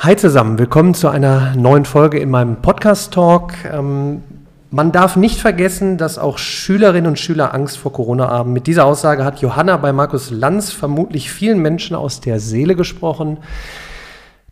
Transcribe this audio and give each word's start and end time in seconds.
Hi 0.00 0.14
zusammen, 0.14 0.60
willkommen 0.60 0.94
zu 0.94 1.08
einer 1.08 1.56
neuen 1.56 1.84
Folge 1.84 2.20
in 2.20 2.30
meinem 2.30 2.62
Podcast-Talk. 2.62 3.52
Ähm, 3.64 4.22
man 4.70 4.92
darf 4.92 5.16
nicht 5.16 5.40
vergessen, 5.40 5.98
dass 5.98 6.18
auch 6.18 6.38
Schülerinnen 6.38 7.08
und 7.08 7.18
Schüler 7.18 7.52
Angst 7.52 7.78
vor 7.78 7.92
Corona 7.92 8.28
haben. 8.28 8.52
Mit 8.52 8.68
dieser 8.68 8.84
Aussage 8.84 9.24
hat 9.24 9.40
Johanna 9.40 9.76
bei 9.76 9.92
Markus 9.92 10.30
Lanz 10.30 10.70
vermutlich 10.70 11.32
vielen 11.32 11.58
Menschen 11.58 11.96
aus 11.96 12.20
der 12.20 12.38
Seele 12.38 12.76
gesprochen. 12.76 13.38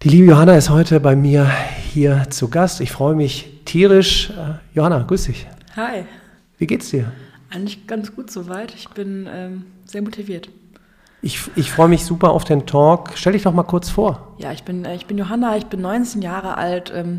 Die 0.03 0.09
liebe 0.09 0.27
Johanna 0.27 0.56
ist 0.56 0.69
heute 0.69 0.98
bei 0.98 1.14
mir 1.14 1.49
hier 1.93 2.27
zu 2.29 2.49
Gast. 2.49 2.81
Ich 2.81 2.91
freue 2.91 3.15
mich 3.15 3.61
tierisch. 3.67 4.31
Äh, 4.31 4.75
Johanna, 4.75 5.05
grüß 5.05 5.27
dich. 5.27 5.47
Hi. 5.77 6.07
Wie 6.59 6.67
geht's 6.67 6.91
dir? 6.91 7.13
Eigentlich 7.51 7.87
ganz 7.87 8.17
gut 8.17 8.33
soweit. 8.33 8.75
Ich 8.75 8.89
bin 8.89 9.29
ähm, 9.33 9.67
sehr 9.85 10.03
motiviert. 10.03 10.49
Ich, 11.27 11.40
ich 11.56 11.72
freue 11.72 11.88
mich 11.88 12.04
super 12.04 12.30
auf 12.30 12.45
den 12.45 12.66
Talk. 12.66 13.11
Stell 13.16 13.32
dich 13.32 13.43
doch 13.43 13.52
mal 13.52 13.64
kurz 13.64 13.90
vor. 13.90 14.32
Ja, 14.38 14.52
ich 14.52 14.62
bin, 14.62 14.84
äh, 14.84 14.95
ich 14.95 15.06
bin 15.06 15.18
Johanna, 15.18 15.56
ich 15.56 15.66
bin 15.66 15.80
19 15.80 16.22
Jahre 16.22 16.56
alt, 16.56 16.93
ähm, 16.95 17.18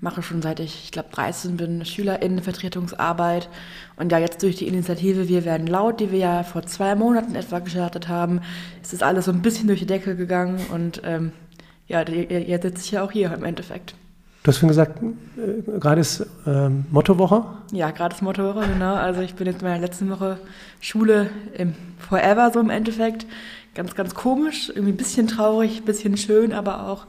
mache 0.00 0.24
schon 0.24 0.42
seit 0.42 0.58
ich, 0.58 0.82
ich 0.82 0.90
glaube, 0.90 1.10
13 1.12 1.56
bin 1.56 1.84
SchülerInnenvertretungsarbeit. 1.84 3.48
Und 3.94 4.10
ja, 4.10 4.18
jetzt 4.18 4.42
durch 4.42 4.56
die 4.56 4.66
Initiative 4.66 5.28
Wir 5.28 5.44
werden 5.44 5.68
laut, 5.68 6.00
die 6.00 6.10
wir 6.10 6.18
ja 6.18 6.42
vor 6.42 6.64
zwei 6.64 6.96
Monaten 6.96 7.36
etwa 7.36 7.60
gestartet 7.60 8.08
haben, 8.08 8.40
ist 8.82 8.92
das 8.92 9.02
alles 9.02 9.26
so 9.26 9.30
ein 9.30 9.40
bisschen 9.40 9.68
durch 9.68 9.78
die 9.78 9.86
Decke 9.86 10.16
gegangen. 10.16 10.58
Und 10.72 11.02
ähm, 11.04 11.30
ja, 11.86 12.02
jetzt 12.02 12.64
sitze 12.64 12.80
ich 12.80 12.90
ja 12.90 13.04
auch 13.04 13.12
hier 13.12 13.32
im 13.32 13.44
Endeffekt. 13.44 13.94
Du 14.44 14.48
hast 14.48 14.58
vorhin 14.58 14.68
gesagt, 14.68 15.00
äh, 15.02 15.80
gerade 15.80 16.02
ist 16.02 16.26
ähm, 16.46 16.84
Mottowoche? 16.90 17.44
Ja, 17.72 17.90
gerade 17.92 18.14
ist 18.14 18.20
Mottowoche, 18.20 18.68
genau. 18.68 18.94
Also 18.94 19.22
ich 19.22 19.34
bin 19.34 19.46
jetzt 19.46 19.62
in 19.62 19.68
meiner 19.68 19.80
letzten 19.80 20.10
Woche 20.10 20.36
Schule 20.82 21.30
im 21.56 21.72
Forever 21.98 22.50
so 22.52 22.60
im 22.60 22.68
Endeffekt. 22.68 23.24
Ganz, 23.74 23.94
ganz 23.94 24.14
komisch, 24.14 24.68
irgendwie 24.68 24.92
ein 24.92 24.98
bisschen 24.98 25.28
traurig, 25.28 25.78
ein 25.78 25.84
bisschen 25.86 26.18
schön, 26.18 26.52
aber 26.52 26.88
auch, 26.88 27.06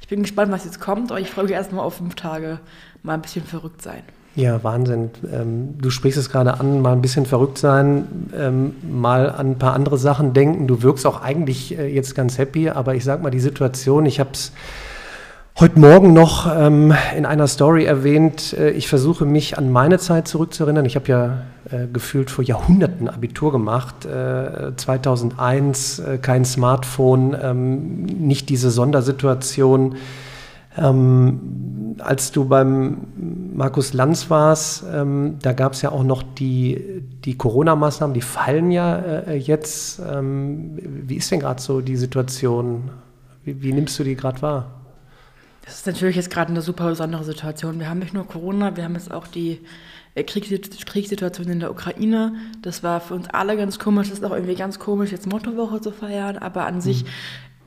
ich 0.00 0.08
bin 0.08 0.22
gespannt, 0.22 0.50
was 0.50 0.64
jetzt 0.64 0.80
kommt. 0.80 1.10
Aber 1.10 1.20
ich 1.20 1.28
freue 1.28 1.44
mich 1.44 1.52
erstmal 1.52 1.84
auf 1.84 1.96
fünf 1.96 2.14
Tage 2.14 2.58
mal 3.02 3.12
ein 3.12 3.22
bisschen 3.22 3.44
verrückt 3.44 3.82
sein. 3.82 4.02
Ja, 4.34 4.64
Wahnsinn. 4.64 5.10
Ähm, 5.30 5.76
du 5.78 5.90
sprichst 5.90 6.18
es 6.18 6.30
gerade 6.30 6.58
an, 6.58 6.80
mal 6.80 6.92
ein 6.92 7.02
bisschen 7.02 7.26
verrückt 7.26 7.58
sein, 7.58 8.30
ähm, 8.34 8.76
mal 8.90 9.28
an 9.30 9.50
ein 9.50 9.58
paar 9.58 9.74
andere 9.74 9.98
Sachen 9.98 10.32
denken. 10.32 10.66
Du 10.66 10.82
wirkst 10.82 11.04
auch 11.04 11.20
eigentlich 11.20 11.78
äh, 11.78 11.86
jetzt 11.94 12.14
ganz 12.14 12.38
happy, 12.38 12.70
aber 12.70 12.94
ich 12.94 13.04
sag 13.04 13.22
mal, 13.22 13.30
die 13.30 13.40
Situation, 13.40 14.06
ich 14.06 14.20
habe 14.20 14.30
es 14.32 14.52
heute 15.60 15.80
Morgen 15.80 16.12
noch 16.12 16.46
ähm, 16.56 16.94
in 17.16 17.26
einer 17.26 17.48
Story 17.48 17.84
erwähnt, 17.84 18.52
äh, 18.52 18.70
ich 18.70 18.86
versuche 18.86 19.24
mich 19.24 19.58
an 19.58 19.72
meine 19.72 19.98
Zeit 19.98 20.28
zurückzuerinnern. 20.28 20.84
Ich 20.84 20.94
habe 20.94 21.08
ja 21.08 21.42
äh, 21.70 21.88
gefühlt 21.92 22.30
vor 22.30 22.44
Jahrhunderten 22.44 23.08
Abitur 23.08 23.50
gemacht. 23.50 24.04
Äh, 24.04 24.76
2001 24.76 25.98
äh, 25.98 26.18
kein 26.18 26.44
Smartphone, 26.44 27.36
ähm, 27.42 28.04
nicht 28.04 28.48
diese 28.50 28.70
Sondersituation. 28.70 29.96
Ähm, 30.76 31.96
als 31.98 32.30
du 32.30 32.44
beim 32.44 32.98
Markus 33.52 33.92
Lanz 33.92 34.30
warst, 34.30 34.84
ähm, 34.94 35.38
da 35.42 35.54
gab 35.54 35.72
es 35.72 35.82
ja 35.82 35.90
auch 35.90 36.04
noch 36.04 36.22
die, 36.22 37.02
die 37.24 37.36
Corona-Maßnahmen, 37.36 38.14
die 38.14 38.20
fallen 38.20 38.70
ja 38.70 38.96
äh, 38.96 39.36
jetzt. 39.36 40.00
Ähm, 40.08 40.78
wie 40.84 41.16
ist 41.16 41.32
denn 41.32 41.40
gerade 41.40 41.60
so 41.60 41.80
die 41.80 41.96
Situation? 41.96 42.90
Wie, 43.42 43.60
wie 43.60 43.72
nimmst 43.72 43.98
du 43.98 44.04
die 44.04 44.14
gerade 44.14 44.40
wahr? 44.40 44.77
Das 45.68 45.80
ist 45.80 45.86
natürlich 45.86 46.16
jetzt 46.16 46.30
gerade 46.30 46.50
eine 46.50 46.62
super 46.62 46.88
besondere 46.88 47.24
Situation. 47.24 47.78
Wir 47.78 47.90
haben 47.90 47.98
nicht 47.98 48.14
nur 48.14 48.26
Corona, 48.26 48.74
wir 48.74 48.84
haben 48.84 48.94
jetzt 48.94 49.12
auch 49.12 49.26
die 49.26 49.60
äh, 50.14 50.24
Kriegssituation 50.24 51.46
in 51.46 51.60
der 51.60 51.70
Ukraine. 51.70 52.32
Das 52.62 52.82
war 52.82 53.02
für 53.02 53.12
uns 53.12 53.28
alle 53.28 53.54
ganz 53.54 53.78
komisch. 53.78 54.08
Das 54.08 54.20
ist 54.20 54.24
auch 54.24 54.32
irgendwie 54.32 54.54
ganz 54.54 54.78
komisch, 54.78 55.12
jetzt 55.12 55.26
Mottowoche 55.26 55.82
zu 55.82 55.90
feiern. 55.92 56.38
Aber 56.38 56.64
an 56.64 56.76
mhm. 56.76 56.80
sich 56.80 57.04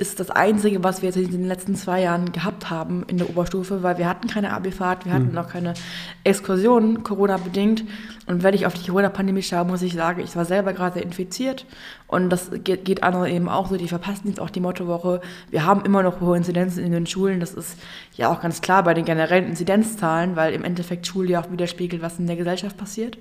ist 0.01 0.19
das 0.19 0.31
Einzige, 0.31 0.83
was 0.83 1.01
wir 1.01 1.09
jetzt 1.09 1.17
in 1.17 1.31
den 1.31 1.47
letzten 1.47 1.75
zwei 1.75 2.01
Jahren 2.01 2.31
gehabt 2.31 2.69
haben 2.69 3.03
in 3.07 3.17
der 3.17 3.29
Oberstufe, 3.29 3.83
weil 3.83 3.99
wir 3.99 4.09
hatten 4.09 4.27
keine 4.27 4.51
Abi-Fahrt, 4.51 5.05
wir 5.05 5.13
hatten 5.13 5.31
mhm. 5.31 5.37
auch 5.37 5.47
keine 5.47 5.75
Exkursionen, 6.23 7.03
Corona-bedingt. 7.03 7.85
Und 8.25 8.41
wenn 8.41 8.55
ich 8.55 8.65
auf 8.65 8.73
die 8.73 8.87
Corona-Pandemie 8.87 9.43
schaue, 9.43 9.65
muss 9.65 9.81
ich 9.83 9.93
sagen, 9.93 10.21
ich 10.21 10.35
war 10.35 10.45
selber 10.45 10.73
gerade 10.73 10.99
infiziert 10.99 11.65
und 12.07 12.29
das 12.29 12.49
geht, 12.63 12.83
geht 12.83 13.03
anderen 13.03 13.27
eben 13.27 13.47
auch 13.47 13.69
so, 13.69 13.77
die 13.77 13.87
verpassen 13.87 14.27
jetzt 14.27 14.39
auch 14.39 14.49
die 14.49 14.59
Mottowoche. 14.59 15.21
Wir 15.51 15.65
haben 15.65 15.85
immer 15.85 16.01
noch 16.01 16.19
hohe 16.19 16.35
Inzidenzen 16.35 16.83
in 16.83 16.91
den 16.91 17.05
Schulen, 17.05 17.39
das 17.39 17.53
ist 17.53 17.77
ja 18.15 18.31
auch 18.31 18.41
ganz 18.41 18.61
klar 18.61 18.83
bei 18.83 18.93
den 18.93 19.05
generellen 19.05 19.45
Inzidenzzahlen, 19.49 20.35
weil 20.35 20.53
im 20.53 20.63
Endeffekt 20.63 21.05
Schule 21.05 21.29
ja 21.29 21.41
auch 21.41 21.51
widerspiegelt, 21.51 22.01
was 22.01 22.17
in 22.17 22.27
der 22.27 22.35
Gesellschaft 22.37 22.75
passiert. 22.75 23.17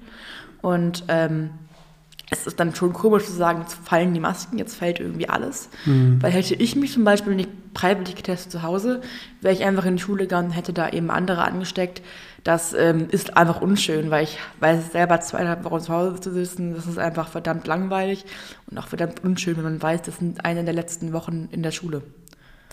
Und 0.62 1.04
ähm, 1.08 1.50
es 2.30 2.46
ist 2.46 2.60
dann 2.60 2.74
schon 2.74 2.92
komisch 2.92 3.24
zu 3.24 3.32
sagen, 3.32 3.62
jetzt 3.62 3.74
fallen 3.74 4.14
die 4.14 4.20
Masken, 4.20 4.56
jetzt 4.56 4.76
fällt 4.76 5.00
irgendwie 5.00 5.28
alles. 5.28 5.68
Mhm. 5.84 6.22
Weil 6.22 6.30
hätte 6.30 6.54
ich 6.54 6.76
mich 6.76 6.92
zum 6.92 7.04
Beispiel 7.04 7.34
nicht 7.34 7.50
freiwillig 7.74 8.14
getestet 8.14 8.52
zu 8.52 8.62
Hause, 8.62 9.00
wäre 9.40 9.54
ich 9.54 9.64
einfach 9.64 9.84
in 9.84 9.96
die 9.96 10.02
Schule 10.02 10.24
gegangen 10.24 10.48
und 10.48 10.54
hätte 10.54 10.72
da 10.72 10.88
eben 10.88 11.10
andere 11.10 11.42
angesteckt. 11.42 12.02
Das 12.44 12.72
ähm, 12.72 13.08
ist 13.10 13.36
einfach 13.36 13.60
unschön, 13.60 14.10
weil 14.10 14.24
ich 14.24 14.38
weiß 14.60 14.92
selber 14.92 15.20
zweieinhalb 15.20 15.64
Wochen 15.64 15.80
zu 15.80 15.92
Hause 15.92 16.20
zu 16.20 16.32
sitzen, 16.32 16.74
das 16.74 16.86
ist 16.86 16.98
einfach 16.98 17.28
verdammt 17.28 17.66
langweilig 17.66 18.24
und 18.70 18.78
auch 18.78 18.86
verdammt 18.86 19.22
unschön, 19.24 19.56
wenn 19.56 19.64
man 19.64 19.82
weiß, 19.82 20.02
das 20.02 20.18
sind 20.18 20.44
eine 20.44 20.64
der 20.64 20.72
letzten 20.72 21.12
Wochen 21.12 21.48
in 21.50 21.62
der 21.62 21.72
Schule. 21.72 22.02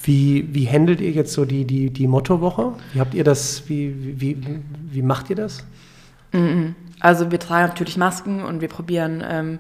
Wie, 0.04 0.48
wie 0.54 0.70
handelt 0.70 1.02
ihr 1.02 1.12
jetzt 1.12 1.34
so 1.34 1.46
die, 1.46 1.66
die, 1.66 1.90
die 1.90 2.08
Mottowoche? 2.08 2.74
Wie 2.94 3.00
habt 3.00 3.16
ihr 3.16 3.24
das, 3.24 3.68
wie, 3.68 4.22
wie, 4.22 4.38
wie 4.92 5.02
macht 5.02 5.30
ihr 5.32 5.36
das? 5.36 5.66
Mhm. 6.32 6.76
Also 7.00 7.32
wir 7.32 7.40
tragen 7.40 7.68
natürlich 7.68 7.98
Masken 7.98 8.44
und 8.44 8.62
wir 8.62 8.70
probieren 8.70 9.24
ähm, 9.28 9.60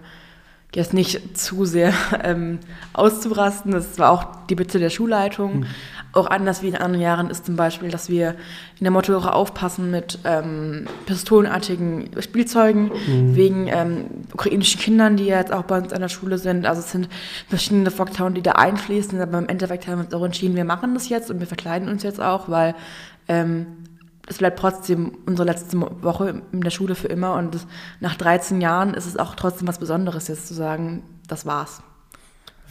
jetzt 0.76 0.94
nicht 0.94 1.38
zu 1.38 1.66
sehr 1.66 1.94
ähm, 2.24 2.60
auszurasten. 2.94 3.72
Das 3.72 3.98
war 4.00 4.12
auch 4.12 4.26
die 4.50 4.56
Bitte 4.56 4.80
der 4.80 4.90
Schulleitung. 4.90 5.60
Mhm. 5.60 5.66
Auch 6.14 6.28
anders 6.28 6.62
wie 6.62 6.70
in 6.70 6.76
anderen 6.76 7.02
Jahren 7.02 7.30
ist 7.30 7.46
zum 7.46 7.56
Beispiel, 7.56 7.90
dass 7.90 8.10
wir 8.10 8.32
in 8.80 8.84
der 8.84 8.92
Mottowoche 8.92 9.34
aufpassen 9.34 9.92
mit 9.92 10.20
ähm, 10.24 10.88
pistolenartigen 11.06 12.10
Spielzeugen 12.22 12.92
mhm. 13.08 13.36
wegen 13.36 13.68
ähm, 13.68 14.06
ukrainischen 14.34 14.80
Kindern, 14.82 15.18
die 15.18 15.26
jetzt 15.26 15.54
auch 15.54 15.64
bei 15.64 15.78
uns 15.78 15.94
an 15.94 16.02
der 16.02 16.10
Schule 16.10 16.38
sind. 16.38 16.66
Also 16.66 16.82
es 16.82 16.92
sind 16.92 17.08
verschiedene 17.48 17.92
Faktoren, 17.92 18.34
die 18.34 18.42
da 18.42 18.54
einfließen. 18.54 19.20
Aber 19.22 19.38
im 19.38 19.48
Endeffekt 19.48 19.88
haben 19.88 20.00
wir 20.00 20.06
uns 20.06 20.14
auch 20.14 20.24
entschieden, 20.24 20.56
wir 20.56 20.66
machen 20.66 20.94
das 20.94 21.10
jetzt 21.10 21.30
und 21.30 21.40
wir 21.40 21.48
verkleiden 21.48 21.88
uns 21.88 22.04
jetzt 22.04 22.22
auch, 22.22 22.50
weil 22.50 22.76
ähm, 23.28 23.68
es 24.28 24.38
bleibt 24.38 24.60
trotzdem 24.60 25.14
unsere 25.26 25.48
letzte 25.48 25.80
Woche 25.80 26.42
in 26.52 26.62
der 26.62 26.70
Schule 26.70 26.96
für 26.96 27.08
immer 27.08 27.36
und 27.36 27.58
nach 28.00 28.16
13 28.16 28.62
Jahren 28.62 28.94
ist 28.94 29.06
es 29.06 29.18
auch 29.18 29.36
trotzdem 29.36 29.68
was 29.68 29.80
Besonderes, 29.80 30.28
jetzt 30.28 30.48
zu 30.48 30.54
sagen, 30.54 31.04
das 31.28 31.46
war's. 31.46 31.82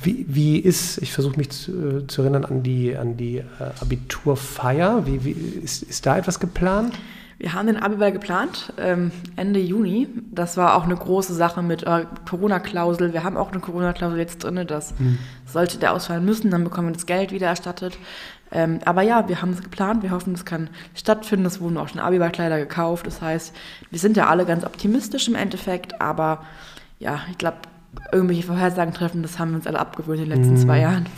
Wie, 0.03 0.27
wie 0.29 0.59
ist, 0.59 0.99
ich 0.99 1.13
versuche 1.13 1.39
mich 1.39 1.51
zu, 1.51 1.73
äh, 1.73 2.07
zu, 2.07 2.21
erinnern 2.21 2.45
an 2.45 2.63
die, 2.63 2.95
an 2.97 3.17
die 3.17 3.39
äh, 3.39 3.45
Abiturfeier, 3.81 5.07
wie, 5.07 5.25
wie, 5.25 5.31
ist, 5.31 5.83
ist 5.83 6.05
da 6.05 6.19
etwas 6.19 6.39
geplant? 6.39 6.95
Wir 7.39 7.53
haben 7.53 7.67
den 7.67 7.77
Abiball 7.77 8.13
geplant, 8.13 8.73
ähm, 8.79 9.11
Ende 9.37 9.61
Juni. 9.61 10.09
Das 10.31 10.57
war 10.57 10.75
auch 10.75 10.85
eine 10.85 10.97
große 10.97 11.35
Sache 11.35 11.63
mit 11.63 11.83
äh, 11.83 12.07
Corona-Klausel. 12.29 13.13
Wir 13.13 13.25
haben 13.25 13.37
auch 13.37 13.53
eine 13.53 13.61
Corona-Klausel 13.61 14.19
jetzt 14.19 14.45
drin, 14.45 14.63
das 14.67 14.95
hm. 14.99 15.19
sollte 15.47 15.79
der 15.79 15.93
ausfallen 15.93 16.25
müssen, 16.25 16.51
dann 16.51 16.65
bekommen 16.65 16.89
wir 16.89 16.95
das 16.95 17.05
Geld 17.05 17.33
wieder 17.33 17.49
erstattet. 17.49 17.99
Ähm, 18.57 18.79
aber 18.87 19.03
ja, 19.03 19.29
wir 19.29 19.43
haben 19.43 19.51
es 19.51 19.63
geplant, 19.63 20.03
wir 20.03 20.13
hoffen, 20.13 20.33
es 20.33 20.47
kann 20.47 20.71
stattfinden. 20.95 21.45
Es 21.45 21.61
wurden 21.61 21.77
auch 21.77 21.89
schon 21.89 22.01
Abiballkleider 22.01 22.59
gekauft. 22.59 23.07
Das 23.07 23.21
heißt, 23.21 23.55
wir 23.91 23.99
sind 23.99 24.17
ja 24.17 24.29
alle 24.29 24.47
ganz 24.47 24.65
optimistisch 24.65 25.29
im 25.29 25.35
Endeffekt, 25.35 26.01
aber 26.01 26.43
ja, 26.99 27.21
ich 27.31 27.37
glaube, 27.37 27.59
irgendwelche 28.13 28.45
Vorhersagen 28.45 28.95
treffen, 28.95 29.21
das 29.21 29.39
haben 29.39 29.51
wir 29.51 29.57
uns 29.57 29.67
alle 29.67 29.79
abgewöhnt 29.79 30.23
in 30.23 30.31
den 30.31 30.39
letzten 30.39 30.55
mm. 30.55 30.65
zwei 30.65 30.81
Jahren. 30.81 31.07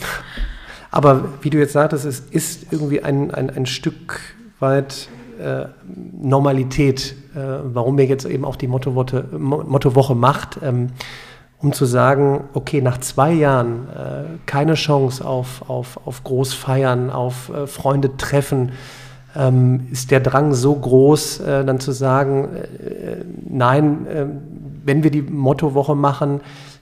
Aber 0.91 1.29
wie 1.43 1.51
du 1.51 1.59
jetzt 1.59 1.75
sagtest, 1.75 2.07
es 2.07 2.21
ist 2.21 2.73
irgendwie 2.73 3.03
ein, 3.03 3.31
ein, 3.31 3.51
ein 3.51 3.67
Stück 3.67 4.21
weit 4.59 5.11
äh, 5.39 5.67
Normalität, 6.19 7.15
äh, 7.35 7.41
warum 7.63 7.99
wir 7.99 8.07
jetzt 8.07 8.25
eben 8.25 8.47
auch 8.47 8.57
die 8.57 8.69
Mottowoche, 8.69 9.27
Mottowoche 9.39 10.15
macht. 10.15 10.59
Ähm, 10.63 10.89
um 11.61 11.73
zu 11.73 11.87
sagen, 11.87 12.45
okay, 12.55 12.81
nach 12.81 12.99
zwei 12.99 13.33
Jahren 13.33 13.89
äh, 13.89 14.25
keine 14.47 14.75
Chance 14.75 15.25
auf, 15.25 15.69
auf, 15.69 15.99
auf 16.07 16.23
Großfeiern, 16.23 17.11
auf 17.11 17.51
äh, 17.51 17.67
Freunde 17.67 18.17
treffen, 18.17 18.73
ähm, 19.37 19.89
ist 19.91 20.11
der 20.11 20.21
Drang 20.21 20.55
so 20.55 20.75
groß, 20.75 21.41
äh, 21.41 21.65
dann 21.65 21.81
zu 21.81 21.93
sagen, 21.93 22.49
äh, 22.55 23.25
nein, 23.49 24.07
äh, 24.07 24.27
wenn 24.85 25.03
wir 25.03 25.11
die 25.11 25.23
Mottowoche 25.23 25.97
machen, 25.97 26.41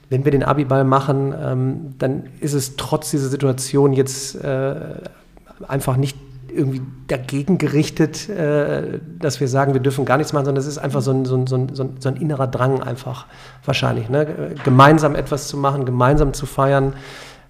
wenn 0.09 0.23
wir 0.23 0.31
den 0.31 0.43
Abiball 0.43 0.83
machen, 0.83 1.33
ähm, 1.39 1.95
dann 1.97 2.23
ist 2.39 2.53
es 2.53 2.77
trotz 2.77 3.11
dieser 3.11 3.27
Situation 3.27 3.93
jetzt 3.93 4.35
äh, 4.35 4.75
einfach 5.67 5.97
nicht 5.97 6.17
irgendwie 6.57 6.81
dagegen 7.07 7.57
gerichtet, 7.57 8.27
äh, 8.29 8.99
dass 9.19 9.39
wir 9.39 9.47
sagen, 9.47 9.73
wir 9.73 9.81
dürfen 9.81 10.03
gar 10.05 10.17
nichts 10.17 10.33
machen, 10.33 10.45
sondern 10.45 10.61
es 10.61 10.67
ist 10.67 10.77
einfach 10.77 11.01
so 11.01 11.11
ein, 11.11 11.25
so 11.25 11.35
ein, 11.37 11.47
so 11.47 11.55
ein, 11.55 11.77
so 11.99 12.09
ein 12.09 12.15
innerer 12.17 12.47
Drang 12.47 12.81
einfach 12.81 13.27
wahrscheinlich. 13.63 14.09
Ne? 14.09 14.55
Gemeinsam 14.63 15.15
etwas 15.15 15.47
zu 15.47 15.57
machen, 15.57 15.85
gemeinsam 15.85 16.33
zu 16.33 16.45
feiern, 16.45 16.93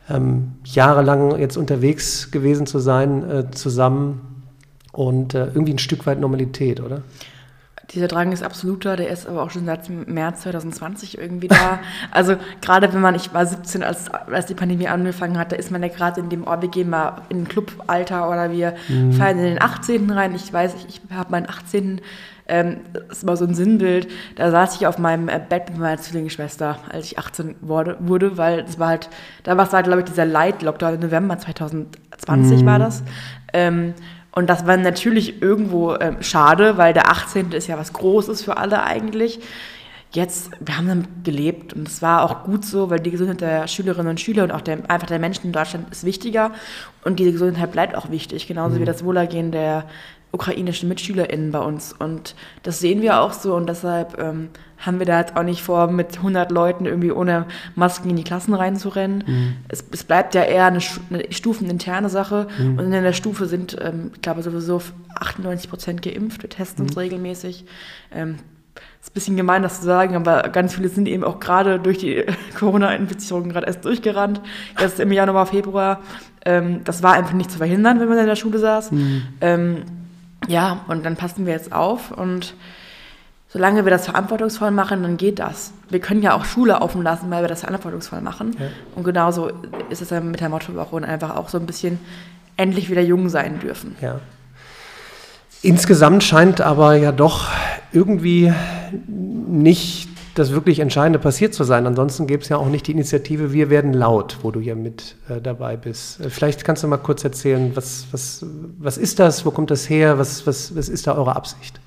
ähm, 0.09 0.53
jahrelang 0.63 1.39
jetzt 1.39 1.57
unterwegs 1.57 2.31
gewesen 2.31 2.67
zu 2.67 2.79
sein, 2.79 3.29
äh, 3.29 3.51
zusammen 3.51 4.43
und 4.91 5.33
äh, 5.33 5.45
irgendwie 5.47 5.73
ein 5.73 5.79
Stück 5.79 6.05
weit 6.05 6.19
Normalität, 6.19 6.81
oder? 6.81 7.01
Dieser 7.91 8.09
Drang 8.09 8.33
ist 8.33 8.43
absoluter, 8.43 8.97
der 8.97 9.09
ist 9.09 9.27
aber 9.27 9.41
auch 9.43 9.49
schon 9.49 9.65
seit 9.65 9.89
März 9.89 10.41
2020 10.41 11.17
irgendwie 11.17 11.47
da. 11.47 11.79
also 12.11 12.35
gerade 12.61 12.91
wenn 12.93 12.99
man, 12.99 13.15
ich 13.15 13.33
war 13.33 13.45
17, 13.45 13.81
als, 13.81 14.09
als 14.09 14.45
die 14.47 14.55
Pandemie 14.55 14.89
angefangen 14.89 15.37
hat, 15.37 15.53
da 15.53 15.55
ist 15.55 15.71
man 15.71 15.81
ja 15.81 15.87
gerade 15.87 16.19
in 16.19 16.29
dem, 16.29 16.45
oh, 16.45 16.61
wir 16.61 16.67
gehen 16.67 16.89
mal 16.89 17.21
in 17.29 17.43
ein 17.43 17.47
Clubalter 17.47 18.29
oder 18.29 18.51
wir 18.51 18.75
mhm. 18.89 19.13
feiern 19.13 19.39
in 19.39 19.45
den 19.45 19.61
18. 19.61 20.09
rein. 20.11 20.35
Ich 20.35 20.51
weiß, 20.51 20.75
ich, 20.75 20.87
ich 20.87 21.01
habe 21.15 21.31
meinen 21.31 21.47
18. 21.47 22.01
Ähm, 22.49 22.81
das 22.93 23.19
ist 23.19 23.23
immer 23.23 23.37
so 23.37 23.45
ein 23.45 23.55
Sinnbild. 23.55 24.09
Da 24.35 24.51
saß 24.51 24.75
ich 24.75 24.87
auf 24.87 24.97
meinem 24.97 25.29
äh, 25.29 25.39
Bett 25.39 25.69
mit 25.69 25.79
meiner 25.79 25.97
Zwillingsschwester, 25.97 26.79
als 26.89 27.05
ich 27.05 27.19
18 27.19 27.55
wurde, 27.61 27.97
wurde 27.99 28.37
weil 28.37 28.61
es 28.61 28.79
war 28.79 28.89
halt, 28.89 29.09
da 29.43 29.55
war 29.55 29.65
es 29.65 29.73
halt, 29.73 29.85
glaube 29.85 30.01
ich, 30.01 30.05
dieser 30.05 30.25
Light-Lockdown 30.25 30.95
im 30.95 31.01
November 31.01 31.37
2020 31.37 32.61
mhm. 32.61 32.65
war 32.65 32.79
das. 32.79 33.03
Ähm, 33.53 33.93
und 34.31 34.47
das 34.49 34.67
war 34.67 34.77
natürlich 34.77 35.41
irgendwo 35.41 35.95
ähm, 35.95 36.17
schade, 36.21 36.77
weil 36.77 36.93
der 36.93 37.09
18. 37.09 37.51
ist 37.53 37.67
ja 37.67 37.77
was 37.77 37.93
Großes 37.93 38.43
für 38.43 38.57
alle 38.57 38.83
eigentlich. 38.83 39.39
Jetzt, 40.11 40.51
wir 40.59 40.77
haben 40.77 40.87
damit 40.87 41.07
gelebt 41.23 41.73
und 41.73 41.87
es 41.87 42.01
war 42.01 42.23
auch 42.23 42.43
gut 42.43 42.63
so, 42.63 42.89
weil 42.89 42.99
die 42.99 43.11
Gesundheit 43.11 43.41
der 43.41 43.67
Schülerinnen 43.67 44.11
und 44.11 44.21
Schüler 44.21 44.43
und 44.43 44.51
auch 44.51 44.61
der, 44.61 44.89
einfach 44.89 45.07
der 45.07 45.19
Menschen 45.19 45.47
in 45.47 45.51
Deutschland 45.51 45.91
ist 45.91 46.05
wichtiger 46.05 46.51
und 47.03 47.19
diese 47.19 47.33
Gesundheit 47.33 47.71
bleibt 47.71 47.95
auch 47.95 48.09
wichtig, 48.09 48.47
genauso 48.47 48.77
mhm. 48.77 48.81
wie 48.81 48.85
das 48.85 49.03
Wohlergehen 49.03 49.51
der 49.51 49.85
ukrainischen 50.31 50.89
MitschülerInnen 50.89 51.51
bei 51.51 51.59
uns. 51.59 51.93
Und 51.97 52.35
das 52.63 52.79
sehen 52.79 53.01
wir 53.01 53.21
auch 53.21 53.33
so 53.33 53.55
und 53.55 53.67
deshalb 53.67 54.19
ähm, 54.19 54.49
haben 54.77 54.99
wir 54.99 55.05
da 55.05 55.19
jetzt 55.19 55.35
auch 55.35 55.43
nicht 55.43 55.63
vor, 55.63 55.87
mit 55.87 56.17
100 56.17 56.51
Leuten 56.51 56.85
irgendwie 56.85 57.11
ohne 57.11 57.45
Masken 57.75 58.09
in 58.09 58.15
die 58.15 58.23
Klassen 58.23 58.53
reinzurennen. 58.53 59.23
Mhm. 59.25 59.53
Es, 59.67 59.83
es, 59.91 60.03
bleibt 60.03 60.35
ja 60.35 60.43
eher 60.43 60.65
eine, 60.65 60.79
eine 61.09 61.31
stufeninterne 61.31 62.09
Sache 62.09 62.47
mhm. 62.59 62.77
und 62.77 62.93
in 62.93 63.03
der 63.03 63.13
Stufe 63.13 63.47
sind, 63.47 63.77
ähm, 63.81 64.11
ich 64.13 64.21
glaube, 64.21 64.43
sowieso 64.43 64.81
98 65.19 65.69
Prozent 65.69 66.01
geimpft. 66.01 66.43
Wir 66.43 66.49
testen 66.49 66.83
mhm. 66.83 66.89
uns 66.89 66.97
regelmäßig. 66.97 67.65
Ähm, 68.13 68.35
ist 69.01 69.09
ein 69.09 69.13
bisschen 69.13 69.37
gemein, 69.37 69.63
das 69.63 69.79
zu 69.79 69.85
sagen, 69.85 70.15
aber 70.15 70.43
ganz 70.49 70.75
viele 70.75 70.89
sind 70.89 71.07
eben 71.07 71.23
auch 71.23 71.39
gerade 71.39 71.79
durch 71.79 71.97
die 71.97 72.25
Corona-Infizierung 72.59 73.49
gerade 73.49 73.65
erst 73.65 73.85
durchgerannt. 73.85 74.41
Jetzt 74.79 74.99
im 74.99 75.11
Januar, 75.11 75.47
Februar. 75.47 76.01
Ähm, 76.45 76.81
das 76.83 77.01
war 77.01 77.13
einfach 77.13 77.33
nicht 77.33 77.49
zu 77.49 77.57
verhindern, 77.57 77.99
wenn 77.99 78.09
man 78.09 78.19
in 78.19 78.27
der 78.27 78.35
Schule 78.35 78.59
saß. 78.59 78.91
Mhm. 78.91 79.23
Ja, 80.47 80.81
und 80.87 81.05
dann 81.05 81.15
passen 81.15 81.45
wir 81.45 81.53
jetzt 81.53 81.73
auf 81.73 82.11
und 82.11 82.53
solange 83.49 83.85
wir 83.85 83.91
das 83.91 84.05
verantwortungsvoll 84.05 84.71
machen, 84.71 85.03
dann 85.03 85.17
geht 85.17 85.39
das. 85.39 85.71
Wir 85.89 85.99
können 85.99 86.21
ja 86.21 86.35
auch 86.35 86.45
Schule 86.45 86.81
offen 86.81 87.01
lassen, 87.01 87.29
weil 87.29 87.43
wir 87.43 87.47
das 87.47 87.61
verantwortungsvoll 87.61 88.21
machen. 88.21 88.55
Ja. 88.59 88.67
Und 88.95 89.03
genauso 89.03 89.51
ist 89.89 90.01
es 90.01 90.09
dann 90.09 90.31
mit 90.31 90.41
der 90.41 90.49
Mottowoche 90.49 91.03
einfach 91.03 91.35
auch 91.35 91.49
so 91.49 91.57
ein 91.57 91.65
bisschen 91.65 91.99
endlich 92.57 92.89
wieder 92.89 93.01
jung 93.01 93.29
sein 93.29 93.59
dürfen. 93.59 93.95
Ja. 94.01 94.19
Insgesamt 95.61 96.23
scheint 96.23 96.61
aber 96.61 96.95
ja 96.95 97.11
doch 97.11 97.47
irgendwie 97.91 98.53
nicht 99.17 100.09
das 100.37 100.51
wirklich 100.51 100.79
Entscheidende 100.79 101.19
passiert 101.19 101.53
zu 101.53 101.63
sein. 101.63 101.87
Ansonsten 101.87 102.27
gäbe 102.27 102.43
es 102.43 102.49
ja 102.49 102.57
auch 102.57 102.67
nicht 102.67 102.87
die 102.87 102.91
Initiative 102.91 103.53
Wir 103.53 103.69
werden 103.69 103.93
laut, 103.93 104.37
wo 104.41 104.51
du 104.51 104.59
ja 104.59 104.75
mit 104.75 105.15
äh, 105.29 105.41
dabei 105.41 105.77
bist. 105.77 106.19
Äh, 106.19 106.29
vielleicht 106.29 106.63
kannst 106.63 106.83
du 106.83 106.87
mal 106.87 106.97
kurz 106.97 107.23
erzählen, 107.23 107.75
was, 107.75 108.07
was, 108.11 108.45
was 108.77 108.97
ist 108.97 109.19
das, 109.19 109.45
wo 109.45 109.51
kommt 109.51 109.71
das 109.71 109.89
her, 109.89 110.17
was, 110.17 110.45
was, 110.45 110.75
was 110.75 110.89
ist 110.89 111.07
da 111.07 111.15
eure 111.15 111.35
Absicht? 111.35 111.79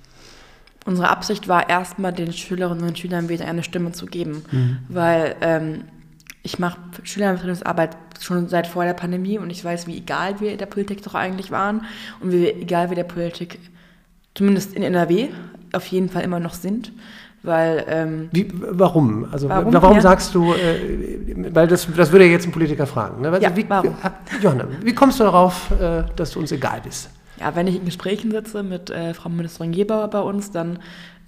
Unsere 0.87 1.09
Absicht 1.09 1.47
war 1.47 1.69
erstmal 1.69 2.13
den 2.13 2.33
Schülerinnen 2.33 2.89
und 2.89 2.99
Schülern 2.99 3.29
wieder 3.29 3.47
eine 3.47 3.63
Stimme 3.63 3.93
zu 3.93 4.07
geben, 4.07 4.43
mhm. 4.51 4.79
weil 4.89 5.37
ähm, 5.43 5.85
ich 6.43 6.59
mache 6.59 6.79
Schülervertretungsarbeit 7.03 7.97
schon 8.19 8.49
seit 8.49 8.67
vor 8.67 8.85
der 8.85 8.95
Pandemie 8.95 9.39
und 9.39 9.51
ich 9.51 9.65
weiß, 9.65 9.87
wie 9.87 9.99
egal 9.99 10.41
wir 10.41 10.57
der 10.57 10.67
Politik 10.67 11.03
doch 11.03 11.15
eigentlich 11.15 11.51
waren 11.51 11.83
und 12.21 12.33
wie 12.33 12.49
egal 12.49 12.89
wir 12.91 12.97
der 12.97 13.05
Politik, 13.05 13.59
zumindest 14.35 14.75
in 14.75 14.83
NRW, 14.83 15.29
auf 15.73 15.87
jeden 15.87 16.09
Fall 16.09 16.23
immer 16.23 16.41
noch 16.41 16.55
sind. 16.55 16.93
Weil, 17.43 17.85
ähm, 17.89 18.29
wie, 18.33 18.49
warum? 18.53 19.27
Also 19.33 19.49
warum, 19.49 19.73
warum 19.73 20.01
sagst 20.01 20.35
du, 20.35 20.53
äh, 20.53 21.55
weil 21.55 21.67
das, 21.67 21.89
das 21.97 22.13
würde 22.13 22.27
ja 22.27 22.33
jetzt 22.33 22.47
ein 22.47 22.53
Politiker 22.53 22.87
fragen. 22.87 23.23
Ne? 23.23 23.29
Also, 23.29 23.43
ja, 23.43 23.57
wie, 23.57 23.65
warum? 23.69 23.95
Johanna, 24.43 24.67
wie 24.83 24.95
kommst 24.95 25.21
du 25.21 25.25
darauf, 25.25 25.71
äh, 25.71 26.05
dass 26.17 26.33
du 26.33 26.41
uns 26.41 26.53
egal 26.53 26.83
bist? 26.85 27.09
Ja, 27.41 27.57
wenn 27.57 27.67
ich 27.67 27.77
in 27.77 27.87
Gesprächen 27.87 28.31
sitze 28.31 28.63
mit 28.63 28.91
äh, 28.91 29.15
Frau 29.15 29.31
Ministerin 29.31 29.73
Gebauer 29.73 30.09
bei 30.09 30.21
uns, 30.21 30.51
dann 30.51 30.81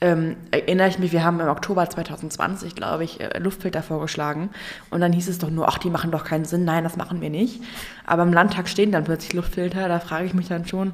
ähm, 0.03 0.37
erinnere 0.51 0.89
ich 0.89 0.99
mich, 0.99 1.13
wir 1.13 1.25
haben 1.25 1.41
im 1.41 1.49
Oktober 1.49 1.89
2020, 1.89 2.75
glaube 2.75 3.05
ich, 3.05 3.21
äh, 3.21 3.39
Luftfilter 3.39 3.83
vorgeschlagen. 3.83 4.51
Und 4.91 5.01
dann 5.01 5.13
hieß 5.13 5.29
es 5.29 5.39
doch 5.39 5.49
nur, 5.49 5.69
ach, 5.69 5.79
die 5.79 5.89
machen 5.89 6.11
doch 6.11 6.25
keinen 6.25 6.45
Sinn. 6.45 6.65
Nein, 6.65 6.85
das 6.85 6.97
machen 6.97 7.23
wir 7.23 7.31
nicht. 7.31 7.63
Aber 8.05 8.25
im 8.25 8.33
Landtag 8.35 8.69
stehen 8.69 8.93
dann 8.93 9.05
plötzlich 9.05 9.33
Luftfilter. 9.33 9.89
Da 9.89 10.01
frage 10.01 10.27
ich 10.27 10.35
mich 10.35 10.49
dann 10.49 10.67
schon, 10.67 10.93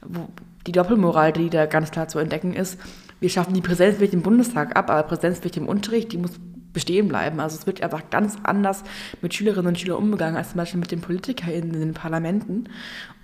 wo 0.00 0.26
die 0.66 0.72
Doppelmoral, 0.72 1.32
die 1.32 1.50
da 1.50 1.66
ganz 1.66 1.92
klar 1.92 2.08
zu 2.08 2.18
entdecken 2.18 2.54
ist, 2.54 2.80
wir 3.20 3.30
schaffen 3.30 3.54
die 3.54 3.60
Präsenzpflicht 3.60 4.14
im 4.14 4.22
Bundestag 4.22 4.76
ab, 4.76 4.90
aber 4.90 5.02
Präsenzpflicht 5.04 5.56
im 5.56 5.68
Unterricht, 5.68 6.12
die 6.12 6.18
muss 6.18 6.32
bestehen 6.72 7.08
bleiben. 7.08 7.40
Also 7.40 7.58
es 7.58 7.66
wird 7.66 7.82
einfach 7.82 8.10
ganz 8.10 8.36
anders 8.42 8.84
mit 9.22 9.32
Schülerinnen 9.32 9.68
und 9.68 9.80
Schülern 9.80 9.96
umgegangen 9.96 10.36
als 10.36 10.50
zum 10.50 10.58
Beispiel 10.58 10.80
mit 10.80 10.90
den 10.90 11.00
PolitikerInnen 11.00 11.72
in 11.72 11.80
den 11.80 11.94
Parlamenten. 11.94 12.68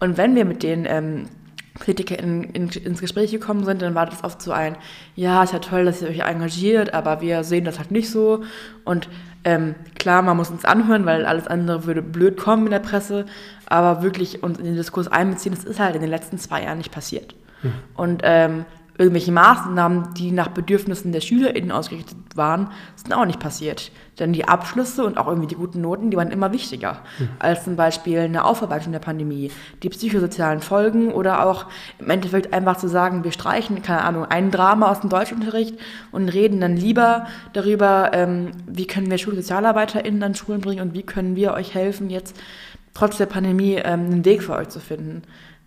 Und 0.00 0.16
wenn 0.16 0.34
wir 0.34 0.46
mit 0.46 0.62
den 0.62 0.86
ähm, 0.86 1.26
Politiker 1.74 2.18
in, 2.18 2.44
in, 2.44 2.68
ins 2.70 3.00
Gespräch 3.00 3.30
gekommen 3.30 3.64
sind, 3.66 3.82
dann 3.82 3.94
war 3.94 4.06
das 4.06 4.24
oft 4.24 4.40
so 4.40 4.52
ein, 4.52 4.76
ja, 5.16 5.42
ist 5.42 5.52
ja 5.52 5.58
toll, 5.58 5.84
dass 5.84 6.00
ihr 6.00 6.08
euch 6.08 6.20
engagiert, 6.20 6.94
aber 6.94 7.20
wir 7.20 7.44
sehen 7.44 7.66
das 7.66 7.78
halt 7.78 7.90
nicht 7.90 8.10
so. 8.10 8.42
Und 8.84 9.10
ähm, 9.44 9.74
klar, 9.98 10.22
man 10.22 10.38
muss 10.38 10.50
uns 10.50 10.64
anhören, 10.64 11.04
weil 11.04 11.26
alles 11.26 11.46
andere 11.46 11.84
würde 11.84 12.00
blöd 12.00 12.38
kommen 12.38 12.66
in 12.66 12.72
der 12.72 12.78
Presse, 12.78 13.26
aber 13.66 14.02
wirklich 14.02 14.42
uns 14.42 14.58
in 14.58 14.64
den 14.64 14.76
Diskurs 14.76 15.08
einbeziehen, 15.08 15.54
das 15.54 15.64
ist 15.64 15.78
halt 15.80 15.94
in 15.94 16.00
den 16.00 16.10
letzten 16.10 16.38
zwei 16.38 16.62
Jahren 16.62 16.78
nicht 16.78 16.92
passiert. 16.92 17.34
Hm. 17.62 17.72
Und 17.94 18.22
ähm, 18.24 18.64
irgendwelche 19.02 19.32
Maßnahmen, 19.32 20.14
die 20.14 20.30
nach 20.32 20.48
Bedürfnissen 20.48 21.12
der 21.12 21.20
SchülerInnen 21.20 21.72
ausgerichtet 21.72 22.16
waren, 22.34 22.70
sind 22.94 23.12
auch 23.12 23.24
nicht 23.24 23.40
passiert. 23.40 23.90
Denn 24.18 24.32
die 24.32 24.46
Abschlüsse 24.46 25.04
und 25.04 25.18
auch 25.18 25.26
irgendwie 25.26 25.48
die 25.48 25.54
guten 25.54 25.80
Noten, 25.80 26.10
die 26.10 26.16
waren 26.16 26.30
immer 26.30 26.52
wichtiger 26.52 27.00
mhm. 27.18 27.28
als 27.38 27.64
zum 27.64 27.76
Beispiel 27.76 28.20
eine 28.20 28.44
Aufarbeitung 28.44 28.92
der 28.92 28.98
Pandemie, 29.00 29.50
die 29.82 29.88
psychosozialen 29.88 30.60
Folgen 30.60 31.12
oder 31.12 31.46
auch 31.46 31.66
im 31.98 32.10
Endeffekt 32.10 32.52
einfach 32.52 32.76
zu 32.76 32.88
sagen, 32.88 33.24
wir 33.24 33.32
streichen, 33.32 33.82
keine 33.82 34.02
Ahnung, 34.02 34.26
ein 34.26 34.50
Drama 34.50 34.90
aus 34.90 35.00
dem 35.00 35.10
Deutschunterricht 35.10 35.74
und 36.12 36.28
reden 36.28 36.60
dann 36.60 36.76
lieber 36.76 37.26
darüber, 37.52 38.10
ähm, 38.12 38.52
wie 38.66 38.86
können 38.86 39.10
wir 39.10 39.18
SchulsozialarbeiterInnen 39.18 40.22
an 40.22 40.34
Schulen 40.34 40.60
bringen 40.60 40.82
und 40.82 40.94
wie 40.94 41.02
können 41.02 41.34
wir 41.34 41.54
euch 41.54 41.74
helfen, 41.74 42.10
jetzt 42.10 42.36
trotz 42.94 43.16
der 43.16 43.26
Pandemie 43.26 43.74
ähm, 43.76 44.06
einen 44.06 44.24
Weg 44.24 44.42
für 44.42 44.54
euch 44.54 44.68
zu 44.68 44.80
finden 44.80 45.22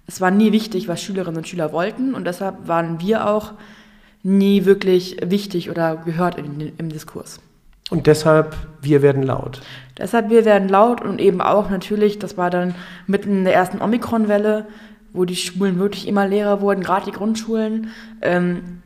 es 0.08 0.22
war 0.22 0.32
nie 0.32 0.52
wichtig, 0.52 0.88
was 0.88 1.02
Schülerinnen 1.02 1.38
und 1.38 1.48
Schüler 1.48 1.72
wollten 1.72 2.14
und 2.14 2.26
deshalb 2.26 2.68
waren 2.68 3.00
wir 3.00 3.28
auch 3.28 3.54
nie 4.24 4.66
wirklich 4.66 5.18
wichtig 5.24 5.70
oder 5.70 5.98
gehört 5.98 6.38
in, 6.38 6.74
im 6.78 6.90
Diskurs. 6.90 7.40
Und 7.92 8.08
deshalb, 8.08 8.56
wir 8.82 9.04
werden 9.04 9.22
laut. 9.22 9.62
Deshalb, 9.98 10.30
wir 10.30 10.44
werden 10.44 10.70
laut 10.70 11.02
und 11.02 11.22
eben 11.22 11.40
auch 11.40 11.70
natürlich, 11.70 12.18
das 12.18 12.36
war 12.36 12.50
dann 12.50 12.74
mitten 13.06 13.30
in 13.30 13.44
der 13.44 13.54
ersten 13.54 13.82
Omikron-Welle, 13.82 14.66
wo 15.14 15.26
die 15.26 15.36
Schulen 15.36 15.78
wirklich 15.78 16.08
immer 16.08 16.28
leerer 16.28 16.62
wurden, 16.62 16.82
gerade 16.82 17.06
die 17.06 17.12
Grundschulen. 17.12 17.90
Ähm, 18.22 18.82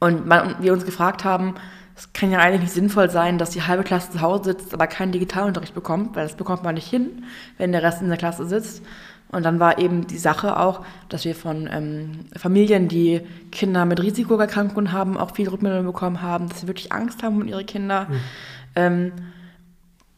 und 0.00 0.26
man, 0.26 0.56
wir 0.60 0.72
uns 0.74 0.84
gefragt 0.84 1.24
haben, 1.24 1.54
es 1.96 2.12
kann 2.12 2.30
ja 2.30 2.38
eigentlich 2.38 2.62
nicht 2.62 2.72
sinnvoll 2.72 3.10
sein, 3.10 3.38
dass 3.38 3.50
die 3.50 3.62
halbe 3.62 3.84
Klasse 3.84 4.12
zu 4.12 4.20
Hause 4.20 4.44
sitzt, 4.44 4.74
aber 4.74 4.86
keinen 4.86 5.12
Digitalunterricht 5.12 5.74
bekommt, 5.74 6.14
weil 6.16 6.26
das 6.26 6.36
bekommt 6.36 6.62
man 6.62 6.74
nicht 6.74 6.88
hin, 6.88 7.24
wenn 7.58 7.72
der 7.72 7.82
Rest 7.82 8.02
in 8.02 8.08
der 8.08 8.18
Klasse 8.18 8.46
sitzt. 8.46 8.82
Und 9.32 9.44
dann 9.44 9.58
war 9.58 9.78
eben 9.78 10.06
die 10.06 10.18
Sache 10.18 10.60
auch, 10.60 10.84
dass 11.08 11.24
wir 11.24 11.34
von 11.34 11.68
ähm, 11.72 12.10
Familien, 12.36 12.88
die 12.88 13.22
Kinder 13.50 13.86
mit 13.86 14.00
Risikoerkrankungen 14.02 14.92
haben, 14.92 15.16
auch 15.16 15.34
viel 15.34 15.48
Rückmeldungen 15.48 15.86
bekommen 15.86 16.20
haben, 16.20 16.48
dass 16.48 16.60
sie 16.60 16.66
wirklich 16.66 16.92
Angst 16.92 17.22
haben 17.22 17.40
um 17.40 17.48
ihre 17.48 17.64
Kinder. 17.64 18.08
Mhm. 18.10 18.16
Ähm, 18.76 19.12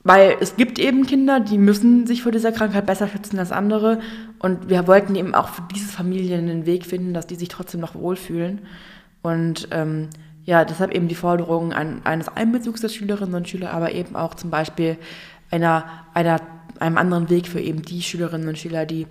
weil 0.03 0.37
es 0.41 0.57
gibt 0.57 0.79
eben 0.79 1.07
Kinder, 1.07 1.41
die 1.41 1.59
müssen 1.59 2.07
sich 2.07 2.23
vor 2.23 2.33
dieser 2.33 2.53
Krankheit 2.53 2.87
besser 2.87 3.09
schützen 3.09 3.39
als 3.39 3.53
andere. 3.53 4.01
Und 4.41 4.69
wir 4.69 4.87
wollten 4.89 5.15
eben 5.15 5.35
auch 5.35 5.49
für 5.49 5.63
diese 5.75 5.89
Familien 5.89 6.51
einen 6.51 6.67
Weg 6.67 6.85
finden, 6.85 7.15
dass 7.15 7.27
die 7.27 7.37
sich 7.37 7.49
trotzdem 7.49 7.81
noch 7.81 7.95
wohlfühlen. 7.95 8.63
Und 9.23 9.69
ähm, 9.71 10.11
ja, 10.45 10.65
deshalb 10.65 10.93
eben 10.93 11.09
die 11.09 11.15
Forderung 11.15 11.73
ein, 11.73 12.05
eines 12.05 12.29
Einbezugs 12.29 12.81
der 12.81 12.91
Schülerinnen 12.91 13.35
und 13.35 13.49
Schüler, 13.49 13.73
aber 13.73 13.93
eben 13.93 14.17
auch 14.17 14.35
zum 14.35 14.51
Beispiel 14.51 14.99
einer, 15.51 15.85
einer 16.13 16.41
einem 16.81 16.99
anderen 16.99 17.31
Weg 17.31 17.47
für 17.47 17.61
eben 17.61 17.83
die 17.83 18.03
Schülerinnen 18.03 18.49
und 18.49 18.59
Schüler, 18.59 18.87
die 18.87 19.07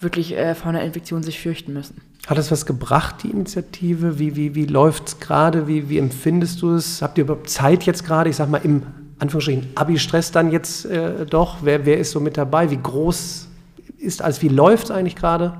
wirklich 0.00 0.36
äh, 0.36 0.54
vor 0.54 0.68
einer 0.68 0.82
Infektion 0.82 1.22
sich 1.22 1.40
fürchten 1.40 1.72
müssen. 1.72 2.00
Hat 2.26 2.38
es 2.38 2.50
was 2.50 2.66
gebracht, 2.66 3.22
die 3.22 3.30
Initiative? 3.30 4.18
Wie, 4.18 4.36
wie, 4.36 4.54
wie 4.54 4.66
läuft 4.66 5.08
es 5.08 5.20
gerade? 5.20 5.68
Wie, 5.68 5.88
wie 5.88 5.98
empfindest 5.98 6.60
du 6.60 6.74
es? 6.74 7.00
Habt 7.00 7.18
ihr 7.18 7.24
überhaupt 7.24 7.48
Zeit 7.48 7.84
jetzt 7.84 8.04
gerade? 8.04 8.28
Ich 8.28 8.36
sag 8.36 8.50
mal, 8.50 8.60
im 8.64 8.82
Anführungsstrichen 9.18 9.68
Abi-Stress 9.74 10.32
dann 10.32 10.50
jetzt 10.50 10.86
äh, 10.86 11.24
doch? 11.24 11.58
Wer, 11.62 11.86
wer 11.86 11.98
ist 11.98 12.10
so 12.10 12.20
mit 12.20 12.36
dabei? 12.36 12.70
Wie 12.70 12.78
groß 12.82 13.48
ist 13.98 14.22
alles? 14.22 14.42
Wie 14.42 14.48
läuft 14.48 14.84
es 14.86 14.90
eigentlich 14.90 15.16
gerade? 15.16 15.56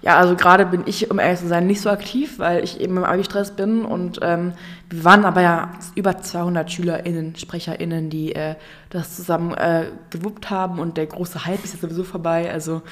Ja, 0.00 0.16
also 0.16 0.36
gerade 0.36 0.64
bin 0.64 0.82
ich, 0.86 1.10
um 1.10 1.18
ehrlich 1.18 1.40
zu 1.40 1.48
sein, 1.48 1.66
nicht 1.66 1.80
so 1.80 1.90
aktiv, 1.90 2.38
weil 2.38 2.62
ich 2.62 2.80
eben 2.80 2.96
im 2.96 3.04
Abi-Stress 3.04 3.52
bin 3.52 3.84
und 3.84 4.20
ähm, 4.22 4.52
wir 4.90 5.04
waren 5.04 5.24
aber 5.24 5.42
ja 5.42 5.72
über 5.96 6.18
200 6.18 6.70
SchülerInnen, 6.70 7.34
SprecherInnen, 7.34 8.08
die 8.08 8.34
äh, 8.34 8.54
das 8.90 9.16
zusammen 9.16 9.54
äh, 9.54 9.86
gewuppt 10.10 10.50
haben 10.50 10.78
und 10.78 10.96
der 10.96 11.06
große 11.06 11.46
Hype 11.46 11.64
ist 11.64 11.72
jetzt 11.72 11.82
sowieso 11.82 12.04
vorbei. 12.04 12.50
Also 12.52 12.82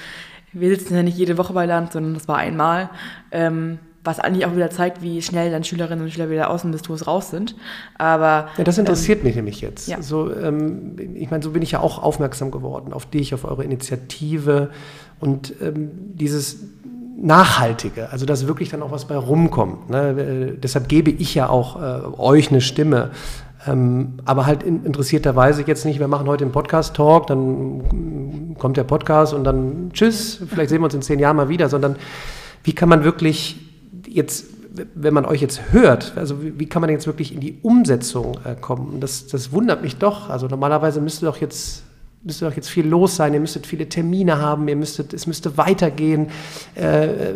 wir 0.52 0.68
sitzen 0.70 0.96
ja 0.96 1.02
nicht 1.02 1.16
jede 1.16 1.38
Woche 1.38 1.52
bei 1.52 1.64
Land, 1.64 1.92
sondern 1.92 2.14
das 2.14 2.26
war 2.26 2.38
einmal. 2.38 2.90
Ähm, 3.30 3.78
was 4.06 4.20
eigentlich 4.20 4.46
auch 4.46 4.54
wieder 4.54 4.70
zeigt, 4.70 5.02
wie 5.02 5.20
schnell 5.20 5.50
dann 5.50 5.64
Schülerinnen 5.64 6.04
und 6.04 6.12
Schüler 6.12 6.30
wieder 6.30 6.48
aus 6.50 6.62
dem 6.62 6.70
Diskurs 6.72 7.06
raus 7.06 7.30
sind. 7.30 7.56
Aber 7.98 8.48
ja, 8.56 8.64
das 8.64 8.78
interessiert 8.78 9.18
ähm, 9.18 9.24
mich 9.24 9.36
nämlich 9.36 9.60
jetzt. 9.60 9.88
Ja. 9.88 10.00
So, 10.00 10.32
ähm, 10.32 10.96
ich 11.14 11.30
meine, 11.30 11.42
so 11.42 11.50
bin 11.50 11.62
ich 11.62 11.72
ja 11.72 11.80
auch 11.80 12.02
aufmerksam 12.02 12.52
geworden 12.52 12.92
auf 12.92 13.06
dich, 13.06 13.34
auf 13.34 13.44
eure 13.44 13.64
Initiative 13.64 14.70
und 15.18 15.54
ähm, 15.60 15.90
dieses 16.14 16.58
Nachhaltige, 17.18 18.10
also 18.10 18.26
dass 18.26 18.46
wirklich 18.46 18.68
dann 18.68 18.82
auch 18.82 18.90
was 18.90 19.06
bei 19.06 19.16
rumkommt. 19.16 19.88
Ne? 19.88 20.10
Äh, 20.10 20.58
deshalb 20.58 20.88
gebe 20.88 21.10
ich 21.10 21.34
ja 21.34 21.48
auch 21.48 21.80
äh, 21.80 22.06
euch 22.18 22.50
eine 22.50 22.60
Stimme. 22.60 23.10
Ähm, 23.66 24.14
aber 24.26 24.44
halt 24.44 24.62
in, 24.62 24.84
interessierterweise 24.84 25.64
jetzt 25.66 25.86
nicht, 25.86 25.98
wir 25.98 26.08
machen 26.08 26.26
heute 26.28 26.44
einen 26.44 26.52
Podcast-Talk, 26.52 27.26
dann 27.26 28.54
kommt 28.58 28.76
der 28.76 28.84
Podcast 28.84 29.32
und 29.32 29.44
dann 29.44 29.90
tschüss, 29.94 30.40
vielleicht 30.46 30.68
sehen 30.68 30.82
wir 30.82 30.84
uns 30.84 30.94
in 30.94 31.02
zehn 31.02 31.18
Jahren 31.18 31.36
mal 31.36 31.48
wieder, 31.48 31.70
sondern 31.70 31.96
wie 32.64 32.74
kann 32.74 32.90
man 32.90 33.02
wirklich 33.02 33.56
jetzt, 34.06 34.46
wenn 34.94 35.14
man 35.14 35.24
euch 35.24 35.40
jetzt 35.40 35.72
hört, 35.72 36.12
also 36.16 36.42
wie, 36.42 36.60
wie 36.60 36.66
kann 36.66 36.82
man 36.82 36.90
jetzt 36.90 37.06
wirklich 37.06 37.34
in 37.34 37.40
die 37.40 37.58
Umsetzung 37.62 38.36
äh, 38.44 38.54
kommen? 38.54 39.00
Das, 39.00 39.26
das 39.26 39.52
wundert 39.52 39.82
mich 39.82 39.96
doch. 39.96 40.28
Also 40.28 40.48
normalerweise 40.48 41.00
müsste 41.00 41.24
doch 41.24 41.38
jetzt 41.38 41.85
müsste 42.22 42.44
doch 42.44 42.56
jetzt 42.56 42.68
viel 42.68 42.86
los 42.86 43.16
sein, 43.16 43.34
ihr 43.34 43.40
müsstet 43.40 43.66
viele 43.66 43.88
Termine 43.88 44.40
haben, 44.40 44.66
ihr 44.68 44.76
müsstet, 44.76 45.12
es 45.12 45.26
müsste 45.26 45.56
weitergehen. 45.56 46.28
Äh, 46.74 47.34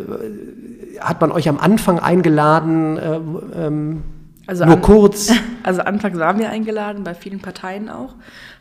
hat 0.99 1.21
man 1.21 1.31
euch 1.31 1.47
am 1.47 1.57
Anfang 1.57 1.99
eingeladen? 1.99 2.97
Äh, 2.97 3.19
ähm, 3.55 4.03
also 4.47 4.65
nur 4.65 4.75
an, 4.75 4.81
kurz? 4.81 5.31
Also 5.63 5.81
anfangs 5.81 6.17
waren 6.17 6.39
wir 6.39 6.49
eingeladen, 6.49 7.03
bei 7.03 7.13
vielen 7.13 7.39
Parteien 7.39 7.87
auch, 7.87 8.15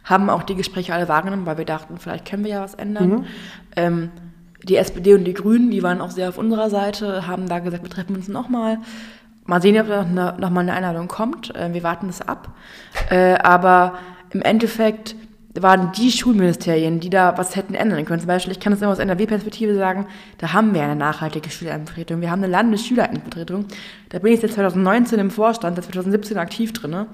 haben 0.05 0.29
auch 0.29 0.43
die 0.43 0.55
Gespräche 0.55 0.93
alle 0.93 1.09
wahrgenommen, 1.09 1.47
weil 1.47 1.57
wir 1.57 1.65
dachten, 1.65 1.97
vielleicht 1.99 2.29
können 2.29 2.45
wir 2.45 2.51
ja 2.51 2.63
was 2.63 2.75
ändern. 2.75 3.09
Mhm. 3.09 3.25
Ähm, 3.75 4.11
die 4.65 4.77
SPD 4.77 5.15
und 5.15 5.25
die 5.25 5.33
Grünen, 5.33 5.71
die 5.71 5.83
waren 5.83 6.03
auch 6.03 6.11
sehr 6.11 6.29
auf 6.29 6.37
unserer 6.37 6.69
Seite, 6.69 7.27
haben 7.27 7.49
da 7.49 7.61
gesagt, 7.61 7.83
wir 7.83 7.91
treffen 7.91 8.17
uns 8.17 8.29
nochmal. 8.29 8.79
Mal 9.47 9.63
sehen, 9.63 9.81
ob 9.81 9.89
da 9.89 10.05
noch, 10.05 10.39
noch 10.39 10.51
mal 10.51 10.61
eine 10.61 10.75
Einladung 10.75 11.09
kommt. 11.09 11.55
Äh, 11.57 11.73
wir 11.73 11.83
warten 11.83 12.09
das 12.09 12.21
ab. 12.21 12.55
Äh, 13.09 13.37
aber 13.39 13.95
im 14.31 14.43
Endeffekt 14.43 15.17
waren 15.59 15.93
die 15.93 16.13
Schulministerien, 16.13 17.01
die 17.01 17.11
da 17.11 17.37
was 17.37 17.57
hätten 17.57 17.75
ändern 17.75 18.05
können. 18.05 18.21
Zum 18.21 18.29
Beispiel, 18.29 18.53
ich 18.53 18.61
kann 18.61 18.73
das 18.73 18.81
immer 18.83 18.93
aus 18.93 18.99
NRW-Perspektive 18.99 19.75
sagen, 19.75 20.07
da 20.39 20.53
haben 20.53 20.75
wir 20.75 20.83
eine 20.83 20.97
nachhaltige 20.97 21.51
Schülerenvertretung. 21.51 22.21
Wir 22.21 22.31
haben 22.31 22.43
eine 22.43 22.53
Landesschülerenvertretung. 22.53 23.67
Da 24.11 24.21
bin 24.21 24.33
ich 24.33 24.41
seit 24.41 24.53
2019 24.53 25.19
im 25.19 25.31
Vorstand, 25.31 25.77
seit 25.77 25.87
2017 25.87 26.39
aktiv 26.39 26.73
drin. 26.73 27.07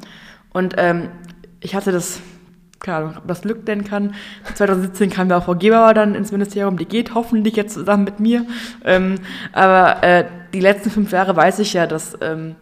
Und 0.52 0.74
ähm, 0.76 1.08
ich 1.60 1.74
hatte 1.74 1.92
das 1.92 2.20
keine 2.78 2.98
Ahnung, 2.98 3.14
ob 3.16 3.26
das 3.26 3.42
Glück 3.42 3.64
denn 3.64 3.84
kann. 3.84 4.14
2017 4.54 5.10
kam 5.10 5.30
ja 5.30 5.38
auch 5.38 5.44
Frau 5.44 5.54
Gebauer 5.54 5.94
dann 5.94 6.14
ins 6.14 6.30
Ministerium, 6.30 6.76
die 6.76 6.84
geht 6.84 7.14
hoffentlich 7.14 7.56
jetzt 7.56 7.74
zusammen 7.74 8.04
mit 8.04 8.20
mir. 8.20 8.46
Ähm, 8.84 9.16
aber 9.52 10.02
äh, 10.02 10.24
die 10.52 10.60
letzten 10.60 10.90
fünf 10.90 11.10
Jahre 11.10 11.34
weiß 11.34 11.58
ich 11.60 11.72
ja, 11.72 11.86
dass 11.86 12.16
ähm, 12.20 12.56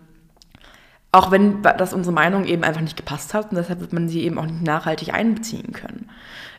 auch 1.14 1.30
wenn 1.30 1.62
das 1.62 1.94
unsere 1.94 2.12
Meinung 2.12 2.44
eben 2.44 2.64
einfach 2.64 2.80
nicht 2.80 2.96
gepasst 2.96 3.34
hat 3.34 3.50
und 3.50 3.56
deshalb 3.56 3.80
wird 3.80 3.92
man 3.92 4.08
sie 4.08 4.24
eben 4.24 4.36
auch 4.36 4.46
nicht 4.46 4.62
nachhaltig 4.62 5.14
einbeziehen 5.14 5.72
können. 5.72 6.10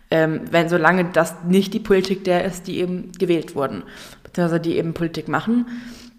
Ähm, 0.09 0.41
wenn 0.49 0.69
solange 0.69 1.03
das 1.05 1.35
nicht 1.45 1.73
die 1.73 1.79
Politik 1.79 2.23
der 2.23 2.45
ist, 2.45 2.67
die 2.67 2.79
eben 2.79 3.11
gewählt 3.11 3.55
wurden, 3.55 3.83
beziehungsweise 4.23 4.61
die 4.61 4.77
eben 4.77 4.93
Politik 4.93 5.27
machen, 5.27 5.65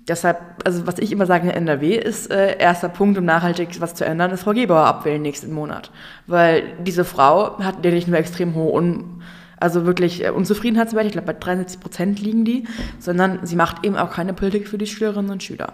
Deshalb, 0.09 0.39
also 0.65 0.87
was 0.87 1.01
ich 1.01 1.11
immer 1.11 1.27
sage 1.27 1.49
in 1.49 1.51
NRW 1.51 1.97
ist, 1.97 2.31
äh, 2.31 2.59
erster 2.59 2.89
Punkt, 2.89 3.19
um 3.19 3.25
nachhaltig 3.25 3.81
was 3.81 3.97
zu 3.97 4.05
ändern, 4.05 4.31
ist 4.31 4.45
Frau 4.45 4.53
Gebauer 4.53 4.87
abwählen 4.87 5.21
nächsten 5.21 5.53
Monat. 5.53 5.91
Weil 6.29 6.63
diese 6.79 7.05
Frau 7.05 7.59
hat 7.59 7.85
ja 7.85 7.91
nicht 7.91 8.07
nur 8.07 8.17
extrem 8.17 8.55
hohe, 8.55 8.73
Un 8.73 9.23
also 9.59 9.85
wirklich 9.85 10.25
äh, 10.25 10.31
Unzufriedenheitswerte, 10.31 11.09
ich 11.09 11.13
glaube 11.13 11.27
bei 11.27 11.33
73 11.33 11.81
Prozent 11.81 12.21
liegen 12.21 12.45
die, 12.45 12.69
sondern 13.01 13.45
sie 13.45 13.57
macht 13.57 13.85
eben 13.85 13.97
auch 13.97 14.13
keine 14.13 14.33
Politik 14.33 14.69
für 14.69 14.79
die 14.79 14.87
Schülerinnen 14.87 15.33
und 15.33 15.43
Schüler. 15.43 15.73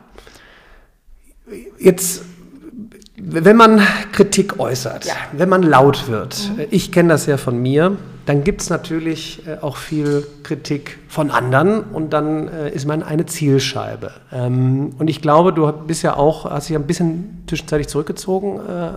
Jetzt 1.79 2.25
wenn 3.25 3.57
man 3.57 3.81
Kritik 4.11 4.59
äußert, 4.59 5.05
ja. 5.05 5.15
wenn 5.33 5.49
man 5.49 5.63
laut 5.63 6.09
wird, 6.09 6.51
mhm. 6.57 6.65
ich 6.71 6.91
kenne 6.91 7.11
das 7.11 7.27
ja 7.27 7.37
von 7.37 7.61
mir, 7.61 7.97
dann 8.27 8.43
gibt 8.43 8.63
es 8.63 8.71
natürlich 8.71 9.47
äh, 9.47 9.59
auch 9.61 9.77
viel 9.77 10.27
Kritik 10.43 10.99
von 11.09 11.31
anderen 11.31 11.81
und 11.81 12.13
dann 12.13 12.49
äh, 12.49 12.71
ist 12.71 12.87
man 12.87 13.03
eine 13.03 13.27
Zielscheibe. 13.27 14.13
Ähm, 14.33 14.91
und 14.99 15.09
ich 15.09 15.23
glaube, 15.23 15.53
du 15.53 15.71
bist 15.71 16.03
ja 16.03 16.17
auch, 16.17 16.51
hast 16.51 16.69
dich 16.69 16.77
ein 16.77 16.87
bisschen 16.87 17.45
zwischenzeitlich 17.47 17.89
zurückgezogen 17.89 18.59
äh, 18.59 18.91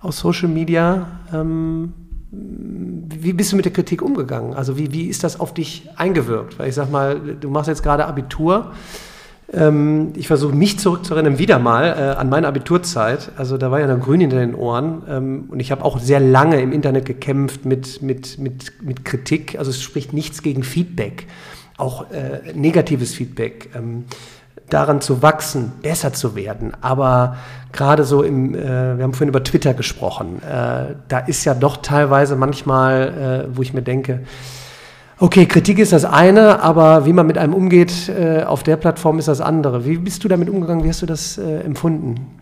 aus 0.00 0.18
Social 0.18 0.48
Media. 0.48 1.06
Ähm, 1.32 1.94
wie 2.30 3.32
bist 3.32 3.52
du 3.52 3.56
mit 3.56 3.64
der 3.64 3.72
Kritik 3.72 4.02
umgegangen? 4.02 4.54
Also 4.54 4.76
wie, 4.76 4.92
wie 4.92 5.06
ist 5.06 5.24
das 5.24 5.40
auf 5.40 5.54
dich 5.54 5.88
eingewirkt? 5.96 6.58
Weil 6.58 6.68
ich 6.68 6.74
sag 6.74 6.90
mal, 6.90 7.18
du 7.18 7.48
machst 7.48 7.68
jetzt 7.68 7.82
gerade 7.82 8.06
Abitur. 8.06 8.72
Ähm, 9.52 10.12
ich 10.16 10.26
versuche 10.26 10.54
mich 10.54 10.78
zurückzurennen, 10.78 11.38
wieder 11.38 11.58
mal 11.58 11.84
äh, 11.84 12.18
an 12.18 12.28
meine 12.28 12.48
Abiturzeit. 12.48 13.30
Also 13.36 13.58
da 13.58 13.70
war 13.70 13.80
ja 13.80 13.86
noch 13.86 14.02
grün 14.02 14.20
hinter 14.20 14.38
den 14.38 14.54
Ohren. 14.54 15.02
Ähm, 15.08 15.44
und 15.48 15.60
ich 15.60 15.70
habe 15.70 15.84
auch 15.84 15.98
sehr 15.98 16.20
lange 16.20 16.60
im 16.60 16.72
Internet 16.72 17.04
gekämpft 17.04 17.64
mit, 17.64 18.02
mit, 18.02 18.38
mit, 18.38 18.72
mit 18.82 19.04
Kritik. 19.04 19.58
Also 19.58 19.70
es 19.70 19.82
spricht 19.82 20.12
nichts 20.12 20.42
gegen 20.42 20.62
Feedback, 20.62 21.26
auch 21.76 22.10
äh, 22.10 22.52
negatives 22.54 23.14
Feedback. 23.14 23.70
Ähm, 23.74 24.04
daran 24.70 25.00
zu 25.00 25.22
wachsen, 25.22 25.72
besser 25.82 26.12
zu 26.12 26.34
werden. 26.34 26.72
Aber 26.80 27.36
gerade 27.72 28.04
so 28.04 28.22
im, 28.22 28.54
äh, 28.54 28.96
wir 28.96 29.04
haben 29.04 29.12
vorhin 29.12 29.28
über 29.28 29.44
Twitter 29.44 29.74
gesprochen, 29.74 30.40
äh, 30.42 30.94
da 31.08 31.18
ist 31.26 31.44
ja 31.44 31.54
doch 31.54 31.78
teilweise 31.78 32.36
manchmal, 32.36 33.46
äh, 33.50 33.56
wo 33.56 33.62
ich 33.62 33.74
mir 33.74 33.82
denke, 33.82 34.20
Okay, 35.18 35.46
Kritik 35.46 35.78
ist 35.78 35.92
das 35.92 36.04
eine, 36.04 36.60
aber 36.60 37.06
wie 37.06 37.12
man 37.12 37.26
mit 37.26 37.38
einem 37.38 37.54
umgeht 37.54 38.08
äh, 38.08 38.42
auf 38.42 38.64
der 38.64 38.76
Plattform 38.76 39.18
ist 39.18 39.28
das 39.28 39.40
andere. 39.40 39.86
Wie 39.86 39.96
bist 39.98 40.24
du 40.24 40.28
damit 40.28 40.50
umgegangen? 40.50 40.82
Wie 40.82 40.88
hast 40.88 41.02
du 41.02 41.06
das 41.06 41.38
äh, 41.38 41.60
empfunden? 41.60 42.40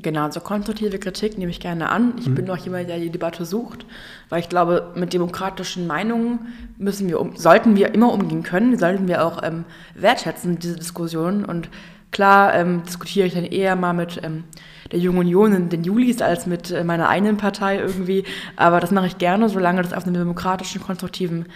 Genau, 0.00 0.30
so 0.30 0.40
konstruktive 0.40 0.98
Kritik 0.98 1.36
nehme 1.36 1.50
ich 1.50 1.60
gerne 1.60 1.90
an. 1.90 2.14
Ich 2.18 2.28
mhm. 2.28 2.36
bin 2.36 2.50
auch 2.50 2.56
jemand, 2.56 2.88
der 2.88 2.98
die 2.98 3.10
Debatte 3.10 3.44
sucht, 3.44 3.84
weil 4.30 4.40
ich 4.40 4.48
glaube, 4.48 4.92
mit 4.94 5.12
demokratischen 5.12 5.86
Meinungen 5.86 6.46
müssen 6.78 7.08
wir 7.08 7.20
um, 7.20 7.36
sollten 7.36 7.76
wir 7.76 7.92
immer 7.92 8.12
umgehen 8.12 8.42
können, 8.42 8.78
sollten 8.78 9.06
wir 9.08 9.26
auch 9.26 9.42
ähm, 9.42 9.64
wertschätzen, 9.94 10.58
diese 10.58 10.76
Diskussion. 10.76 11.44
Und 11.44 11.68
klar 12.10 12.54
ähm, 12.54 12.84
diskutiere 12.86 13.26
ich 13.26 13.34
dann 13.34 13.44
eher 13.44 13.76
mal 13.76 13.92
mit 13.92 14.20
ähm, 14.22 14.44
der 14.92 14.98
Jungen 14.98 15.18
Union 15.18 15.54
und 15.54 15.72
den 15.72 15.84
Julis 15.84 16.22
als 16.22 16.46
mit 16.46 16.70
äh, 16.70 16.84
meiner 16.84 17.10
eigenen 17.10 17.36
Partei 17.36 17.78
irgendwie. 17.78 18.24
Aber 18.56 18.80
das 18.80 18.92
mache 18.92 19.08
ich 19.08 19.18
gerne, 19.18 19.50
solange 19.50 19.82
das 19.82 19.92
auf 19.92 20.04
einem 20.04 20.14
demokratischen, 20.14 20.80
konstruktiven 20.80 21.46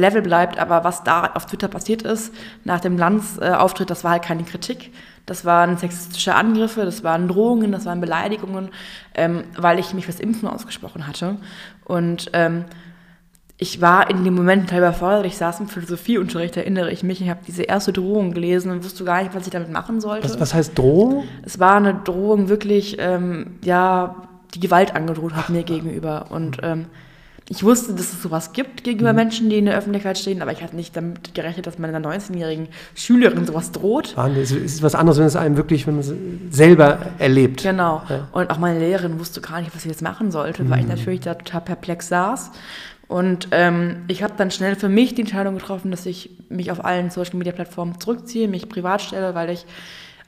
Level 0.00 0.22
bleibt. 0.22 0.58
Aber 0.58 0.84
was 0.84 1.04
da 1.04 1.30
auf 1.34 1.46
Twitter 1.46 1.68
passiert 1.68 2.02
ist, 2.02 2.32
nach 2.64 2.80
dem 2.80 2.98
Lanz-Auftritt, 2.98 3.90
das 3.90 4.04
war 4.04 4.12
halt 4.12 4.22
keine 4.22 4.44
Kritik. 4.44 4.92
Das 5.26 5.44
waren 5.44 5.78
sexistische 5.78 6.34
Angriffe, 6.34 6.84
das 6.84 7.02
waren 7.02 7.28
Drohungen, 7.28 7.72
das 7.72 7.86
waren 7.86 8.00
Beleidigungen, 8.00 8.68
ähm, 9.14 9.44
weil 9.56 9.78
ich 9.78 9.94
mich 9.94 10.04
fürs 10.04 10.20
Impfen 10.20 10.48
ausgesprochen 10.48 11.06
hatte. 11.06 11.36
Und 11.84 12.30
ähm, 12.34 12.66
ich 13.56 13.80
war 13.80 14.10
in 14.10 14.24
dem 14.24 14.34
Moment 14.34 14.64
total 14.64 14.80
überfordert. 14.80 15.26
Ich 15.26 15.36
saß 15.36 15.60
im 15.60 15.68
Philosophieunterricht, 15.68 16.56
erinnere 16.56 16.90
ich 16.90 17.02
mich. 17.02 17.22
Ich 17.22 17.30
habe 17.30 17.40
diese 17.46 17.62
erste 17.62 17.92
Drohung 17.92 18.34
gelesen 18.34 18.70
und 18.70 18.84
wusste 18.84 19.04
gar 19.04 19.22
nicht, 19.22 19.34
was 19.34 19.46
ich 19.46 19.52
damit 19.52 19.70
machen 19.70 20.00
sollte. 20.00 20.28
Was, 20.28 20.40
was 20.40 20.54
heißt 20.54 20.76
Drohung? 20.76 21.24
Es 21.42 21.58
war 21.60 21.76
eine 21.76 21.94
Drohung 21.94 22.48
wirklich, 22.48 22.96
ähm, 22.98 23.58
ja, 23.62 24.16
die 24.54 24.60
Gewalt 24.60 24.94
angedroht 24.94 25.34
hat 25.34 25.50
mir 25.50 25.62
gegenüber. 25.62 26.26
Und 26.30 26.58
ähm, 26.62 26.86
ich 27.48 27.62
wusste, 27.62 27.92
dass 27.92 28.12
es 28.12 28.22
sowas 28.22 28.54
gibt 28.54 28.84
gegenüber 28.84 29.12
mhm. 29.12 29.16
Menschen, 29.16 29.50
die 29.50 29.58
in 29.58 29.66
der 29.66 29.76
Öffentlichkeit 29.76 30.16
stehen, 30.16 30.40
aber 30.40 30.52
ich 30.52 30.62
hatte 30.62 30.74
nicht 30.76 30.96
damit 30.96 31.34
gerechnet, 31.34 31.66
dass 31.66 31.78
meiner 31.78 31.98
19-jährigen 32.00 32.68
Schülerin 32.94 33.44
sowas 33.46 33.70
droht. 33.70 34.16
Es 34.36 34.50
ist 34.50 34.82
was 34.82 34.94
anderes, 34.94 35.18
wenn 35.18 35.26
es 35.26 35.36
einem 35.36 35.56
wirklich, 35.56 35.86
wenn 35.86 35.96
man 35.96 36.00
es 36.00 36.12
selber 36.56 36.98
erlebt. 37.18 37.62
Genau. 37.62 38.02
Ja. 38.08 38.28
Und 38.32 38.50
auch 38.50 38.58
meine 38.58 38.78
Lehrerin 38.78 39.18
wusste 39.18 39.42
gar 39.42 39.60
nicht, 39.60 39.74
was 39.74 39.82
sie 39.82 39.90
jetzt 39.90 40.00
machen 40.00 40.30
sollte, 40.30 40.64
mhm. 40.64 40.70
weil 40.70 40.78
ich 40.80 40.86
mhm. 40.86 40.92
natürlich 40.92 41.20
da 41.20 41.34
total 41.34 41.60
perplex 41.60 42.08
saß. 42.08 42.50
Und 43.08 43.48
ähm, 43.50 44.04
ich 44.08 44.22
habe 44.22 44.32
dann 44.38 44.50
schnell 44.50 44.76
für 44.76 44.88
mich 44.88 45.14
die 45.14 45.20
Entscheidung 45.20 45.56
getroffen, 45.56 45.90
dass 45.90 46.06
ich 46.06 46.30
mich 46.48 46.70
auf 46.70 46.82
allen 46.82 47.10
Social-Media-Plattformen 47.10 48.00
zurückziehe, 48.00 48.48
mich 48.48 48.70
privat 48.70 49.02
stelle, 49.02 49.34
weil 49.34 49.50
ich 49.50 49.66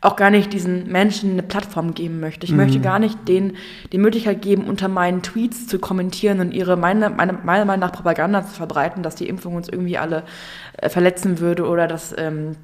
auch 0.00 0.16
gar 0.16 0.30
nicht 0.30 0.52
diesen 0.52 0.90
Menschen 0.90 1.32
eine 1.32 1.42
Plattform 1.42 1.94
geben 1.94 2.20
möchte. 2.20 2.44
Ich 2.44 2.52
mhm. 2.52 2.58
möchte 2.58 2.80
gar 2.80 2.98
nicht 2.98 3.28
denen 3.28 3.56
die 3.92 3.98
Möglichkeit 3.98 4.42
geben, 4.42 4.64
unter 4.64 4.88
meinen 4.88 5.22
Tweets 5.22 5.66
zu 5.66 5.78
kommentieren 5.78 6.40
und 6.40 6.52
ihre 6.52 6.76
meine, 6.76 7.10
meine, 7.10 7.32
meiner 7.32 7.64
Meinung 7.64 7.80
nach 7.80 7.92
Propaganda 7.92 8.46
zu 8.46 8.54
verbreiten, 8.54 9.02
dass 9.02 9.14
die 9.14 9.28
Impfung 9.28 9.54
uns 9.54 9.68
irgendwie 9.68 9.98
alle 9.98 10.24
äh, 10.78 10.88
verletzen 10.88 11.40
würde 11.40 11.66
oder 11.66 11.88
dass 11.88 12.14
ähm, 12.16 12.56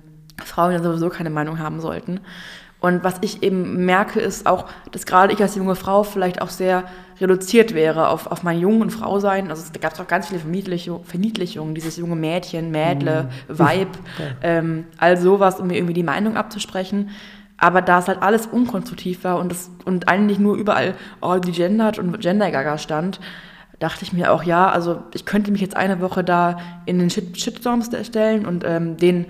Frauen 0.44 0.72
ja 0.72 0.82
sowieso 0.82 1.08
keine 1.08 1.30
Meinung 1.30 1.58
haben 1.58 1.80
sollten. 1.80 2.20
Und 2.82 3.04
was 3.04 3.14
ich 3.20 3.44
eben 3.44 3.84
merke, 3.86 4.18
ist 4.18 4.44
auch, 4.44 4.66
dass 4.90 5.06
gerade 5.06 5.32
ich 5.32 5.40
als 5.40 5.54
junge 5.54 5.76
Frau 5.76 6.02
vielleicht 6.02 6.42
auch 6.42 6.48
sehr 6.48 6.82
reduziert 7.20 7.74
wäre 7.74 8.08
auf, 8.08 8.26
auf 8.26 8.42
mein 8.42 8.58
Jung 8.58 8.80
und 8.80 8.90
Frau 8.90 9.20
sein. 9.20 9.50
Also 9.50 9.62
es 9.62 9.80
gab 9.80 9.98
auch 10.00 10.08
ganz 10.08 10.26
viele 10.26 10.40
Verniedlichungen, 10.40 11.76
dieses 11.76 11.96
junge 11.96 12.16
Mädchen, 12.16 12.72
Mädle, 12.72 13.30
mhm. 13.48 13.58
Vibe, 13.58 13.90
ähm, 14.42 14.86
all 14.98 15.16
sowas, 15.16 15.60
um 15.60 15.68
mir 15.68 15.76
irgendwie 15.76 15.94
die 15.94 16.02
Meinung 16.02 16.36
abzusprechen. 16.36 17.10
Aber 17.56 17.82
da 17.82 18.00
es 18.00 18.08
halt 18.08 18.20
alles 18.20 18.46
unkonstruktiv 18.46 19.22
war 19.22 19.38
und, 19.38 19.52
das, 19.52 19.70
und 19.84 20.08
eigentlich 20.08 20.40
nur 20.40 20.56
überall 20.56 20.94
oh, 21.20 21.36
die 21.36 21.52
gendert 21.52 22.00
und 22.00 22.18
Gender-Gaga 22.20 22.78
stand, 22.78 23.20
dachte 23.78 24.04
ich 24.04 24.12
mir 24.12 24.32
auch, 24.32 24.42
ja, 24.42 24.68
also 24.68 25.04
ich 25.14 25.24
könnte 25.24 25.52
mich 25.52 25.60
jetzt 25.60 25.76
eine 25.76 26.00
Woche 26.00 26.24
da 26.24 26.56
in 26.86 26.98
den 26.98 27.10
Shit 27.10 27.40
Shitstorm 27.40 27.84
stellen 28.02 28.44
und 28.44 28.64
ähm, 28.66 28.96
den 28.96 29.26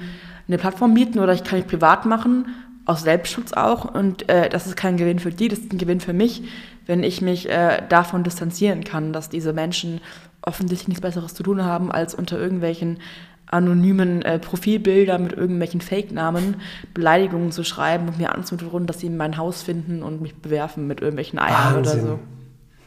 eine 0.49 0.56
Plattform 0.56 0.94
bieten 0.94 1.18
oder 1.18 1.35
ich 1.35 1.44
kann 1.44 1.59
mich 1.59 1.68
privat 1.68 2.06
machen, 2.06 2.47
aus 2.85 3.03
Selbstschutz 3.03 3.53
auch. 3.53 3.85
Und 3.85 4.29
äh, 4.29 4.49
das 4.49 4.67
ist 4.67 4.77
kein 4.77 4.97
Gewinn 4.97 5.19
für 5.19 5.31
die, 5.31 5.49
das 5.49 5.61
ist 5.61 5.73
ein 5.73 5.79
Gewinn 5.79 6.01
für 6.01 6.12
mich, 6.12 6.43
wenn 6.87 7.03
ich 7.03 7.21
mich 7.23 7.49
äh, 7.49 7.83
davon 7.89 8.25
distanzieren 8.25 8.85
kann, 8.85 9.12
dass 9.12 9.29
diese 9.29 9.53
Menschen 9.53 10.01
offensichtlich 10.43 10.89
nichts 10.89 11.03
Besseres 11.03 11.35
zu 11.35 11.43
tun 11.43 11.65
haben, 11.65 11.93
als 11.93 12.15
unter 12.15 12.39
irgendwelchen 12.39 12.99
anonymen 13.47 14.23
äh, 14.23 14.39
Profilbildern 14.39 15.23
mit 15.23 15.33
irgendwelchen 15.33 15.81
Fake-Namen 15.81 16.57
Beleidigungen 16.95 17.53
zu 17.53 17.65
schreiben 17.65 18.09
und 18.09 18.19
mir 18.19 18.35
anzudrohen, 18.35 18.87
dass 18.87 18.99
sie 18.99 19.11
mein 19.11 19.37
Haus 19.37 19.62
finden 19.62 20.03
und 20.03 20.23
mich 20.23 20.35
bewerfen 20.35 20.87
mit 20.87 21.01
irgendwelchen 21.01 21.39
Eiern 21.39 21.77
Wahnsinn. 21.77 22.01
oder 22.01 22.09
so. 22.09 22.19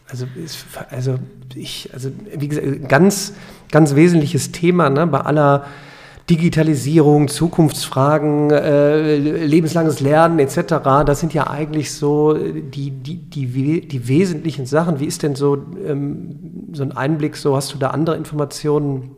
Also, 0.10 0.28
also 0.90 1.20
ich, 1.56 1.90
also 1.94 2.12
wie 2.36 2.48
gesagt, 2.48 2.90
ganz, 2.90 3.34
ganz 3.72 3.96
wesentliches 3.96 4.52
Thema 4.52 4.90
ne, 4.90 5.08
bei 5.08 5.22
aller 5.22 5.66
Digitalisierung, 6.30 7.28
Zukunftsfragen, 7.28 8.50
äh, 8.50 9.18
lebenslanges 9.18 10.00
Lernen 10.00 10.40
etc. 10.40 10.58
Das 11.06 11.20
sind 11.20 11.36
ja 11.36 11.48
eigentlich 11.48 11.94
so 11.94 12.34
die, 12.34 12.90
die, 12.90 13.18
die, 13.18 13.88
die 13.88 14.08
wesentlichen 14.08 14.66
Sachen. 14.66 15.00
Wie 15.00 15.06
ist 15.06 15.22
denn 15.22 15.36
so, 15.36 15.58
ähm, 15.86 16.40
so 16.74 16.82
ein 16.82 16.94
Einblick, 16.94 17.38
so 17.38 17.56
hast 17.56 17.74
du 17.74 17.78
da 17.78 17.92
andere 17.92 18.16
Informationen 18.18 19.12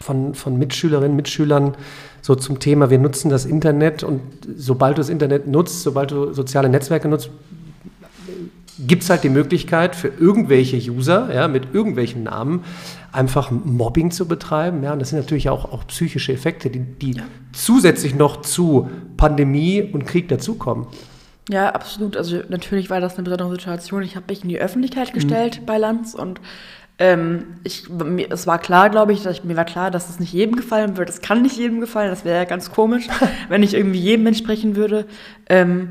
von, 0.00 0.34
von 0.34 0.58
Mitschülerinnen, 0.58 1.14
Mitschülern 1.14 1.76
so 2.20 2.34
zum 2.34 2.58
Thema, 2.58 2.90
wir 2.90 2.98
nutzen 2.98 3.30
das 3.30 3.44
Internet 3.46 4.02
und 4.02 4.20
sobald 4.56 4.98
du 4.98 5.02
das 5.02 5.08
Internet 5.08 5.46
nutzt, 5.46 5.82
sobald 5.82 6.10
du 6.10 6.32
soziale 6.32 6.68
Netzwerke 6.68 7.08
nutzt, 7.08 7.30
gibt 8.86 9.02
es 9.02 9.10
halt 9.10 9.24
die 9.24 9.28
Möglichkeit 9.28 9.94
für 9.94 10.08
irgendwelche 10.08 10.76
User 10.90 11.32
ja, 11.34 11.48
mit 11.48 11.74
irgendwelchen 11.74 12.22
Namen 12.24 12.64
einfach 13.12 13.50
Mobbing 13.50 14.10
zu 14.10 14.26
betreiben. 14.26 14.82
Ja, 14.82 14.92
und 14.92 15.00
das 15.00 15.10
sind 15.10 15.18
natürlich 15.18 15.48
auch, 15.48 15.72
auch 15.72 15.86
psychische 15.86 16.32
Effekte, 16.32 16.70
die, 16.70 16.80
die 16.80 17.16
ja. 17.16 17.22
zusätzlich 17.52 18.14
noch 18.14 18.42
zu 18.42 18.88
Pandemie 19.16 19.82
und 19.82 20.06
Krieg 20.06 20.28
dazukommen. 20.28 20.86
Ja, 21.48 21.70
absolut. 21.70 22.16
Also 22.16 22.40
natürlich 22.48 22.90
war 22.90 23.00
das 23.00 23.14
eine 23.14 23.24
besondere 23.24 23.50
Situation. 23.50 24.02
Ich 24.02 24.14
habe 24.14 24.26
mich 24.28 24.42
in 24.42 24.48
die 24.48 24.60
Öffentlichkeit 24.60 25.12
gestellt 25.12 25.60
mhm. 25.60 25.66
bei 25.66 25.78
Lanz 25.78 26.14
und 26.14 26.40
ähm, 27.00 27.44
ich, 27.64 27.88
mir, 27.88 28.30
es 28.30 28.46
war 28.46 28.58
klar, 28.58 28.90
glaube 28.90 29.14
ich, 29.14 29.24
ich, 29.24 29.42
mir 29.42 29.56
war 29.56 29.64
klar, 29.64 29.90
dass 29.90 30.10
es 30.10 30.20
nicht 30.20 30.34
jedem 30.34 30.54
gefallen 30.54 30.98
wird. 30.98 31.08
Es 31.08 31.22
kann 31.22 31.40
nicht 31.40 31.56
jedem 31.56 31.80
gefallen. 31.80 32.10
Das 32.10 32.24
wäre 32.26 32.36
ja 32.36 32.44
ganz 32.44 32.70
komisch, 32.70 33.08
wenn 33.48 33.62
ich 33.62 33.74
irgendwie 33.74 33.98
jedem 33.98 34.26
entsprechen 34.26 34.76
würde. 34.76 35.06
Ähm, 35.48 35.88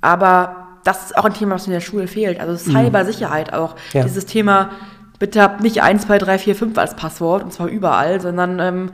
aber 0.00 0.80
das 0.84 1.06
ist 1.06 1.16
auch 1.16 1.24
ein 1.24 1.34
Thema, 1.34 1.54
was 1.54 1.66
in 1.66 1.72
der 1.72 1.80
Schule 1.80 2.08
fehlt. 2.08 2.40
Also 2.40 2.56
Cybersicherheit 2.56 3.52
auch. 3.52 3.76
Ja. 3.92 4.02
Dieses 4.02 4.26
Thema, 4.26 4.70
bitte 5.22 5.40
habt 5.40 5.62
nicht 5.62 5.80
1, 5.80 6.08
2, 6.08 6.18
3, 6.18 6.36
4, 6.36 6.56
5 6.56 6.78
als 6.78 6.96
Passwort, 6.96 7.44
und 7.44 7.52
zwar 7.52 7.68
überall, 7.68 8.20
sondern 8.20 8.58
ähm, 8.58 8.90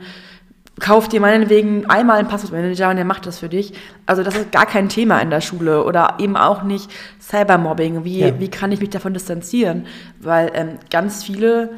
kauft 0.79 1.11
dir 1.11 1.21
meinetwegen 1.21 1.89
einmal 1.89 2.19
einen 2.19 2.27
Passwortmanager 2.27 2.91
und 2.91 2.97
der 2.97 3.05
macht 3.05 3.25
das 3.25 3.39
für 3.39 3.49
dich. 3.49 3.73
Also 4.05 4.21
das 4.21 4.35
ist 4.35 4.51
gar 4.51 4.67
kein 4.67 4.89
Thema 4.89 5.19
in 5.21 5.31
der 5.31 5.41
Schule 5.41 5.83
oder 5.83 6.17
eben 6.19 6.37
auch 6.37 6.61
nicht 6.61 6.91
Cybermobbing. 7.19 8.03
Wie, 8.03 8.19
ja. 8.19 8.39
wie 8.39 8.47
kann 8.47 8.71
ich 8.71 8.79
mich 8.79 8.91
davon 8.91 9.15
distanzieren? 9.15 9.87
Weil 10.19 10.51
ähm, 10.53 10.77
ganz 10.91 11.23
viele, 11.23 11.71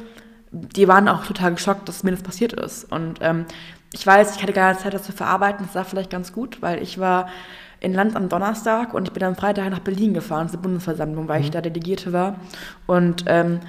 die 0.50 0.86
waren 0.86 1.08
auch 1.08 1.24
total 1.24 1.54
geschockt, 1.54 1.88
dass 1.88 2.02
mir 2.02 2.10
das 2.10 2.22
passiert 2.22 2.52
ist. 2.52 2.92
Und 2.92 3.20
ähm, 3.22 3.46
ich 3.94 4.06
weiß, 4.06 4.36
ich 4.36 4.42
hatte 4.42 4.52
gar 4.52 4.66
keine 4.66 4.84
Zeit, 4.84 4.92
das 4.92 5.04
zu 5.04 5.12
verarbeiten. 5.12 5.64
Das 5.64 5.74
war 5.74 5.86
vielleicht 5.86 6.10
ganz 6.10 6.30
gut, 6.34 6.60
weil 6.60 6.82
ich 6.82 6.98
war 6.98 7.26
in 7.80 7.94
Land 7.94 8.16
am 8.16 8.28
Donnerstag 8.28 8.92
und 8.92 9.08
ich 9.08 9.14
bin 9.14 9.24
am 9.24 9.34
Freitag 9.34 9.70
nach 9.70 9.78
Berlin 9.78 10.12
gefahren 10.12 10.50
zur 10.50 10.60
Bundesversammlung, 10.60 11.26
weil 11.26 11.38
mhm. 11.38 11.44
ich 11.46 11.50
da 11.52 11.62
Delegierte 11.62 12.12
war. 12.12 12.36
Und 12.86 13.24
ähm, 13.28 13.60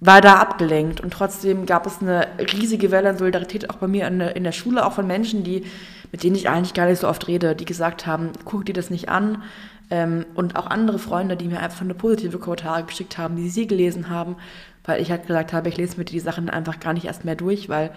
war 0.00 0.20
da 0.20 0.36
abgelenkt. 0.36 1.00
Und 1.00 1.12
trotzdem 1.12 1.66
gab 1.66 1.86
es 1.86 2.00
eine 2.00 2.28
riesige 2.52 2.90
Welle 2.90 3.10
an 3.10 3.18
Solidarität 3.18 3.70
auch 3.70 3.76
bei 3.76 3.88
mir 3.88 4.06
in, 4.06 4.20
in 4.20 4.44
der 4.44 4.52
Schule, 4.52 4.86
auch 4.86 4.92
von 4.92 5.06
Menschen, 5.06 5.44
die, 5.44 5.64
mit 6.12 6.22
denen 6.22 6.36
ich 6.36 6.48
eigentlich 6.48 6.74
gar 6.74 6.86
nicht 6.86 7.00
so 7.00 7.08
oft 7.08 7.26
rede, 7.28 7.54
die 7.54 7.64
gesagt 7.64 8.06
haben, 8.06 8.30
guck 8.44 8.64
dir 8.66 8.74
das 8.74 8.90
nicht 8.90 9.08
an. 9.08 9.42
Ähm, 9.90 10.26
und 10.34 10.56
auch 10.56 10.66
andere 10.66 10.98
Freunde, 10.98 11.36
die 11.36 11.48
mir 11.48 11.60
einfach 11.60 11.80
eine 11.80 11.94
positive 11.94 12.38
Kommentare 12.38 12.84
geschickt 12.84 13.18
haben, 13.18 13.36
die 13.36 13.48
sie 13.48 13.66
gelesen 13.66 14.10
haben, 14.10 14.36
weil 14.84 15.00
ich 15.00 15.10
halt 15.10 15.26
gesagt 15.26 15.52
habe, 15.52 15.68
ich 15.68 15.76
lese 15.76 15.96
mir 15.98 16.04
die 16.04 16.20
Sachen 16.20 16.50
einfach 16.50 16.78
gar 16.78 16.92
nicht 16.92 17.06
erst 17.06 17.24
mehr 17.24 17.36
durch, 17.36 17.68
weil 17.68 17.90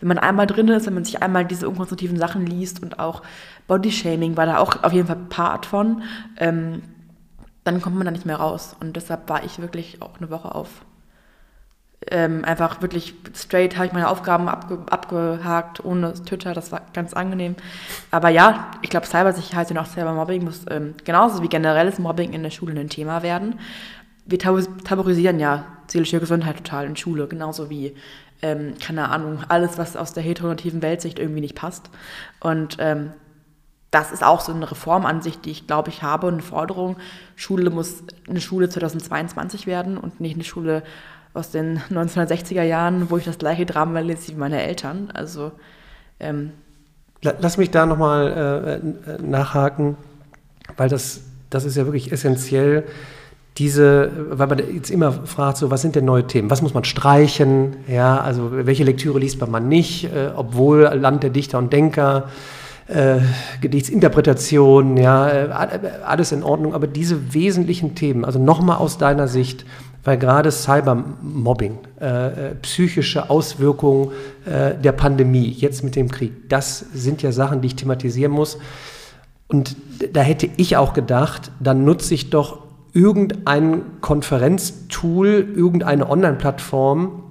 wenn 0.00 0.08
man 0.08 0.18
einmal 0.18 0.46
drin 0.46 0.68
ist, 0.68 0.86
wenn 0.86 0.94
man 0.94 1.04
sich 1.04 1.22
einmal 1.22 1.44
diese 1.44 1.68
unkonstruktiven 1.68 2.18
Sachen 2.18 2.46
liest 2.46 2.82
und 2.82 2.98
auch 2.98 3.22
Bodyshaming 3.66 4.36
war 4.36 4.46
da 4.46 4.58
auch 4.58 4.84
auf 4.84 4.92
jeden 4.92 5.08
Fall 5.08 5.18
Part 5.28 5.66
von, 5.66 6.02
ähm, 6.36 6.82
dann 7.64 7.82
kommt 7.82 7.96
man 7.96 8.04
da 8.04 8.10
nicht 8.10 8.26
mehr 8.26 8.36
raus. 8.36 8.76
Und 8.78 8.96
deshalb 8.96 9.28
war 9.28 9.44
ich 9.44 9.58
wirklich 9.58 10.00
auch 10.00 10.18
eine 10.18 10.30
Woche 10.30 10.54
auf. 10.54 10.84
Ähm, 12.10 12.44
einfach 12.44 12.80
wirklich 12.80 13.14
straight 13.34 13.76
habe 13.76 13.86
ich 13.86 13.92
meine 13.92 14.08
Aufgaben 14.08 14.48
abge 14.48 14.78
abgehakt, 14.90 15.84
ohne 15.84 16.14
Twitter, 16.14 16.54
das 16.54 16.72
war 16.72 16.82
ganz 16.92 17.12
angenehm. 17.12 17.56
Aber 18.10 18.28
ja, 18.28 18.70
ich 18.82 18.90
glaube, 18.90 19.06
Cybersicherheit 19.06 19.70
und 19.70 19.78
auch 19.78 19.86
Cybermobbing 19.86 20.44
muss 20.44 20.64
ähm, 20.70 20.94
genauso 21.04 21.42
wie 21.42 21.48
generelles 21.48 21.98
Mobbing 21.98 22.32
in 22.32 22.42
der 22.42 22.50
Schule 22.50 22.78
ein 22.78 22.88
Thema 22.88 23.22
werden. 23.22 23.58
Wir 24.24 24.38
tabuisieren 24.38 25.40
ja 25.40 25.64
seelische 25.86 26.20
Gesundheit 26.20 26.56
total 26.56 26.86
in 26.86 26.96
Schule, 26.96 27.26
genauso 27.28 27.70
wie 27.70 27.94
ähm, 28.42 28.74
keine 28.78 29.08
Ahnung, 29.08 29.40
alles, 29.48 29.78
was 29.78 29.96
aus 29.96 30.12
der 30.12 30.22
heteronormativen 30.22 30.82
Weltsicht 30.82 31.18
irgendwie 31.18 31.40
nicht 31.40 31.54
passt. 31.54 31.90
Und 32.40 32.76
ähm, 32.78 33.12
das 33.90 34.12
ist 34.12 34.22
auch 34.22 34.40
so 34.40 34.52
eine 34.52 34.70
Reformansicht, 34.70 35.44
die 35.44 35.50
ich 35.50 35.66
glaube 35.66 35.90
ich 35.90 36.02
habe, 36.02 36.28
eine 36.28 36.42
Forderung. 36.42 36.96
Schule 37.36 37.70
muss 37.70 38.04
eine 38.28 38.40
Schule 38.40 38.68
2022 38.68 39.66
werden 39.66 39.96
und 39.96 40.20
nicht 40.20 40.34
eine 40.34 40.44
Schule 40.44 40.82
aus 41.34 41.50
den 41.50 41.78
1960er 41.90 42.62
Jahren, 42.62 43.10
wo 43.10 43.16
ich 43.16 43.24
das 43.24 43.38
gleiche 43.38 43.66
Drama 43.66 44.00
lese 44.00 44.32
wie 44.32 44.38
meine 44.38 44.62
Eltern. 44.62 45.10
Also 45.12 45.52
ähm, 46.20 46.52
Lass 47.22 47.56
mich 47.56 47.70
da 47.70 47.84
nochmal 47.84 48.80
äh, 48.80 49.22
nachhaken, 49.22 49.96
weil 50.76 50.88
das, 50.88 51.22
das 51.50 51.64
ist 51.64 51.76
ja 51.76 51.84
wirklich 51.84 52.12
essentiell 52.12 52.84
diese, 53.58 54.10
weil 54.30 54.46
man 54.46 54.58
jetzt 54.72 54.90
immer 54.90 55.10
fragt, 55.10 55.56
so, 55.56 55.70
was 55.70 55.82
sind 55.82 55.96
denn 55.96 56.04
neue 56.04 56.26
Themen? 56.26 56.48
Was 56.48 56.62
muss 56.62 56.74
man 56.74 56.84
streichen? 56.84 57.76
Ja, 57.88 58.20
also 58.20 58.50
welche 58.52 58.84
Lektüre 58.84 59.18
liest 59.18 59.44
man 59.44 59.68
nicht, 59.68 60.04
äh, 60.04 60.30
obwohl 60.34 60.82
Land 60.82 61.24
der 61.24 61.30
Dichter 61.30 61.58
und 61.58 61.72
Denker, 61.72 62.28
äh, 62.86 63.16
Gedichtsinterpretation, 63.60 64.96
ja, 64.96 65.28
äh, 65.28 65.48
alles 66.06 66.30
in 66.30 66.44
Ordnung, 66.44 66.72
aber 66.72 66.86
diese 66.86 67.34
wesentlichen 67.34 67.96
Themen, 67.96 68.24
also 68.24 68.38
nochmal 68.38 68.76
aus 68.76 68.96
deiner 68.96 69.26
Sicht, 69.26 69.66
weil 70.04 70.18
gerade 70.18 70.50
Cybermobbing, 70.50 71.78
äh, 72.00 72.50
äh, 72.50 72.54
psychische 72.62 73.30
Auswirkungen 73.30 74.10
äh, 74.46 74.74
der 74.74 74.92
Pandemie, 74.92 75.50
jetzt 75.50 75.84
mit 75.84 75.96
dem 75.96 76.10
Krieg, 76.10 76.48
das 76.48 76.78
sind 76.78 77.22
ja 77.22 77.32
Sachen, 77.32 77.60
die 77.60 77.68
ich 77.68 77.76
thematisieren 77.76 78.32
muss. 78.32 78.58
Und 79.48 79.76
da 80.12 80.20
hätte 80.20 80.48
ich 80.56 80.76
auch 80.76 80.92
gedacht, 80.92 81.50
dann 81.58 81.84
nutze 81.84 82.14
ich 82.14 82.30
doch 82.30 82.62
irgendein 82.92 83.82
Konferenztool, 84.00 85.48
irgendeine 85.54 86.08
Online-Plattform, 86.08 87.22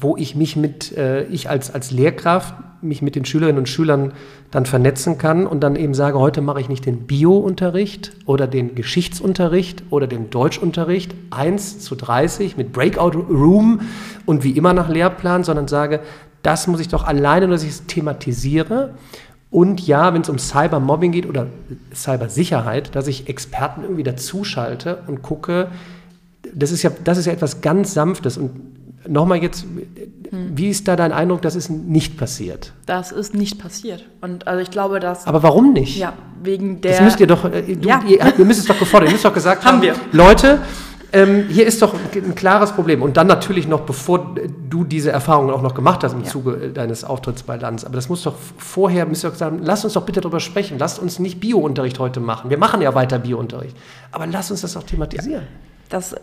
wo 0.00 0.16
ich 0.16 0.34
mich 0.34 0.56
mit, 0.56 0.96
äh, 0.96 1.24
ich 1.24 1.48
als, 1.48 1.72
als 1.72 1.90
Lehrkraft, 1.90 2.54
mich 2.84 3.02
mit 3.02 3.16
den 3.16 3.24
Schülerinnen 3.24 3.58
und 3.58 3.68
Schülern 3.68 4.12
dann 4.50 4.66
vernetzen 4.66 5.18
kann 5.18 5.46
und 5.46 5.60
dann 5.60 5.76
eben 5.76 5.94
sage, 5.94 6.18
heute 6.18 6.40
mache 6.40 6.60
ich 6.60 6.68
nicht 6.68 6.86
den 6.86 7.06
Bio-Unterricht 7.06 8.12
oder 8.26 8.46
den 8.46 8.74
Geschichtsunterricht 8.74 9.84
oder 9.90 10.06
den 10.06 10.30
Deutschunterricht 10.30 11.14
1 11.30 11.80
zu 11.80 11.94
30 11.94 12.56
mit 12.56 12.72
Breakout 12.72 13.18
Room 13.28 13.80
und 14.26 14.44
wie 14.44 14.52
immer 14.52 14.72
nach 14.72 14.88
Lehrplan, 14.88 15.44
sondern 15.44 15.68
sage, 15.68 16.00
das 16.42 16.66
muss 16.66 16.80
ich 16.80 16.88
doch 16.88 17.04
alleine, 17.04 17.48
dass 17.48 17.62
ich 17.62 17.70
es 17.70 17.86
thematisiere 17.86 18.94
und 19.54 19.86
ja, 19.86 20.12
wenn 20.12 20.22
es 20.22 20.28
um 20.28 20.36
Cybermobbing 20.36 21.12
geht 21.12 21.26
oder 21.26 21.46
Cybersicherheit, 21.94 22.96
dass 22.96 23.06
ich 23.06 23.28
Experten 23.28 23.82
irgendwie 23.82 24.02
dazuschalte 24.02 25.04
und 25.06 25.22
gucke, 25.22 25.68
das 26.52 26.72
ist 26.72 26.82
ja, 26.82 26.90
das 27.04 27.18
ist 27.18 27.26
ja 27.26 27.32
etwas 27.32 27.60
ganz 27.60 27.94
Sanftes. 27.94 28.36
Und 28.36 28.50
nochmal 29.08 29.42
jetzt, 29.42 29.64
hm. 29.64 30.52
wie 30.54 30.68
ist 30.68 30.88
da 30.88 30.96
dein 30.96 31.12
Eindruck, 31.12 31.42
das 31.42 31.56
ist 31.56 31.70
nicht 31.70 32.16
passiert? 32.16 32.72
Das 32.86 33.12
ist 33.12 33.34
nicht 33.34 33.58
passiert. 33.58 34.04
Und 34.20 34.46
also 34.46 34.60
ich 34.60 34.70
glaube, 34.70 35.00
dass. 35.00 35.26
Aber 35.26 35.42
warum 35.42 35.72
nicht? 35.72 35.96
Ja, 35.96 36.14
wegen 36.42 36.80
der. 36.80 36.92
Das 36.92 37.00
müsst 37.02 37.20
ihr 37.20 37.26
doch, 37.26 37.44
äh, 37.44 37.74
du, 37.74 37.88
ja. 37.88 38.02
ihr, 38.06 38.20
ihr 38.38 38.44
müsst 38.44 38.60
es 38.60 38.66
doch 38.66 38.78
gefordert, 38.78 39.08
ihr 39.08 39.12
müsst 39.12 39.24
doch 39.24 39.34
gesagt 39.34 39.64
haben, 39.64 39.76
haben 39.76 39.82
wir. 39.82 39.94
Leute, 40.12 40.60
ähm, 41.14 41.46
hier 41.48 41.64
ist 41.64 41.80
doch 41.80 41.94
ein 41.94 42.34
klares 42.34 42.72
Problem. 42.72 43.00
Und 43.00 43.16
dann 43.16 43.28
natürlich 43.28 43.68
noch, 43.68 43.82
bevor 43.82 44.34
du 44.68 44.82
diese 44.82 45.12
Erfahrungen 45.12 45.50
auch 45.50 45.62
noch 45.62 45.74
gemacht 45.74 46.02
hast 46.02 46.12
im 46.12 46.24
ja. 46.24 46.28
Zuge 46.28 46.72
deines 46.74 47.04
Auftritts 47.04 47.44
bei 47.44 47.56
Lanz. 47.56 47.84
Aber 47.84 47.94
das 47.94 48.08
muss 48.08 48.24
doch 48.24 48.34
vorher, 48.58 49.06
müsst 49.06 49.24
ihr 49.24 49.30
doch 49.30 49.36
sagen, 49.36 49.60
lasst 49.62 49.84
uns 49.84 49.94
doch 49.94 50.04
bitte 50.04 50.20
darüber 50.20 50.40
sprechen. 50.40 50.76
Lasst 50.78 50.98
uns 50.98 51.20
nicht 51.20 51.38
Biounterricht 51.38 52.00
heute 52.00 52.18
machen. 52.18 52.50
Wir 52.50 52.58
machen 52.58 52.82
ja 52.82 52.96
weiter 52.96 53.20
Biounterricht. 53.20 53.76
Aber 54.10 54.26
lasst 54.26 54.50
uns 54.50 54.62
das 54.62 54.72
doch 54.72 54.82
thematisieren. 54.82 55.42
Ja. 55.42 55.73
Das 55.88 56.12
äh, 56.12 56.18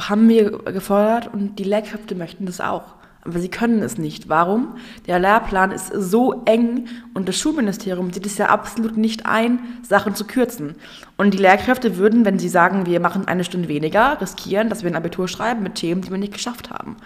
haben 0.00 0.28
wir 0.28 0.50
gefordert 0.50 1.32
und 1.32 1.58
die 1.58 1.64
Lehrkräfte 1.64 2.14
möchten 2.14 2.46
das 2.46 2.60
auch. 2.60 2.94
Aber 3.24 3.38
sie 3.38 3.48
können 3.48 3.82
es 3.82 3.98
nicht. 3.98 4.28
Warum? 4.28 4.76
Der 5.06 5.20
Lehrplan 5.20 5.70
ist 5.70 5.92
so 5.94 6.42
eng 6.44 6.88
und 7.14 7.28
das 7.28 7.38
Schulministerium 7.38 8.12
sieht 8.12 8.26
es 8.26 8.36
ja 8.36 8.46
absolut 8.46 8.96
nicht 8.96 9.26
ein, 9.26 9.60
Sachen 9.82 10.16
zu 10.16 10.24
kürzen. 10.24 10.74
Und 11.16 11.32
die 11.32 11.38
Lehrkräfte 11.38 11.96
würden, 11.98 12.24
wenn 12.24 12.40
sie 12.40 12.48
sagen, 12.48 12.84
wir 12.84 12.98
machen 12.98 13.28
eine 13.28 13.44
Stunde 13.44 13.68
weniger, 13.68 14.20
riskieren, 14.20 14.68
dass 14.68 14.82
wir 14.82 14.90
ein 14.90 14.96
Abitur 14.96 15.28
schreiben 15.28 15.62
mit 15.62 15.76
Themen, 15.76 16.02
die 16.02 16.10
wir 16.10 16.18
nicht 16.18 16.32
geschafft 16.32 16.70
haben. 16.70 16.96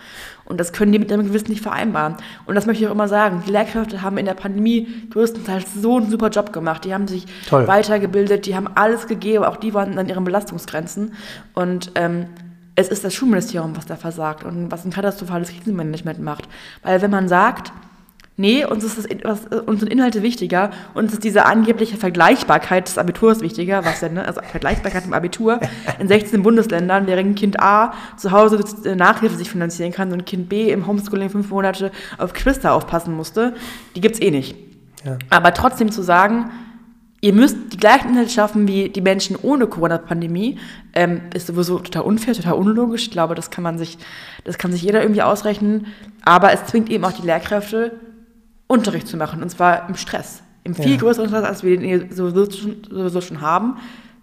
Und 0.47 0.59
das 0.59 0.73
können 0.73 0.93
die 0.93 0.99
mit 0.99 1.11
ihrem 1.11 1.27
Gewissen 1.27 1.51
nicht 1.51 1.63
vereinbaren. 1.63 2.17
Und 2.47 2.55
das 2.55 2.67
möchte 2.67 2.83
ich 2.83 2.89
auch 2.89 2.95
immer 2.95 3.09
sagen. 3.09 3.43
Die 3.47 3.51
Lehrkräfte 3.51 4.03
haben 4.03 4.17
in 4.17 4.27
der 4.27 4.35
Pandemie 4.35 4.89
größtenteils 5.11 5.75
so 5.75 5.97
einen 5.97 6.11
super 6.11 6.31
Job 6.31 6.53
gemacht. 6.53 6.85
Die 6.85 6.95
haben 6.95 7.09
sich 7.09 7.27
Toll. 7.49 7.67
weitergebildet, 7.67 8.47
die 8.47 8.55
haben 8.55 8.69
alles 8.75 9.07
gegeben, 9.07 9.45
auch 9.45 9.57
die 9.57 9.75
waren 9.75 9.99
an 9.99 10.09
ihren 10.09 10.25
Belastungsgrenzen. 10.25 11.15
Und 11.53 11.93
ähm, 11.97 12.27
es 12.77 12.89
ist 12.89 13.05
das 13.05 13.15
Schulministerium, 13.15 13.77
was 13.77 13.87
da 13.87 13.97
versagt 13.97 14.45
und 14.45 14.71
was 14.71 14.85
ein 14.85 14.93
katastrophales 14.93 15.51
Krisenmanagement 15.51 16.21
macht. 16.21 16.49
Weil 16.83 17.03
wenn 17.03 17.11
man 17.11 17.29
sagt, 17.29 17.73
nee, 18.37 18.65
uns, 18.65 18.85
ist 18.85 19.09
das, 19.23 19.47
uns 19.67 19.81
sind 19.81 19.91
Inhalte 19.91 20.23
wichtiger, 20.23 20.71
uns 20.95 21.13
ist 21.13 21.25
diese 21.25 21.47
angebliche 21.47 21.97
Vergleichbarkeit 21.97 22.89
des 22.89 22.99
Abiturs 22.99 23.41
wichtiger, 23.41 23.85
was 23.85 24.01
denn, 24.01 24.15
ne? 24.15 24.27
also 24.27 24.41
Vergleichbarkeit 24.43 25.05
im 25.07 25.15
Abitur 25.15 25.61
in 25.99 26.09
16 26.09 26.43
Bundesländern, 26.43 27.07
während 27.07 27.39
Kind 27.39 27.61
A 27.61 27.95
zu 28.17 28.33
Hause 28.33 28.63
Nachhilfe 28.95 29.37
sich 29.37 29.51
finanzieren 29.51 29.93
kann 29.93 30.13
und 30.13 30.27
Kind 30.27 30.49
B 30.49 30.71
im 30.71 30.87
Homeschooling 30.87 31.31
fünf 31.31 31.51
Monate 31.51 31.91
auf 32.19 32.33
Geschwister 32.33 32.73
aufpassen 32.73 33.15
musste, 33.15 33.55
die 33.95 34.01
gibt's 34.01 34.21
eh 34.21 34.31
nicht. 34.31 34.57
Ja. 35.05 35.19
Aber 35.31 35.55
trotzdem 35.55 35.91
zu 35.91 36.03
sagen, 36.03 36.51
ihr 37.21 37.33
müsst 37.33 37.57
die 37.73 37.77
gleichen 37.77 38.11
Inhalte 38.11 38.31
schaffen 38.31 38.69
wie 38.69 38.89
die 38.89 39.01
Menschen 39.01 39.37
ohne 39.41 39.67
Corona-Pandemie, 39.67 40.59
ähm, 40.93 41.23
ist 41.35 41.47
sowieso 41.47 41.79
total 41.79 42.03
unfair, 42.03 42.35
total 42.35 42.55
unlogisch. 42.55 43.05
Ich 43.05 43.11
glaube, 43.11 43.35
das 43.35 43.51
kann 43.51 43.65
man 43.65 43.79
sich, 43.79 43.99
das 44.45 44.59
kann 44.59 44.73
sich 44.73 44.83
jeder 44.83 45.01
irgendwie 45.01 45.23
ausrechnen. 45.23 45.87
Aber 46.25 46.53
es 46.53 46.67
zwingt 46.67 46.91
eben 46.91 47.05
auch 47.05 47.13
die 47.13 47.27
Lehrkräfte, 47.27 47.93
Unterricht 48.67 49.07
zu 49.07 49.17
machen, 49.17 49.43
und 49.43 49.49
zwar 49.51 49.89
im 49.89 49.97
Stress. 49.97 50.43
Im 50.65 50.75
viel 50.75 50.93
ja. 50.93 50.97
größeren 50.97 51.29
Stress, 51.29 51.45
als 51.45 51.63
wir 51.63 51.79
den 51.79 52.11
sowieso 52.13 52.51
schon, 52.51 52.77
sowieso 52.91 53.21
schon 53.21 53.41
haben. 53.41 53.77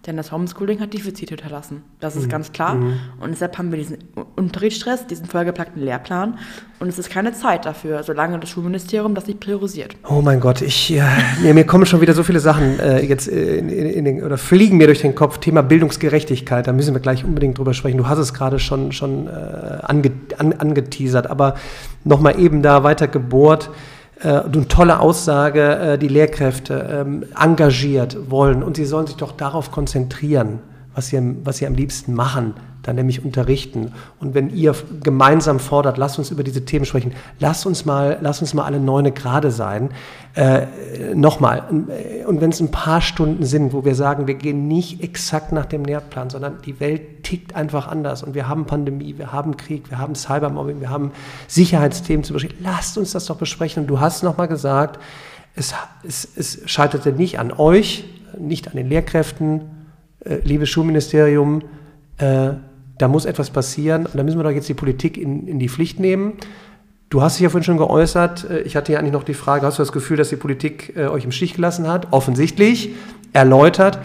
Denn 0.06 0.18
das 0.18 0.32
Homeschooling 0.32 0.80
hat 0.80 0.92
Defizite 0.92 1.34
hinterlassen. 1.34 1.82
Das 1.98 2.14
ist 2.14 2.26
mhm. 2.26 2.28
ganz 2.28 2.52
klar. 2.52 2.74
Mhm. 2.74 2.92
Und 3.20 3.30
deshalb 3.30 3.56
haben 3.56 3.70
wir 3.70 3.78
diesen 3.78 3.96
Unterrichtsstress, 4.36 5.06
diesen 5.06 5.24
vollgepackten 5.24 5.82
Lehrplan. 5.82 6.38
Und 6.78 6.88
es 6.88 6.98
ist 6.98 7.08
keine 7.08 7.32
Zeit 7.32 7.64
dafür, 7.64 8.02
solange 8.02 8.38
das 8.38 8.50
Schulministerium 8.50 9.14
das 9.14 9.26
nicht 9.26 9.40
priorisiert. 9.40 9.96
Oh 10.06 10.20
mein 10.20 10.40
Gott, 10.40 10.60
ich, 10.60 10.90
ja, 10.90 11.08
mir, 11.40 11.54
mir, 11.54 11.64
kommen 11.64 11.86
schon 11.86 12.02
wieder 12.02 12.12
so 12.12 12.22
viele 12.22 12.40
Sachen 12.40 12.78
äh, 12.80 13.02
jetzt 13.02 13.28
in, 13.28 13.70
in, 13.70 13.86
in 13.86 14.04
den, 14.04 14.22
oder 14.22 14.36
fliegen 14.36 14.76
mir 14.76 14.88
durch 14.88 15.00
den 15.00 15.14
Kopf. 15.14 15.38
Thema 15.38 15.62
Bildungsgerechtigkeit, 15.62 16.66
da 16.66 16.74
müssen 16.74 16.92
wir 16.92 17.00
gleich 17.00 17.24
unbedingt 17.24 17.56
drüber 17.56 17.72
sprechen. 17.72 17.96
Du 17.96 18.06
hast 18.06 18.18
es 18.18 18.34
gerade 18.34 18.58
schon, 18.58 18.92
schon 18.92 19.26
äh, 19.26 19.30
ange, 19.30 20.10
an, 20.36 20.52
angeteasert, 20.52 21.30
aber 21.30 21.54
nochmal 22.04 22.38
eben 22.38 22.60
da 22.60 22.84
weiter 22.84 23.08
gebohrt 23.08 23.70
äh, 23.70 23.93
eine 24.28 24.68
tolle 24.68 25.00
Aussage, 25.00 25.76
äh, 25.76 25.98
die 25.98 26.08
Lehrkräfte 26.08 27.04
ähm, 27.04 27.24
engagiert 27.38 28.30
wollen. 28.30 28.62
Und 28.62 28.76
sie 28.76 28.84
sollen 28.84 29.06
sich 29.06 29.16
doch 29.16 29.32
darauf 29.32 29.70
konzentrieren, 29.70 30.60
was 30.94 31.08
sie, 31.08 31.36
was 31.44 31.58
sie 31.58 31.66
am 31.66 31.74
liebsten 31.74 32.14
machen, 32.14 32.54
dann 32.84 32.96
nämlich 32.96 33.24
unterrichten. 33.24 33.92
Und 34.20 34.34
wenn 34.34 34.50
ihr 34.50 34.74
gemeinsam 35.02 35.58
fordert, 35.58 35.98
lasst 35.98 36.18
uns 36.18 36.30
über 36.30 36.44
diese 36.44 36.64
Themen 36.64 36.84
sprechen, 36.84 37.12
lasst 37.40 37.66
uns 37.66 37.84
mal, 37.84 38.18
lasst 38.20 38.40
uns 38.40 38.54
mal 38.54 38.64
alle 38.64 38.80
neune 38.80 39.12
gerade 39.12 39.50
sein. 39.50 39.90
Äh, 40.34 40.66
Nochmal, 41.14 41.64
und 42.26 42.40
wenn 42.40 42.50
es 42.50 42.60
ein 42.60 42.70
paar 42.70 43.00
Stunden 43.00 43.44
sind, 43.44 43.72
wo 43.72 43.84
wir 43.84 43.94
sagen, 43.94 44.26
wir 44.26 44.34
gehen 44.34 44.68
nicht 44.68 45.02
exakt 45.02 45.52
nach 45.52 45.66
dem 45.66 45.84
Lehrplan, 45.84 46.30
sondern 46.30 46.60
die 46.64 46.78
Welt 46.80 47.24
tickt 47.24 47.54
einfach 47.56 47.88
anders 47.88 48.22
und 48.22 48.34
wir 48.34 48.48
haben 48.48 48.66
Pandemie, 48.66 49.16
wir 49.18 49.32
haben 49.32 49.56
Krieg, 49.56 49.90
wir 49.90 49.98
haben 49.98 50.14
Cybermobbing, 50.14 50.80
wir 50.80 50.90
haben 50.90 51.12
Sicherheitsthemen 51.48 52.24
zu 52.24 52.32
besprechen, 52.32 52.58
lasst 52.62 52.98
uns 52.98 53.12
das 53.12 53.26
doch 53.26 53.36
besprechen. 53.36 53.84
Und 53.84 53.86
du 53.88 54.00
hast 54.00 54.22
nochmal 54.22 54.48
gesagt, 54.48 55.00
es, 55.56 55.74
es, 56.06 56.28
es 56.36 56.62
scheiterte 56.66 57.12
nicht 57.12 57.38
an 57.38 57.52
euch, 57.52 58.04
nicht 58.38 58.68
an 58.68 58.76
den 58.76 58.88
Lehrkräften, 58.88 59.62
äh, 60.24 60.36
liebes 60.44 60.68
Schulministerium, 60.68 61.62
äh, 62.18 62.50
da 62.98 63.08
muss 63.08 63.24
etwas 63.24 63.50
passieren 63.50 64.06
und 64.06 64.16
da 64.16 64.22
müssen 64.22 64.38
wir 64.38 64.44
doch 64.44 64.50
jetzt 64.50 64.68
die 64.68 64.74
Politik 64.74 65.18
in, 65.18 65.48
in 65.48 65.58
die 65.58 65.68
Pflicht 65.68 65.98
nehmen. 65.98 66.34
Du 67.10 67.22
hast 67.22 67.36
dich 67.36 67.42
ja 67.42 67.48
vorhin 67.48 67.64
schon 67.64 67.76
geäußert. 67.76 68.48
Äh, 68.50 68.60
ich 68.60 68.76
hatte 68.76 68.92
ja 68.92 68.98
eigentlich 68.98 69.12
noch 69.12 69.24
die 69.24 69.34
Frage, 69.34 69.66
hast 69.66 69.78
du 69.78 69.82
das 69.82 69.92
Gefühl, 69.92 70.16
dass 70.16 70.30
die 70.30 70.36
Politik 70.36 70.94
äh, 70.96 71.06
euch 71.06 71.24
im 71.24 71.32
Stich 71.32 71.54
gelassen 71.54 71.88
hat? 71.88 72.12
Offensichtlich, 72.12 72.90
erläutert. 73.32 73.98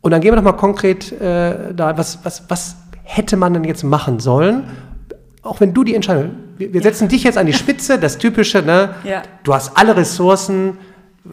Und 0.00 0.10
dann 0.10 0.20
gehen 0.20 0.32
wir 0.32 0.36
doch 0.36 0.42
mal 0.42 0.52
konkret 0.52 1.12
äh, 1.12 1.72
da, 1.74 1.96
was, 1.96 2.24
was, 2.24 2.44
was 2.48 2.76
hätte 3.02 3.36
man 3.36 3.54
denn 3.54 3.64
jetzt 3.64 3.84
machen 3.84 4.18
sollen? 4.18 4.64
Auch 5.42 5.60
wenn 5.60 5.74
du 5.74 5.84
die 5.84 5.94
Entscheidung, 5.94 6.30
wir, 6.56 6.72
wir 6.72 6.80
ja. 6.80 6.84
setzen 6.84 7.08
dich 7.08 7.24
jetzt 7.24 7.38
an 7.38 7.46
die 7.46 7.52
Spitze, 7.52 7.98
das 7.98 8.18
Typische, 8.18 8.62
ne? 8.62 8.94
Ja. 9.04 9.22
Du 9.42 9.54
hast 9.54 9.76
alle 9.76 9.96
Ressourcen. 9.96 10.78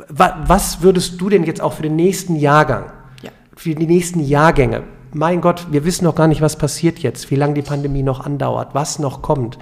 Was 0.09 0.83
würdest 0.83 1.19
du 1.19 1.29
denn 1.29 1.43
jetzt 1.43 1.61
auch 1.61 1.73
für 1.73 1.81
den 1.81 1.95
nächsten 1.95 2.35
Jahrgang, 2.35 2.91
ja. 3.23 3.31
für 3.55 3.73
die 3.73 3.87
nächsten 3.87 4.19
Jahrgänge 4.19 4.83
mein 5.13 5.41
Gott, 5.41 5.67
wir 5.71 5.85
wissen 5.85 6.05
noch 6.05 6.15
gar 6.15 6.27
nicht, 6.27 6.41
was 6.41 6.57
passiert 6.57 6.99
jetzt, 6.99 7.31
wie 7.31 7.35
lange 7.35 7.53
die 7.53 7.61
Pandemie 7.61 8.03
noch 8.03 8.25
andauert, 8.25 8.73
was 8.73 8.99
noch 8.99 9.21
kommt. 9.21 9.57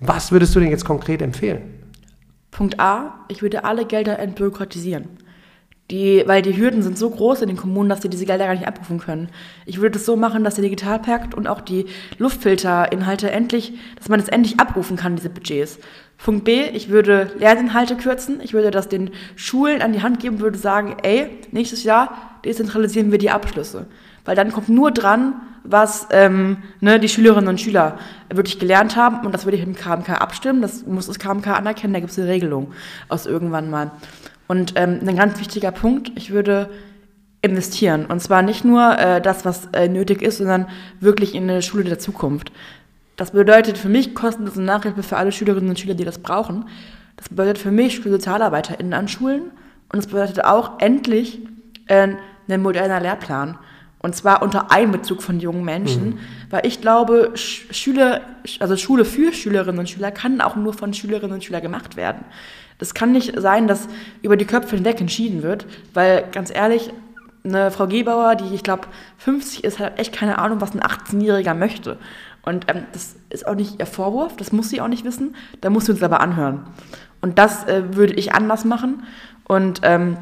Was 0.00 0.32
würdest 0.32 0.54
du 0.54 0.60
denn 0.60 0.70
jetzt 0.70 0.84
konkret 0.84 1.22
empfehlen? 1.22 1.62
Punkt 2.50 2.78
A, 2.78 3.24
ich 3.28 3.42
würde 3.42 3.64
alle 3.64 3.84
Gelder 3.84 4.18
entbürokratisieren. 4.18 5.08
Die, 5.90 6.22
weil 6.26 6.40
die 6.40 6.56
Hürden 6.56 6.82
sind 6.82 6.96
so 6.96 7.10
groß 7.10 7.42
in 7.42 7.48
den 7.48 7.58
Kommunen, 7.58 7.90
dass 7.90 8.00
sie 8.00 8.08
diese 8.08 8.24
Gelder 8.24 8.46
gar 8.46 8.54
nicht 8.54 8.66
abrufen 8.66 8.98
können. 8.98 9.28
Ich 9.66 9.80
würde 9.82 9.98
es 9.98 10.06
so 10.06 10.16
machen, 10.16 10.42
dass 10.42 10.54
der 10.54 10.62
Digitalpakt 10.62 11.34
und 11.34 11.46
auch 11.46 11.60
die 11.60 11.86
Luftfilterinhalte 12.16 13.30
endlich, 13.30 13.74
dass 13.96 14.08
man 14.08 14.18
es 14.18 14.28
endlich 14.28 14.58
abrufen 14.58 14.96
kann, 14.96 15.16
diese 15.16 15.28
Budgets. 15.28 15.78
Punkt 16.16 16.44
B, 16.44 16.62
ich 16.68 16.88
würde 16.88 17.32
Lerninhalte 17.38 17.96
kürzen. 17.96 18.40
Ich 18.42 18.54
würde 18.54 18.70
das 18.70 18.88
den 18.88 19.10
Schulen 19.36 19.82
an 19.82 19.92
die 19.92 20.00
Hand 20.00 20.20
geben, 20.20 20.40
würde 20.40 20.56
sagen, 20.56 20.96
ey, 21.02 21.28
nächstes 21.50 21.84
Jahr 21.84 22.38
dezentralisieren 22.44 23.10
wir 23.10 23.18
die 23.18 23.30
Abschlüsse 23.30 23.86
weil 24.24 24.36
dann 24.36 24.52
kommt 24.52 24.68
nur 24.68 24.90
dran, 24.90 25.34
was 25.64 26.08
ähm, 26.10 26.58
ne, 26.80 27.00
die 27.00 27.08
Schülerinnen 27.08 27.48
und 27.48 27.60
Schüler 27.60 27.98
wirklich 28.32 28.58
gelernt 28.58 28.96
haben 28.96 29.24
und 29.24 29.32
das 29.32 29.44
würde 29.44 29.56
ich 29.56 29.62
im 29.62 29.74
KMK 29.74 30.20
abstimmen, 30.20 30.60
das 30.62 30.86
muss 30.86 31.06
das 31.06 31.18
KMK 31.18 31.48
anerkennen, 31.48 31.94
da 31.94 32.00
gibt 32.00 32.12
es 32.12 32.18
eine 32.18 32.28
Regelung 32.28 32.72
aus 33.08 33.26
irgendwann 33.26 33.70
mal. 33.70 33.90
Und 34.46 34.74
ähm, 34.76 35.00
ein 35.06 35.16
ganz 35.16 35.40
wichtiger 35.40 35.72
Punkt, 35.72 36.12
ich 36.16 36.30
würde 36.30 36.68
investieren 37.40 38.06
und 38.06 38.20
zwar 38.20 38.42
nicht 38.42 38.64
nur 38.64 38.98
äh, 38.98 39.20
das, 39.20 39.44
was 39.44 39.68
äh, 39.72 39.88
nötig 39.88 40.22
ist, 40.22 40.38
sondern 40.38 40.66
wirklich 41.00 41.34
in 41.34 41.44
eine 41.44 41.62
Schule 41.62 41.84
der 41.84 41.98
Zukunft. 41.98 42.52
Das 43.16 43.30
bedeutet 43.30 43.78
für 43.78 43.88
mich 43.88 44.14
kostenlose 44.14 44.62
Nachhilfe 44.62 45.02
für 45.02 45.16
alle 45.16 45.32
Schülerinnen 45.32 45.70
und 45.70 45.78
Schüler, 45.78 45.94
die 45.94 46.04
das 46.04 46.18
brauchen. 46.18 46.66
Das 47.16 47.28
bedeutet 47.28 47.58
für 47.58 47.70
mich 47.70 48.02
SozialarbeiterInnen 48.02 48.92
an 48.92 49.08
Schulen 49.08 49.52
und 49.92 49.98
es 49.98 50.08
bedeutet 50.08 50.44
auch 50.44 50.80
endlich 50.80 51.40
äh, 51.86 52.08
ein 52.48 52.62
moderner 52.62 53.00
Lehrplan. 53.00 53.56
Und 54.04 54.14
zwar 54.14 54.42
unter 54.42 54.70
Einbezug 54.70 55.22
von 55.22 55.40
jungen 55.40 55.64
Menschen, 55.64 56.04
mhm. 56.04 56.18
weil 56.50 56.66
ich 56.66 56.82
glaube, 56.82 57.32
Schüler, 57.36 58.20
also 58.60 58.76
Schule 58.76 59.06
für 59.06 59.32
Schülerinnen 59.32 59.78
und 59.78 59.88
Schüler 59.88 60.10
kann 60.10 60.42
auch 60.42 60.56
nur 60.56 60.74
von 60.74 60.92
Schülerinnen 60.92 61.32
und 61.32 61.42
Schülern 61.42 61.62
gemacht 61.62 61.96
werden. 61.96 62.22
Das 62.76 62.92
kann 62.92 63.12
nicht 63.12 63.40
sein, 63.40 63.66
dass 63.66 63.88
über 64.20 64.36
die 64.36 64.44
Köpfe 64.44 64.76
hinweg 64.76 65.00
entschieden 65.00 65.42
wird, 65.42 65.64
weil 65.94 66.26
ganz 66.32 66.54
ehrlich, 66.54 66.92
eine 67.44 67.70
Frau 67.70 67.86
Gebauer, 67.86 68.34
die 68.34 68.54
ich 68.54 68.62
glaube 68.62 68.88
50 69.16 69.64
ist, 69.64 69.78
hat 69.78 69.98
echt 69.98 70.12
keine 70.12 70.36
Ahnung, 70.36 70.60
was 70.60 70.74
ein 70.74 70.80
18-Jähriger 70.80 71.54
möchte. 71.54 71.96
Und 72.42 72.66
ähm, 72.70 72.84
das 72.92 73.16
ist 73.30 73.48
auch 73.48 73.54
nicht 73.54 73.80
ihr 73.80 73.86
Vorwurf, 73.86 74.36
das 74.36 74.52
muss 74.52 74.68
sie 74.68 74.82
auch 74.82 74.88
nicht 74.88 75.06
wissen, 75.06 75.34
da 75.62 75.70
muss 75.70 75.86
sie 75.86 75.92
uns 75.92 76.02
aber 76.02 76.20
anhören. 76.20 76.66
Und 77.22 77.38
das 77.38 77.64
äh, 77.64 77.96
würde 77.96 78.12
ich 78.12 78.34
anders 78.34 78.66
machen. 78.66 79.04
Und 79.44 79.80
ähm, 79.82 80.18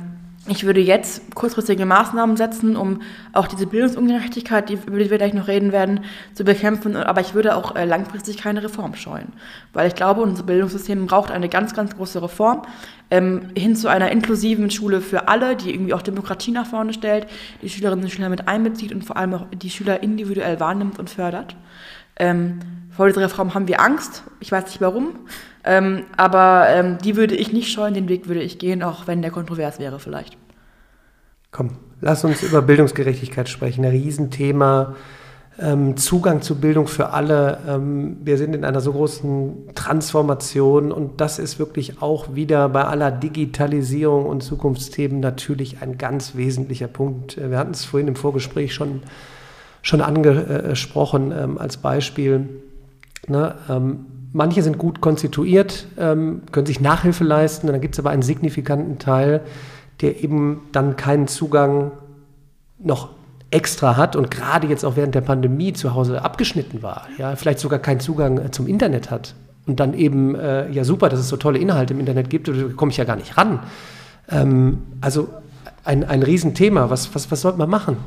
ich 0.49 0.65
würde 0.65 0.81
jetzt 0.81 1.35
kurzfristige 1.37 1.87
Maßnahmen 1.87 2.37
setzen, 2.37 2.77
um 2.77 3.01
auch 3.33 3.47
diese 3.47 3.67
Bildungsungerechtigkeit, 3.67 4.69
die, 4.69 4.75
über 4.75 4.99
die 4.99 5.09
wir 5.09 5.19
gleich 5.19 5.35
noch 5.35 5.47
reden 5.47 5.71
werden, 5.71 6.01
zu 6.35 6.43
bekämpfen. 6.43 6.97
Aber 6.97 7.21
ich 7.21 7.35
würde 7.35 7.55
auch 7.55 7.77
äh, 7.77 7.85
langfristig 7.85 8.39
keine 8.39 8.65
Reform 8.65 8.97
scheuen. 8.97 9.29
Weil 9.73 9.87
ich 9.87 9.95
glaube, 9.95 10.21
unser 10.21 10.43
Bildungssystem 10.43 11.07
braucht 11.07 11.31
eine 11.31 11.49
ganz, 11.49 11.75
ganz 11.75 11.95
große 11.95 12.21
Reform 12.21 12.63
ähm, 13.13 13.51
hin 13.57 13.77
zu 13.77 13.87
einer 13.87 14.11
inklusiven 14.11 14.69
Schule 14.71 15.01
für 15.01 15.29
alle, 15.29 15.55
die 15.55 15.73
irgendwie 15.73 15.95
auch 15.95 16.03
Demokratie 16.03 16.51
nach 16.51 16.67
vorne 16.67 16.93
stellt, 16.93 17.29
die 17.63 17.69
Schülerinnen 17.69 18.05
und 18.05 18.11
Schüler 18.11 18.29
mit 18.29 18.49
einbezieht 18.49 18.93
und 18.93 19.05
vor 19.05 19.17
allem 19.17 19.35
auch 19.35 19.47
die 19.55 19.71
Schüler 19.71 20.03
individuell 20.03 20.59
wahrnimmt 20.59 20.99
und 20.99 21.09
fördert. 21.09 21.55
Ähm, 22.17 22.59
vor 22.91 23.07
dieser 23.07 23.21
Reform 23.21 23.55
haben 23.55 23.69
wir 23.69 23.81
Angst. 23.81 24.25
Ich 24.41 24.51
weiß 24.51 24.65
nicht 24.65 24.81
warum. 24.81 25.21
Ähm, 25.65 26.05
aber 26.17 26.67
ähm, 26.69 26.99
die 26.99 27.17
würde 27.17 27.37
ich 27.37 27.53
nicht 27.53 27.73
scheuen, 27.73 27.95
den 27.95 28.09
Weg 28.09 28.29
würde 28.29 28.43
ich 28.43 28.59
gehen, 28.59 28.83
auch 28.83 29.07
wenn 29.07 29.23
der 29.23 29.31
kontrovers 29.31 29.79
wäre 29.79 29.99
vielleicht. 29.99 30.37
Komm, 31.51 31.71
lass 32.01 32.25
uns 32.25 32.43
über 32.43 32.63
Bildungsgerechtigkeit 32.63 33.49
sprechen. 33.49 33.85
Ein 33.85 33.91
Riesenthema. 33.91 34.97
Ähm, 35.61 35.99
Zugang 35.99 36.41
zu 36.41 36.59
Bildung 36.59 36.87
für 36.87 37.11
alle. 37.11 37.59
Ähm, 37.69 38.17
wir 38.25 38.39
sind 38.39 38.55
in 38.55 38.65
einer 38.65 38.81
so 38.81 38.93
großen 38.93 39.75
Transformation 39.75 40.91
und 40.91 41.21
das 41.21 41.39
ist 41.39 41.59
wirklich 41.59 42.01
auch 42.01 42.35
wieder 42.35 42.71
bei 42.71 42.85
aller 42.85 43.13
Digitalisierung 43.13 44.25
und 44.25 44.43
Zukunftsthemen 44.43 45.21
natürlich 45.21 45.83
ein 45.83 45.99
ganz 45.99 46.37
wesentlicher 46.37 46.89
Punkt. 46.89 47.37
Wir 47.37 47.59
hatten 47.59 47.73
es 47.73 47.85
vorhin 47.85 48.09
im 48.09 48.17
Vorgespräch 48.17 48.73
schon, 48.73 49.03
schon 49.83 50.01
angesprochen 50.01 51.33
ähm, 51.37 51.59
als 51.59 51.77
Beispiel. 51.77 52.49
Ne? 53.29 53.55
Manche 54.33 54.63
sind 54.63 54.79
gut 54.79 55.01
konstituiert, 55.01 55.87
ähm, 55.99 56.43
können 56.53 56.67
sich 56.67 56.81
Nachhilfe 56.81 57.25
leisten, 57.25 57.67
dann 57.67 57.81
gibt 57.81 57.95
es 57.95 57.99
aber 57.99 58.11
einen 58.11 58.23
signifikanten 58.23 58.99
Teil, 58.99 59.43
der 60.01 60.23
eben 60.23 60.63
dann 60.73 60.97
keinen 60.97 61.29
Zugang 61.29 61.93
noch 62.79 63.11
extra 63.51 63.97
hat 63.97 64.17
und 64.17 64.31
gerade 64.31 64.67
jetzt 64.67 64.85
auch 64.85 64.97
während 64.97 65.15
der 65.15 65.21
Pandemie 65.21 65.75
zu 65.75 65.95
Hause 65.95 66.25
abgeschnitten 66.25 66.83
war, 66.83 67.07
ja, 67.19 67.37
vielleicht 67.37 67.59
sogar 67.59 67.79
keinen 67.79 68.01
Zugang 68.01 68.39
äh, 68.39 68.51
zum 68.51 68.67
Internet 68.67 69.11
hat 69.11 69.35
und 69.67 69.79
dann 69.79 69.95
eben, 69.95 70.35
äh, 70.35 70.71
ja 70.71 70.85
super, 70.85 71.09
dass 71.09 71.21
es 71.21 71.29
so 71.29 71.37
tolle 71.37 71.59
Inhalte 71.59 71.93
im 71.93 72.01
Internet 72.01 72.31
gibt, 72.31 72.49
da 72.49 72.53
komme 72.75 72.91
ich 72.91 72.97
ja 72.97 73.05
gar 73.05 73.17
nicht 73.17 73.37
ran. 73.37 73.61
Ähm, 74.31 74.83
also 75.01 75.29
ein, 75.85 76.05
ein 76.05 76.23
Riesenthema, 76.23 76.91
was, 76.91 77.15
was, 77.15 77.31
was 77.31 77.43
sollte 77.43 77.59
man 77.59 77.69
machen? 77.69 77.99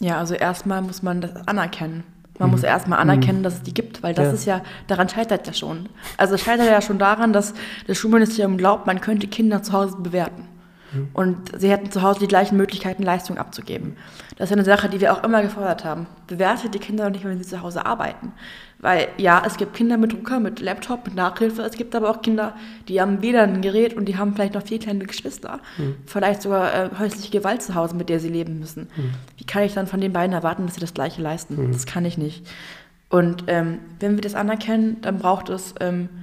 Ja, 0.00 0.18
also 0.18 0.34
erstmal 0.34 0.82
muss 0.82 1.02
man 1.02 1.20
das 1.20 1.34
anerkennen. 1.46 2.04
Man 2.40 2.48
mhm. 2.48 2.54
muss 2.54 2.64
erstmal 2.64 2.98
anerkennen, 2.98 3.38
mhm. 3.38 3.44
dass 3.44 3.54
es 3.54 3.62
die 3.62 3.74
gibt, 3.74 4.02
weil 4.02 4.14
das 4.14 4.26
ja. 4.26 4.32
ist 4.32 4.44
ja, 4.46 4.62
daran 4.88 5.08
scheitert 5.08 5.46
ja 5.46 5.52
schon. 5.52 5.88
Also 6.16 6.34
es 6.34 6.40
scheitert 6.40 6.66
ja 6.66 6.80
schon 6.80 6.98
daran, 6.98 7.32
dass 7.32 7.54
das 7.86 7.98
Schulministerium 7.98 8.56
glaubt, 8.56 8.86
man 8.86 9.00
könnte 9.00 9.28
Kinder 9.28 9.62
zu 9.62 9.72
Hause 9.72 9.96
bewerten. 9.98 10.48
Und 11.12 11.52
sie 11.56 11.70
hätten 11.70 11.90
zu 11.92 12.02
Hause 12.02 12.18
die 12.20 12.26
gleichen 12.26 12.56
Möglichkeiten, 12.56 13.04
Leistung 13.04 13.38
abzugeben. 13.38 13.96
Das 14.36 14.50
ist 14.50 14.52
eine 14.52 14.64
Sache, 14.64 14.88
die 14.88 15.00
wir 15.00 15.12
auch 15.12 15.22
immer 15.22 15.40
gefordert 15.42 15.84
haben. 15.84 16.06
Bewertet 16.26 16.74
die 16.74 16.80
Kinder 16.80 17.04
doch 17.04 17.12
nicht, 17.12 17.24
wenn 17.24 17.38
sie 17.38 17.48
zu 17.48 17.62
Hause 17.62 17.86
arbeiten. 17.86 18.32
Weil 18.80 19.08
ja, 19.18 19.42
es 19.46 19.56
gibt 19.58 19.74
Kinder 19.74 19.98
mit 19.98 20.12
Drucker, 20.12 20.40
mit 20.40 20.60
Laptop, 20.60 21.04
mit 21.04 21.14
Nachhilfe. 21.14 21.62
Es 21.62 21.76
gibt 21.76 21.94
aber 21.94 22.10
auch 22.10 22.22
Kinder, 22.22 22.54
die 22.88 23.00
haben 23.00 23.20
weder 23.20 23.42
ein 23.42 23.60
Gerät 23.60 23.94
und 23.94 24.06
die 24.06 24.16
haben 24.16 24.34
vielleicht 24.34 24.54
noch 24.54 24.62
vier 24.62 24.78
kleine 24.78 25.04
Geschwister. 25.04 25.60
Mhm. 25.76 25.96
Vielleicht 26.06 26.42
sogar 26.42 26.72
äh, 26.72 26.90
häusliche 26.98 27.30
Gewalt 27.30 27.62
zu 27.62 27.74
Hause, 27.74 27.94
mit 27.94 28.08
der 28.08 28.20
sie 28.20 28.30
leben 28.30 28.58
müssen. 28.58 28.88
Mhm. 28.96 29.12
Wie 29.36 29.44
kann 29.44 29.64
ich 29.64 29.74
dann 29.74 29.86
von 29.86 30.00
den 30.00 30.12
beiden 30.12 30.32
erwarten, 30.32 30.64
dass 30.64 30.76
sie 30.76 30.80
das 30.80 30.94
Gleiche 30.94 31.20
leisten? 31.20 31.56
Mhm. 31.56 31.72
Das 31.72 31.84
kann 31.84 32.06
ich 32.06 32.16
nicht. 32.16 32.46
Und 33.10 33.44
ähm, 33.48 33.80
wenn 33.98 34.14
wir 34.14 34.22
das 34.22 34.34
anerkennen, 34.34 34.98
dann 35.02 35.18
braucht 35.18 35.50
es 35.50 35.74
ähm, 35.80 36.08
äh, 36.14 36.19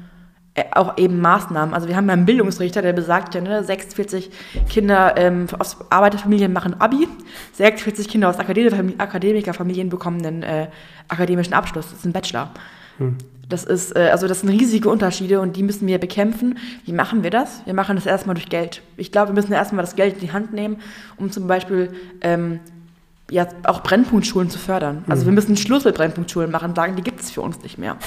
auch 0.72 0.98
eben 0.98 1.20
Maßnahmen. 1.20 1.74
Also 1.74 1.88
wir 1.88 1.96
haben 1.96 2.08
ja 2.08 2.14
einen 2.14 2.26
Bildungsrichter, 2.26 2.82
der 2.82 2.94
besagt 2.94 3.36
ja, 3.36 3.42
ne, 3.42 3.64
46 3.64 4.32
Kinder 4.70 5.16
ähm, 5.18 5.48
aus 5.60 5.78
Arbeiterfamilien 5.90 6.52
machen 6.52 6.80
Abi, 6.80 7.08
46 7.54 8.08
Kinder 8.08 8.30
aus 8.30 8.38
Akademikerfamilien 8.40 9.90
bekommen 9.90 10.26
einen 10.26 10.44
äh, 10.44 10.68
akademischen 11.08 11.54
Abschluss, 11.54 11.90
das 11.90 12.00
ist 12.00 12.06
ein 12.06 12.14
Bachelor. 12.14 12.52
Hm. 12.98 13.18
Das 13.50 13.64
ist, 13.64 13.96
äh, 13.96 14.10
also 14.12 14.28
das 14.28 14.42
sind 14.42 14.50
riesige 14.50 14.90
Unterschiede 14.90 15.40
und 15.40 15.56
die 15.56 15.64
müssen 15.64 15.88
wir 15.88 16.00
bekämpfen. 16.00 16.58
Wie 16.86 16.92
machen 16.92 17.24
wir 17.24 17.30
das? 17.30 17.62
Wir 17.66 17.74
machen 17.74 17.96
das 17.96 18.06
erstmal 18.06 18.36
durch 18.36 18.50
Geld. 18.50 18.82
Ich 18.98 19.12
glaube, 19.12 19.30
wir 19.30 19.36
müssen 19.36 19.54
erstmal 19.54 19.84
das 19.86 19.96
Geld 19.96 20.16
in 20.16 20.20
die 20.22 20.32
Hand 20.32 20.54
nehmen, 20.54 20.78
um 21.18 21.32
zum 21.32 21.48
Beispiel 21.48 21.92
ähm, 22.22 22.60
ja, 23.30 23.48
auch 23.64 23.84
Brennpunktschulen 23.84 24.50
zu 24.50 24.60
fördern. 24.60 25.06
Also 25.08 25.22
hm. 25.22 25.28
wir 25.28 25.34
müssen 25.34 25.56
Schluss 25.56 25.86
mit 25.86 25.96
Brennpunktschulen 25.96 26.52
machen, 26.52 26.76
sagen, 26.76 26.96
die 26.96 27.04
gibt 27.04 27.22
es 27.22 27.32
für 27.32 27.42
uns 27.42 27.62
nicht 27.62 27.78
mehr. 27.78 27.98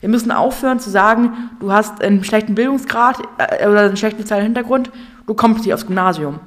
Wir 0.00 0.08
müssen 0.08 0.30
aufhören 0.30 0.78
zu 0.78 0.90
sagen, 0.90 1.32
du 1.60 1.72
hast 1.72 2.02
einen 2.02 2.22
schlechten 2.24 2.54
Bildungsgrad 2.54 3.20
äh, 3.38 3.66
oder 3.66 3.82
einen 3.82 3.96
schlechten 3.96 4.22
sozialen 4.22 4.44
Hintergrund, 4.44 4.90
du 5.26 5.34
kommst 5.34 5.64
hier 5.64 5.74
aufs 5.74 5.86
Gymnasium. 5.86 6.40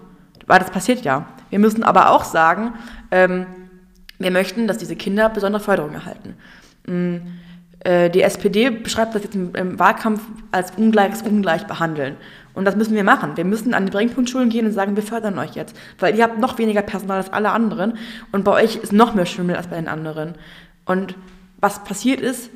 Weil 0.45 0.59
das 0.59 0.71
passiert 0.71 1.01
ja. 1.01 1.25
Wir 1.49 1.59
müssen 1.59 1.83
aber 1.83 2.11
auch 2.11 2.23
sagen, 2.23 2.73
ähm, 3.11 3.45
wir 4.17 4.31
möchten, 4.31 4.67
dass 4.67 4.77
diese 4.77 4.95
Kinder 4.95 5.29
besondere 5.29 5.61
Förderung 5.61 5.93
erhalten. 5.93 6.35
Mhm. 6.85 7.21
Äh, 7.81 8.09
die 8.09 8.21
SPD 8.21 8.69
beschreibt 8.69 9.15
das 9.15 9.23
jetzt 9.23 9.35
im, 9.35 9.55
im 9.55 9.79
Wahlkampf 9.79 10.21
als 10.51 10.71
ungleiches 10.75 11.21
Ungleich 11.21 11.65
behandeln. 11.65 12.17
Und 12.53 12.65
das 12.65 12.75
müssen 12.75 12.95
wir 12.95 13.03
machen. 13.03 13.37
Wir 13.37 13.45
müssen 13.45 13.73
an 13.73 13.85
die 13.85 13.91
Brennpunktschulen 13.91 14.49
gehen 14.49 14.65
und 14.65 14.73
sagen, 14.73 14.95
wir 14.95 15.03
fördern 15.03 15.39
euch 15.39 15.53
jetzt. 15.53 15.75
Weil 15.97 16.15
ihr 16.15 16.23
habt 16.23 16.39
noch 16.39 16.57
weniger 16.57 16.81
Personal 16.81 17.17
als 17.17 17.31
alle 17.31 17.51
anderen 17.51 17.97
und 18.31 18.43
bei 18.43 18.51
euch 18.51 18.77
ist 18.77 18.91
noch 18.91 19.15
mehr 19.15 19.25
Schimmel 19.25 19.55
als 19.55 19.67
bei 19.67 19.77
den 19.77 19.87
anderen. 19.87 20.35
Und 20.85 21.15
was 21.61 21.83
passiert 21.83 22.19
ist, 22.19 22.49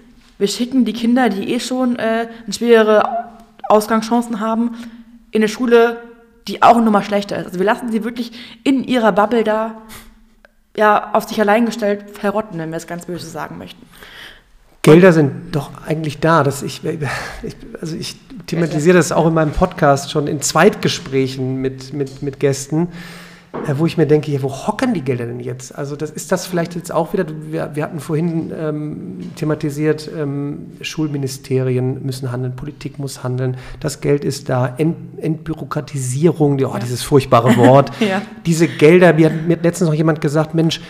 wir 0.43 0.49
schicken 0.49 0.83
die 0.83 0.91
Kinder, 0.91 1.29
die 1.29 1.53
eh 1.53 1.59
schon 1.61 1.95
äh, 1.95 2.27
schwere 2.51 3.29
Ausgangschancen 3.69 4.41
haben, 4.41 4.71
in 5.31 5.39
eine 5.39 5.47
Schule, 5.47 6.01
die 6.49 6.61
auch 6.61 6.81
nochmal 6.81 7.01
schlechter 7.01 7.37
ist. 7.37 7.45
Also 7.45 7.59
wir 7.59 7.65
lassen 7.65 7.93
sie 7.93 8.03
wirklich 8.03 8.33
in 8.65 8.83
ihrer 8.83 9.13
Bubble 9.13 9.45
da 9.45 9.75
ja, 10.75 11.13
auf 11.13 11.29
sich 11.29 11.39
allein 11.39 11.65
gestellt 11.65 12.03
verrotten, 12.11 12.59
wenn 12.59 12.71
wir 12.71 12.75
es 12.75 12.87
ganz 12.87 13.05
böse 13.05 13.25
sagen 13.25 13.57
möchten. 13.57 13.85
Gelder 14.81 15.13
sind 15.13 15.55
doch 15.55 15.71
eigentlich 15.87 16.19
da. 16.19 16.43
Dass 16.43 16.61
ich, 16.61 16.81
also 17.79 17.95
ich 17.95 18.17
thematisiere 18.45 18.97
das 18.97 19.13
auch 19.13 19.27
in 19.27 19.33
meinem 19.33 19.53
Podcast 19.53 20.11
schon 20.11 20.27
in 20.27 20.41
Zweitgesprächen 20.41 21.61
mit, 21.61 21.93
mit, 21.93 22.21
mit 22.21 22.41
Gästen. 22.41 22.89
Äh, 23.53 23.75
wo 23.77 23.85
ich 23.85 23.97
mir 23.97 24.07
denke, 24.07 24.31
ja, 24.31 24.41
wo 24.41 24.49
hocken 24.49 24.93
die 24.93 25.01
Gelder 25.01 25.27
denn 25.27 25.39
jetzt? 25.39 25.77
Also 25.77 25.95
das, 25.95 26.09
ist 26.09 26.31
das 26.31 26.47
vielleicht 26.47 26.75
jetzt 26.75 26.91
auch 26.91 27.13
wieder, 27.13 27.25
wir, 27.29 27.71
wir 27.75 27.83
hatten 27.83 27.99
vorhin 27.99 28.51
ähm, 28.57 29.19
thematisiert, 29.35 30.09
ähm, 30.17 30.71
Schulministerien 30.81 32.03
müssen 32.03 32.31
handeln, 32.31 32.55
Politik 32.55 32.97
muss 32.97 33.23
handeln, 33.23 33.57
das 33.79 34.01
Geld 34.01 34.25
ist 34.25 34.49
da, 34.49 34.73
Ent, 34.77 34.97
Entbürokratisierung, 35.17 36.55
oh, 36.55 36.73
ja. 36.73 36.79
dieses 36.79 37.03
furchtbare 37.03 37.55
Wort, 37.55 37.91
ja. 37.99 38.23
diese 38.45 38.67
Gelder, 38.67 39.13
mir, 39.13 39.29
mir 39.29 39.55
hat 39.55 39.63
letztens 39.63 39.89
noch 39.89 39.95
jemand 39.95 40.19
gesagt, 40.19 40.55
Mensch, 40.55 40.81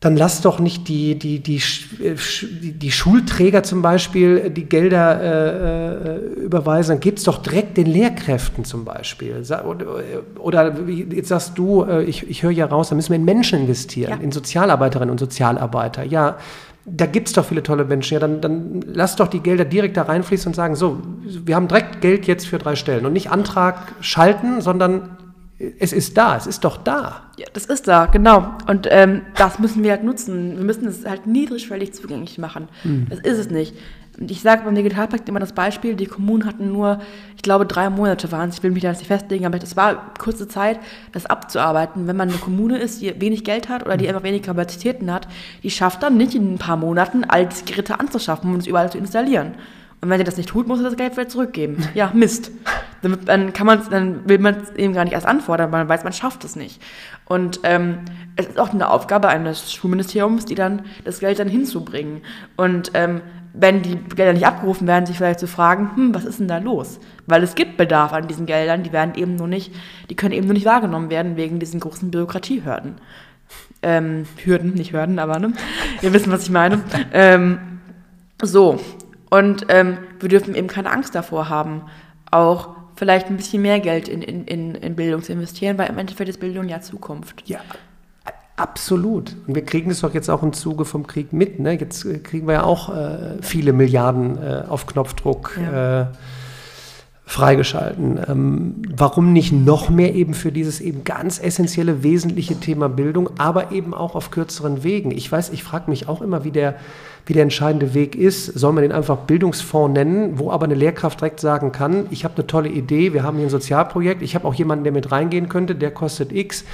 dann 0.00 0.16
lass 0.16 0.42
doch 0.42 0.60
nicht 0.60 0.86
die, 0.86 1.18
die, 1.18 1.40
die, 1.40 1.60
äh, 2.00 2.14
die, 2.60 2.92
Schulträger 2.92 3.64
zum 3.64 3.82
Beispiel 3.82 4.48
die 4.50 4.66
Gelder 4.66 5.20
äh, 5.20 6.14
äh 6.14 6.44
überweisen, 6.44 6.92
dann 6.92 7.00
gib 7.00 7.16
es 7.16 7.24
doch 7.24 7.38
direkt 7.42 7.76
den 7.76 7.86
Lehrkräften 7.86 8.64
zum 8.64 8.84
Beispiel. 8.84 9.42
Oder 10.38 10.74
jetzt 11.10 11.28
sagst 11.28 11.58
du, 11.58 11.82
äh, 11.82 12.04
ich, 12.04 12.30
ich 12.30 12.44
höre 12.44 12.52
ja 12.52 12.66
raus, 12.66 12.90
da 12.90 12.94
müssen 12.94 13.10
wir 13.10 13.16
in 13.16 13.24
Menschen 13.24 13.60
investieren, 13.60 14.18
ja. 14.18 14.24
in 14.24 14.30
Sozialarbeiterinnen 14.30 15.10
und 15.10 15.18
Sozialarbeiter. 15.18 16.04
Ja, 16.04 16.36
da 16.86 17.06
gibt 17.06 17.26
es 17.26 17.34
doch 17.34 17.44
viele 17.44 17.64
tolle 17.64 17.84
Menschen. 17.84 18.14
Ja, 18.14 18.20
dann, 18.20 18.40
dann 18.40 18.80
lass 18.86 19.16
doch 19.16 19.26
die 19.26 19.40
Gelder 19.40 19.64
direkt 19.64 19.96
da 19.96 20.02
reinfließen 20.02 20.50
und 20.50 20.54
sagen, 20.54 20.76
so, 20.76 21.02
wir 21.44 21.56
haben 21.56 21.66
direkt 21.66 22.00
Geld 22.00 22.26
jetzt 22.28 22.46
für 22.46 22.58
drei 22.58 22.76
Stellen. 22.76 23.04
Und 23.04 23.14
nicht 23.14 23.30
Antrag 23.30 23.94
schalten, 24.00 24.60
sondern 24.60 25.17
es 25.58 25.92
ist 25.92 26.16
da, 26.16 26.36
es 26.36 26.46
ist 26.46 26.64
doch 26.64 26.76
da. 26.76 27.22
Ja, 27.36 27.46
das 27.52 27.66
ist 27.66 27.88
da, 27.88 28.06
genau. 28.06 28.54
Und 28.68 28.86
ähm, 28.90 29.22
das 29.36 29.58
müssen 29.58 29.82
wir 29.82 29.90
halt 29.90 30.04
nutzen. 30.04 30.56
Wir 30.56 30.64
müssen 30.64 30.86
es 30.86 31.04
halt 31.04 31.26
niedrigschwellig 31.26 31.94
zugänglich 31.94 32.38
machen. 32.38 32.68
Mhm. 32.84 33.06
Das 33.10 33.18
ist 33.18 33.38
es 33.38 33.50
nicht. 33.50 33.74
Und 34.20 34.30
ich 34.30 34.40
sage 34.40 34.62
beim 34.64 34.74
Digitalpakt 34.74 35.28
immer 35.28 35.38
das 35.38 35.52
Beispiel, 35.52 35.94
die 35.94 36.06
Kommunen 36.06 36.44
hatten 36.44 36.72
nur, 36.72 37.00
ich 37.36 37.42
glaube, 37.42 37.66
drei 37.66 37.88
Monate 37.88 38.32
waren 38.32 38.48
es, 38.48 38.58
ich 38.58 38.62
will 38.64 38.72
mich 38.72 38.82
da 38.82 38.90
nicht 38.90 39.06
festlegen, 39.06 39.46
aber 39.46 39.62
es 39.62 39.76
war 39.76 40.12
kurze 40.18 40.48
Zeit, 40.48 40.80
das 41.12 41.26
abzuarbeiten. 41.26 42.08
Wenn 42.08 42.16
man 42.16 42.28
eine 42.28 42.38
Kommune 42.38 42.78
ist, 42.78 43.00
die 43.00 43.20
wenig 43.20 43.44
Geld 43.44 43.68
hat 43.68 43.84
oder 43.84 43.96
die 43.96 44.06
hm. 44.06 44.14
einfach 44.14 44.24
wenig 44.24 44.42
Kapazitäten 44.42 45.12
hat, 45.12 45.28
die 45.62 45.70
schafft 45.70 46.02
dann 46.02 46.16
nicht 46.16 46.34
in 46.34 46.54
ein 46.54 46.58
paar 46.58 46.76
Monaten, 46.76 47.24
all 47.24 47.46
diese 47.46 47.64
Geräte 47.64 47.98
anzuschaffen 47.98 48.52
und 48.52 48.60
es 48.60 48.66
überall 48.66 48.90
zu 48.90 48.98
installieren. 48.98 49.54
Und 50.00 50.10
wenn 50.10 50.20
er 50.20 50.24
das 50.24 50.36
nicht 50.36 50.48
tut, 50.48 50.68
muss 50.68 50.78
er 50.78 50.84
das 50.84 50.96
Geld 50.96 51.12
wieder 51.12 51.28
zurückgeben. 51.28 51.88
Ja, 51.94 52.10
Mist. 52.14 52.52
Dann, 53.02 53.52
kann 53.52 53.66
man, 53.66 53.82
dann 53.90 54.28
will 54.28 54.38
man 54.38 54.56
es 54.56 54.70
eben 54.74 54.92
gar 54.92 55.04
nicht 55.04 55.12
erst 55.12 55.26
anfordern, 55.26 55.70
weil 55.70 55.80
man 55.80 55.88
weiß, 55.88 56.04
man 56.04 56.12
schafft 56.12 56.44
es 56.44 56.56
nicht. 56.56 56.80
Und 57.24 57.60
ähm, 57.62 57.98
es 58.36 58.46
ist 58.46 58.58
auch 58.58 58.70
eine 58.70 58.90
Aufgabe 58.90 59.28
eines 59.28 59.72
Schulministeriums, 59.72 60.44
die 60.44 60.54
dann 60.54 60.82
das 61.04 61.20
Geld 61.20 61.38
dann 61.38 61.48
hinzubringen. 61.48 62.22
Und 62.56 62.90
ähm, 62.94 63.20
wenn 63.52 63.82
die 63.82 63.96
Gelder 63.96 64.32
nicht 64.32 64.46
abgerufen 64.46 64.86
werden, 64.86 65.06
sich 65.06 65.16
vielleicht 65.16 65.40
zu 65.40 65.46
fragen, 65.46 65.90
hm, 65.94 66.14
was 66.14 66.24
ist 66.24 66.40
denn 66.40 66.48
da 66.48 66.58
los? 66.58 67.00
Weil 67.26 67.42
es 67.42 67.54
gibt 67.54 67.76
Bedarf 67.76 68.12
an 68.12 68.28
diesen 68.28 68.46
Geldern, 68.46 68.82
die 68.82 68.92
werden 68.92 69.14
eben 69.14 69.36
nur 69.36 69.48
nicht, 69.48 69.72
die 70.10 70.16
können 70.16 70.32
eben 70.32 70.46
nur 70.46 70.54
nicht 70.54 70.66
wahrgenommen 70.66 71.10
werden 71.10 71.36
wegen 71.36 71.58
diesen 71.58 71.80
großen 71.80 72.10
Bürokratiehürden. 72.10 72.96
Ähm, 73.82 74.26
Hürden, 74.44 74.74
nicht 74.74 74.92
Hürden, 74.92 75.18
aber 75.18 75.38
ne? 75.38 75.52
Ihr 76.02 76.12
wisst, 76.12 76.30
was 76.30 76.42
ich 76.42 76.50
meine. 76.50 76.82
Ähm, 77.12 77.58
so, 78.42 78.80
und 79.30 79.66
ähm, 79.68 79.98
wir 80.20 80.28
dürfen 80.28 80.54
eben 80.54 80.68
keine 80.68 80.90
Angst 80.90 81.14
davor 81.14 81.48
haben, 81.48 81.82
auch 82.30 82.70
vielleicht 82.96 83.28
ein 83.28 83.36
bisschen 83.36 83.62
mehr 83.62 83.80
Geld 83.80 84.08
in, 84.08 84.22
in, 84.22 84.74
in 84.74 84.96
Bildung 84.96 85.22
zu 85.22 85.32
investieren, 85.32 85.78
weil 85.78 85.88
im 85.88 85.98
Endeffekt 85.98 86.28
ist 86.28 86.40
Bildung 86.40 86.68
ja 86.68 86.80
Zukunft. 86.80 87.42
Ja, 87.46 87.60
absolut. 88.56 89.36
Und 89.46 89.54
wir 89.54 89.64
kriegen 89.64 89.90
es 89.90 90.00
doch 90.00 90.14
jetzt 90.14 90.28
auch 90.28 90.42
im 90.42 90.52
Zuge 90.52 90.84
vom 90.84 91.06
Krieg 91.06 91.32
mit. 91.32 91.60
Ne? 91.60 91.78
Jetzt 91.78 92.04
äh, 92.04 92.18
kriegen 92.18 92.46
wir 92.46 92.54
ja 92.54 92.64
auch 92.64 92.94
äh, 92.94 93.40
viele 93.40 93.72
Milliarden 93.72 94.38
äh, 94.42 94.64
auf 94.68 94.86
Knopfdruck. 94.86 95.58
Ja. 95.62 96.02
Äh, 96.02 96.06
freigeschalten. 97.28 98.18
Ähm, 98.26 98.74
warum 98.96 99.34
nicht 99.34 99.52
noch 99.52 99.90
mehr 99.90 100.14
eben 100.14 100.32
für 100.32 100.50
dieses 100.50 100.80
eben 100.80 101.04
ganz 101.04 101.38
essentielle, 101.38 102.02
wesentliche 102.02 102.58
Thema 102.58 102.88
Bildung, 102.88 103.28
aber 103.36 103.70
eben 103.70 103.92
auch 103.92 104.14
auf 104.14 104.30
kürzeren 104.30 104.82
Wegen? 104.82 105.10
Ich 105.10 105.30
weiß, 105.30 105.50
ich 105.50 105.62
frage 105.62 105.90
mich 105.90 106.08
auch 106.08 106.22
immer, 106.22 106.44
wie 106.44 106.52
der, 106.52 106.76
wie 107.28 107.34
der 107.34 107.42
entscheidende 107.42 107.94
Weg 107.94 108.16
ist. 108.16 108.46
Soll 108.46 108.72
man 108.72 108.82
den 108.82 108.92
einfach 108.92 109.18
Bildungsfonds 109.18 109.92
nennen, 109.92 110.38
wo 110.38 110.50
aber 110.50 110.64
eine 110.64 110.74
Lehrkraft 110.74 111.20
direkt 111.20 111.40
sagen 111.40 111.72
kann, 111.72 112.06
ich 112.10 112.24
habe 112.24 112.34
eine 112.36 112.46
tolle 112.46 112.68
Idee, 112.68 113.12
wir 113.12 113.22
haben 113.22 113.36
hier 113.36 113.46
ein 113.46 113.50
Sozialprojekt, 113.50 114.22
ich 114.22 114.34
habe 114.34 114.46
auch 114.46 114.54
jemanden, 114.54 114.84
der 114.84 114.92
mit 114.92 115.12
reingehen 115.12 115.48
könnte, 115.48 115.74
der 115.74 115.90
kostet 115.90 116.32
X. 116.32 116.64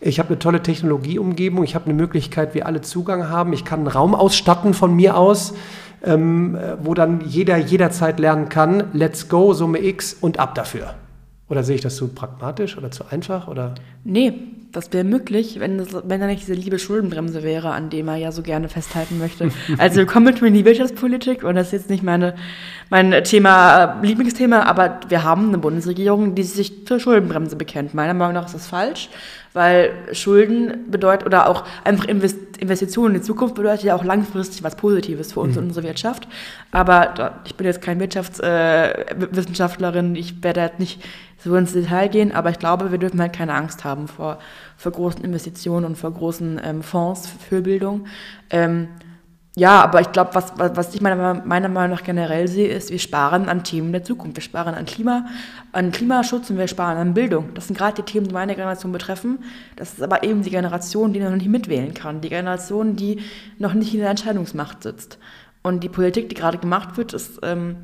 Ich 0.00 0.18
habe 0.18 0.30
eine 0.30 0.38
tolle 0.38 0.62
Technologieumgebung, 0.62 1.64
ich 1.64 1.74
habe 1.74 1.86
eine 1.86 1.94
Möglichkeit, 1.94 2.54
wie 2.54 2.62
alle 2.62 2.80
Zugang 2.80 3.28
haben, 3.28 3.52
ich 3.52 3.64
kann 3.64 3.80
einen 3.80 3.88
Raum 3.88 4.14
ausstatten 4.14 4.74
von 4.74 4.94
mir 4.94 5.16
aus 5.16 5.54
ähm, 6.04 6.58
wo 6.82 6.94
dann 6.94 7.20
jeder 7.26 7.56
jederzeit 7.56 8.18
lernen 8.18 8.48
kann, 8.48 8.84
let's 8.92 9.28
go, 9.28 9.52
Summe 9.52 9.82
X 9.82 10.16
und 10.20 10.38
ab 10.38 10.54
dafür. 10.54 10.94
Oder 11.48 11.62
sehe 11.62 11.76
ich 11.76 11.82
das 11.82 11.96
zu 11.96 12.08
pragmatisch 12.08 12.76
oder 12.76 12.90
zu 12.90 13.04
einfach? 13.10 13.48
Oder? 13.48 13.74
Nee, 14.04 14.32
Das 14.72 14.90
wäre 14.90 15.04
möglich, 15.04 15.60
wenn, 15.60 15.76
das, 15.76 15.88
wenn 15.92 16.20
da 16.20 16.26
nicht 16.26 16.42
diese 16.42 16.54
liebe 16.54 16.78
Schuldenbremse 16.78 17.42
wäre, 17.42 17.72
an 17.72 17.90
dem 17.90 18.08
er 18.08 18.16
ja 18.16 18.32
so 18.32 18.40
gerne 18.42 18.70
festhalten 18.70 19.18
möchte. 19.18 19.50
Also 19.78 20.06
Commitment 20.06 20.48
in 20.48 20.54
die 20.54 20.64
Wirtschaftspolitik, 20.64 21.44
und 21.44 21.56
das 21.56 21.66
ist 21.68 21.72
jetzt 21.72 21.90
nicht 21.90 22.02
meine, 22.02 22.34
mein 22.88 23.22
Thema, 23.24 24.00
äh, 24.02 24.06
Lieblingsthema, 24.06 24.62
aber 24.62 25.00
wir 25.08 25.24
haben 25.24 25.48
eine 25.48 25.58
Bundesregierung, 25.58 26.34
die 26.34 26.42
sich 26.42 26.86
zur 26.86 27.00
Schuldenbremse 27.00 27.56
bekennt. 27.56 27.92
Meiner 27.92 28.14
Meinung 28.14 28.32
nach 28.34 28.46
ist 28.46 28.54
das 28.54 28.66
falsch, 28.66 29.10
weil 29.52 29.90
Schulden 30.12 30.90
bedeutet, 30.90 31.26
oder 31.26 31.48
auch 31.48 31.64
einfach 31.84 32.06
Investitionen 32.06 33.14
in 33.14 33.20
die 33.20 33.26
Zukunft 33.26 33.54
bedeutet 33.54 33.84
ja 33.84 33.94
auch 33.94 34.04
langfristig 34.04 34.62
was 34.62 34.76
Positives 34.76 35.34
für 35.34 35.40
uns 35.40 35.56
mhm. 35.56 35.62
und 35.62 35.68
unsere 35.68 35.86
Wirtschaft. 35.86 36.26
Aber 36.70 37.42
ich 37.44 37.54
bin 37.56 37.66
jetzt 37.66 37.82
kein 37.82 38.00
Wirtschaftswissenschaftlerin, 38.00 40.16
äh, 40.16 40.18
ich 40.18 40.42
werde 40.42 40.60
jetzt 40.60 40.80
nicht 40.80 41.02
so 41.44 41.54
ins 41.56 41.72
Detail 41.72 42.08
gehen, 42.08 42.32
aber 42.32 42.50
ich 42.50 42.58
glaube, 42.58 42.90
wir 42.90 42.98
dürfen 42.98 43.20
halt 43.20 43.32
keine 43.32 43.54
Angst 43.54 43.84
haben 43.84 44.08
vor, 44.08 44.38
vor 44.76 44.92
großen 44.92 45.22
Investitionen 45.24 45.86
und 45.86 45.96
vor 45.96 46.12
großen 46.12 46.60
ähm, 46.62 46.82
Fonds 46.82 47.28
für 47.48 47.62
Bildung. 47.62 48.06
Ähm, 48.50 48.88
ja, 49.54 49.82
aber 49.82 50.00
ich 50.00 50.12
glaube, 50.12 50.30
was, 50.34 50.54
was 50.56 50.94
ich 50.94 51.02
meiner, 51.02 51.42
meiner 51.44 51.68
Meinung 51.68 51.94
nach 51.94 52.04
generell 52.04 52.48
sehe, 52.48 52.68
ist, 52.68 52.90
wir 52.90 52.98
sparen 52.98 53.50
an 53.50 53.64
Themen 53.64 53.92
der 53.92 54.02
Zukunft. 54.02 54.36
Wir 54.36 54.42
sparen 54.42 54.74
an 54.74 54.86
Klima, 54.86 55.26
an 55.72 55.92
Klimaschutz 55.92 56.48
und 56.48 56.56
wir 56.56 56.68
sparen 56.68 56.96
an 56.96 57.12
Bildung. 57.12 57.52
Das 57.52 57.66
sind 57.66 57.76
gerade 57.76 58.02
die 58.02 58.10
Themen, 58.10 58.28
die 58.28 58.34
meine 58.34 58.54
Generation 58.54 58.92
betreffen. 58.92 59.40
Das 59.76 59.92
ist 59.92 60.02
aber 60.02 60.22
eben 60.22 60.42
die 60.42 60.48
Generation, 60.48 61.12
die 61.12 61.20
noch 61.20 61.30
nicht 61.30 61.48
mitwählen 61.48 61.92
kann. 61.92 62.22
Die 62.22 62.30
Generation, 62.30 62.96
die 62.96 63.20
noch 63.58 63.74
nicht 63.74 63.92
in 63.92 64.00
der 64.00 64.08
Entscheidungsmacht 64.08 64.82
sitzt. 64.82 65.18
Und 65.62 65.84
die 65.84 65.90
Politik, 65.90 66.30
die 66.30 66.34
gerade 66.34 66.56
gemacht 66.56 66.96
wird, 66.96 67.12
ist 67.12 67.38
ähm, 67.42 67.76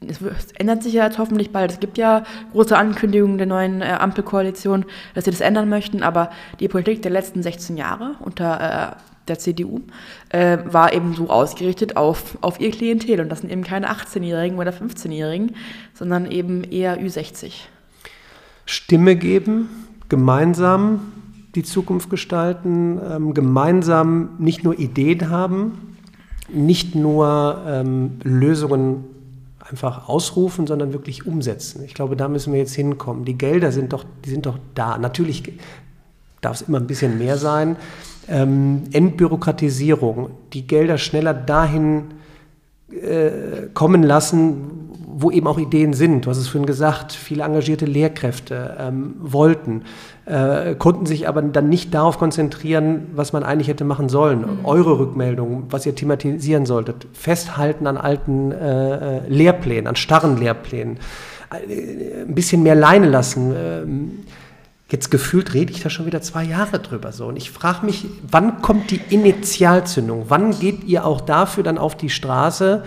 es 0.00 0.52
ändert 0.52 0.82
sich 0.82 0.94
ja 0.94 1.04
jetzt 1.04 1.18
hoffentlich 1.18 1.50
bald. 1.50 1.72
Es 1.72 1.80
gibt 1.80 1.98
ja 1.98 2.24
große 2.52 2.76
Ankündigungen 2.76 3.38
der 3.38 3.46
neuen 3.46 3.80
äh, 3.80 3.96
Ampelkoalition, 3.98 4.84
dass 5.14 5.24
sie 5.24 5.30
das 5.30 5.40
ändern 5.40 5.68
möchten, 5.68 6.02
aber 6.02 6.30
die 6.60 6.68
Politik 6.68 7.02
der 7.02 7.10
letzten 7.10 7.42
16 7.42 7.76
Jahre 7.76 8.14
unter 8.20 8.92
äh, 8.92 8.96
der 9.28 9.38
CDU 9.38 9.80
äh, 10.28 10.58
war 10.64 10.92
eben 10.92 11.14
so 11.14 11.30
ausgerichtet 11.30 11.96
auf, 11.96 12.38
auf 12.42 12.60
ihr 12.60 12.70
Klientel. 12.70 13.20
Und 13.20 13.28
das 13.28 13.40
sind 13.40 13.50
eben 13.50 13.64
keine 13.64 13.90
18-Jährigen 13.90 14.58
oder 14.58 14.70
15-Jährigen, 14.70 15.56
sondern 15.94 16.30
eben 16.30 16.62
eher 16.62 17.00
Ü60. 17.00 17.52
Stimme 18.66 19.16
geben, 19.16 19.68
gemeinsam 20.08 21.12
die 21.54 21.62
Zukunft 21.62 22.10
gestalten, 22.10 23.00
ähm, 23.10 23.34
gemeinsam 23.34 24.30
nicht 24.38 24.62
nur 24.62 24.78
Ideen 24.78 25.30
haben, 25.30 25.96
nicht 26.48 26.94
nur 26.94 27.64
ähm, 27.66 28.18
Lösungen 28.22 29.04
einfach 29.68 30.08
ausrufen, 30.08 30.66
sondern 30.66 30.92
wirklich 30.92 31.26
umsetzen. 31.26 31.82
Ich 31.84 31.94
glaube, 31.94 32.16
da 32.16 32.28
müssen 32.28 32.52
wir 32.52 32.60
jetzt 32.60 32.74
hinkommen. 32.74 33.24
Die 33.24 33.36
Gelder 33.36 33.72
sind 33.72 33.92
doch, 33.92 34.04
die 34.24 34.30
sind 34.30 34.46
doch 34.46 34.58
da. 34.74 34.98
Natürlich 34.98 35.42
darf 36.40 36.60
es 36.60 36.68
immer 36.68 36.78
ein 36.78 36.86
bisschen 36.86 37.18
mehr 37.18 37.36
sein. 37.36 37.76
Ähm, 38.28 38.84
Entbürokratisierung, 38.92 40.30
die 40.52 40.66
Gelder 40.66 40.98
schneller 40.98 41.34
dahin 41.34 42.14
äh, 42.90 43.68
kommen 43.74 44.02
lassen, 44.02 44.85
wo 45.18 45.30
eben 45.30 45.46
auch 45.46 45.58
Ideen 45.58 45.94
sind. 45.94 46.26
Du 46.26 46.30
hast 46.30 46.36
es 46.36 46.48
vorhin 46.48 46.66
gesagt, 46.66 47.12
viele 47.12 47.42
engagierte 47.42 47.86
Lehrkräfte 47.86 48.76
ähm, 48.78 49.14
wollten, 49.18 49.82
äh, 50.26 50.74
konnten 50.74 51.06
sich 51.06 51.26
aber 51.26 51.40
dann 51.40 51.70
nicht 51.70 51.94
darauf 51.94 52.18
konzentrieren, 52.18 53.06
was 53.14 53.32
man 53.32 53.42
eigentlich 53.42 53.68
hätte 53.68 53.84
machen 53.84 54.10
sollen. 54.10 54.40
Mhm. 54.40 54.64
Eure 54.64 54.98
Rückmeldung, 54.98 55.64
was 55.70 55.86
ihr 55.86 55.94
thematisieren 55.94 56.66
solltet, 56.66 57.06
festhalten 57.14 57.86
an 57.86 57.96
alten 57.96 58.52
äh, 58.52 59.26
Lehrplänen, 59.28 59.86
an 59.86 59.96
starren 59.96 60.36
Lehrplänen, 60.36 60.98
äh, 61.50 62.22
ein 62.22 62.34
bisschen 62.34 62.62
mehr 62.62 62.74
Leine 62.74 63.08
lassen. 63.08 63.54
Ähm, 63.56 64.10
Jetzt 64.88 65.10
gefühlt 65.10 65.52
rede 65.52 65.72
ich 65.72 65.82
da 65.82 65.90
schon 65.90 66.06
wieder 66.06 66.22
zwei 66.22 66.44
Jahre 66.44 66.78
drüber 66.78 67.10
so. 67.10 67.26
Und 67.26 67.36
ich 67.36 67.50
frage 67.50 67.84
mich, 67.84 68.06
wann 68.30 68.62
kommt 68.62 68.92
die 68.92 69.00
Initialzündung? 69.10 70.26
Wann 70.28 70.56
geht 70.56 70.84
ihr 70.84 71.04
auch 71.04 71.20
dafür 71.20 71.64
dann 71.64 71.76
auf 71.76 71.96
die 71.96 72.08
Straße 72.08 72.84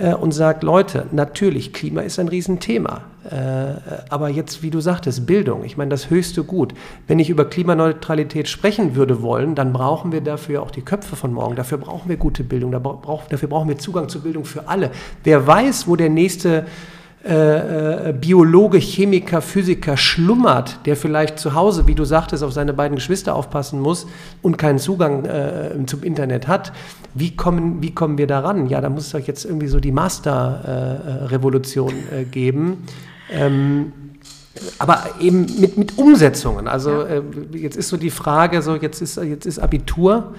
äh, 0.00 0.14
und 0.14 0.32
sagt, 0.32 0.62
Leute, 0.62 1.06
natürlich, 1.12 1.72
Klima 1.72 2.00
ist 2.00 2.18
ein 2.18 2.28
Riesenthema. 2.28 3.02
Äh, 3.24 3.74
aber 4.08 4.28
jetzt, 4.28 4.62
wie 4.62 4.70
du 4.70 4.80
sagtest, 4.80 5.26
Bildung, 5.26 5.64
ich 5.64 5.76
meine, 5.76 5.90
das 5.90 6.10
höchste 6.10 6.42
Gut. 6.42 6.72
Wenn 7.06 7.18
ich 7.18 7.28
über 7.28 7.44
Klimaneutralität 7.44 8.48
sprechen 8.48 8.96
würde 8.96 9.22
wollen, 9.22 9.54
dann 9.54 9.72
brauchen 9.72 10.12
wir 10.12 10.22
dafür 10.22 10.62
auch 10.62 10.70
die 10.70 10.82
Köpfe 10.82 11.16
von 11.16 11.32
morgen. 11.32 11.54
Dafür 11.54 11.78
brauchen 11.78 12.08
wir 12.08 12.16
gute 12.16 12.44
Bildung, 12.44 12.72
dafür 12.72 13.48
brauchen 13.48 13.68
wir 13.68 13.78
Zugang 13.78 14.08
zu 14.08 14.22
Bildung 14.22 14.44
für 14.44 14.68
alle. 14.68 14.90
Wer 15.22 15.46
weiß, 15.46 15.86
wo 15.86 15.96
der 15.96 16.08
nächste 16.08 16.64
äh, 17.22 18.08
äh, 18.08 18.12
Biologe, 18.14 18.78
Chemiker, 18.78 19.42
Physiker 19.42 19.98
schlummert, 19.98 20.78
der 20.86 20.96
vielleicht 20.96 21.38
zu 21.38 21.54
Hause, 21.54 21.86
wie 21.86 21.94
du 21.94 22.06
sagtest, 22.06 22.42
auf 22.42 22.54
seine 22.54 22.72
beiden 22.72 22.94
Geschwister 22.94 23.34
aufpassen 23.34 23.78
muss 23.78 24.06
und 24.40 24.56
keinen 24.56 24.78
Zugang 24.78 25.26
äh, 25.26 25.72
zum 25.84 26.02
Internet 26.02 26.48
hat, 26.48 26.72
wie 27.12 27.36
kommen, 27.36 27.82
wie 27.82 27.92
kommen 27.92 28.16
wir 28.16 28.26
daran? 28.26 28.68
Ja, 28.68 28.80
da 28.80 28.88
muss 28.88 29.04
es 29.04 29.12
doch 29.12 29.20
jetzt 29.20 29.44
irgendwie 29.44 29.66
so 29.66 29.80
die 29.80 29.92
Master-Revolution 29.92 31.92
äh, 32.10 32.22
äh, 32.22 32.24
geben. 32.24 32.86
Ähm, 33.30 33.92
aber 34.78 35.04
eben 35.20 35.44
mit, 35.60 35.76
mit 35.76 35.98
Umsetzungen. 35.98 36.68
Also 36.68 37.06
ja. 37.06 37.20
jetzt 37.52 37.76
ist 37.76 37.90
so 37.90 37.98
die 37.98 38.10
Frage, 38.10 38.62
so 38.62 38.76
jetzt 38.76 39.02
ist, 39.02 39.18
jetzt 39.18 39.44
ist 39.44 39.58
Abitur. 39.58 40.32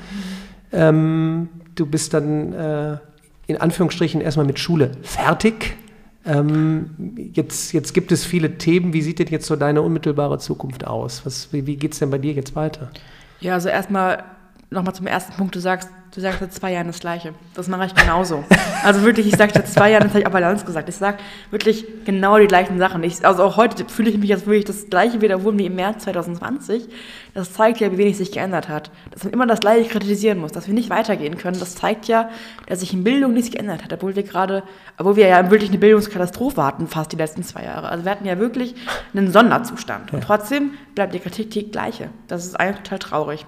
Ähm, 0.71 1.47
du 1.75 1.85
bist 1.85 2.15
dann 2.15 2.99
in 3.45 3.57
Anführungsstrichen 3.57 4.19
erstmal 4.19 4.47
mit 4.47 4.57
Schule 4.57 4.93
fertig. 5.03 5.77
Ähm, 6.25 7.31
jetzt, 7.33 7.73
jetzt 7.73 7.93
gibt 7.93 8.11
es 8.11 8.25
viele 8.25 8.57
Themen. 8.57 8.93
Wie 8.93 9.01
sieht 9.01 9.19
denn 9.19 9.27
jetzt 9.27 9.47
so 9.47 9.55
deine 9.55 9.81
unmittelbare 9.81 10.37
Zukunft 10.37 10.85
aus? 10.85 11.25
Was, 11.25 11.51
wie 11.51 11.65
wie 11.65 11.77
geht 11.77 11.93
es 11.93 11.99
denn 11.99 12.11
bei 12.11 12.19
dir 12.19 12.33
jetzt 12.33 12.55
weiter? 12.55 12.91
Ja, 13.39 13.53
also 13.53 13.69
erstmal 13.69 14.23
nochmal 14.71 14.95
zum 14.95 15.05
ersten 15.05 15.33
Punkt. 15.33 15.55
Du 15.55 15.59
sagst, 15.59 15.89
Du 16.13 16.19
sagst 16.19 16.41
seit 16.41 16.53
zwei 16.53 16.73
Jahren 16.73 16.87
das 16.87 16.99
Gleiche. 16.99 17.33
Das 17.53 17.69
mache 17.69 17.85
ich 17.85 17.95
genauso. 17.95 18.43
Also 18.83 19.03
wirklich, 19.03 19.27
ich 19.27 19.37
sage 19.37 19.53
seit 19.53 19.67
zwei 19.67 19.91
Jahren, 19.91 20.03
das 20.03 20.09
habe 20.09 20.21
ich 20.21 20.27
auch 20.27 20.31
bei 20.31 20.39
Lanz 20.39 20.65
gesagt. 20.65 20.89
Ich 20.89 20.95
sage 20.95 21.19
wirklich 21.51 21.85
genau 22.03 22.37
die 22.37 22.47
gleichen 22.47 22.79
Sachen. 22.79 23.03
Ich, 23.03 23.23
also 23.23 23.43
auch 23.43 23.55
heute 23.55 23.85
fühle 23.87 24.09
ich 24.09 24.17
mich, 24.17 24.33
als 24.33 24.45
würde 24.47 24.57
ich 24.57 24.65
das 24.65 24.89
Gleiche 24.89 25.21
wiederholen 25.21 25.57
wie 25.59 25.67
im 25.67 25.75
März 25.75 26.03
2020. 26.05 26.89
Das 27.35 27.53
zeigt 27.53 27.79
ja, 27.79 27.91
wie 27.91 27.97
wenig 27.97 28.17
sich 28.17 28.31
geändert 28.31 28.67
hat. 28.67 28.91
Dass 29.11 29.23
man 29.23 29.31
immer 29.31 29.45
das 29.45 29.59
Gleiche 29.59 29.87
kritisieren 29.87 30.39
muss, 30.39 30.51
dass 30.51 30.67
wir 30.67 30.73
nicht 30.73 30.89
weitergehen 30.89 31.37
können. 31.37 31.59
Das 31.59 31.75
zeigt 31.75 32.07
ja, 32.07 32.29
dass 32.67 32.79
sich 32.81 32.91
in 32.91 33.05
Bildung 33.05 33.33
nichts 33.33 33.51
geändert 33.51 33.83
hat, 33.83 33.93
obwohl 33.93 34.15
wir 34.15 34.23
gerade, 34.23 34.63
obwohl 34.97 35.15
wir 35.15 35.27
ja 35.27 35.49
wirklich 35.49 35.69
eine 35.69 35.79
Bildungskatastrophe 35.79 36.65
hatten, 36.65 36.87
fast 36.87 37.11
die 37.11 37.17
letzten 37.17 37.43
zwei 37.43 37.63
Jahre. 37.63 37.87
Also 37.87 38.03
wir 38.03 38.11
hatten 38.11 38.25
ja 38.25 38.39
wirklich 38.39 38.75
einen 39.13 39.31
Sonderzustand. 39.31 40.11
Und 40.11 40.23
trotzdem 40.23 40.71
bleibt 40.95 41.13
die 41.13 41.19
Kritik 41.19 41.51
die 41.51 41.71
gleiche. 41.71 42.09
Das 42.27 42.45
ist 42.45 42.59
eigentlich 42.59 42.79
total 42.79 42.99
traurig. 42.99 43.45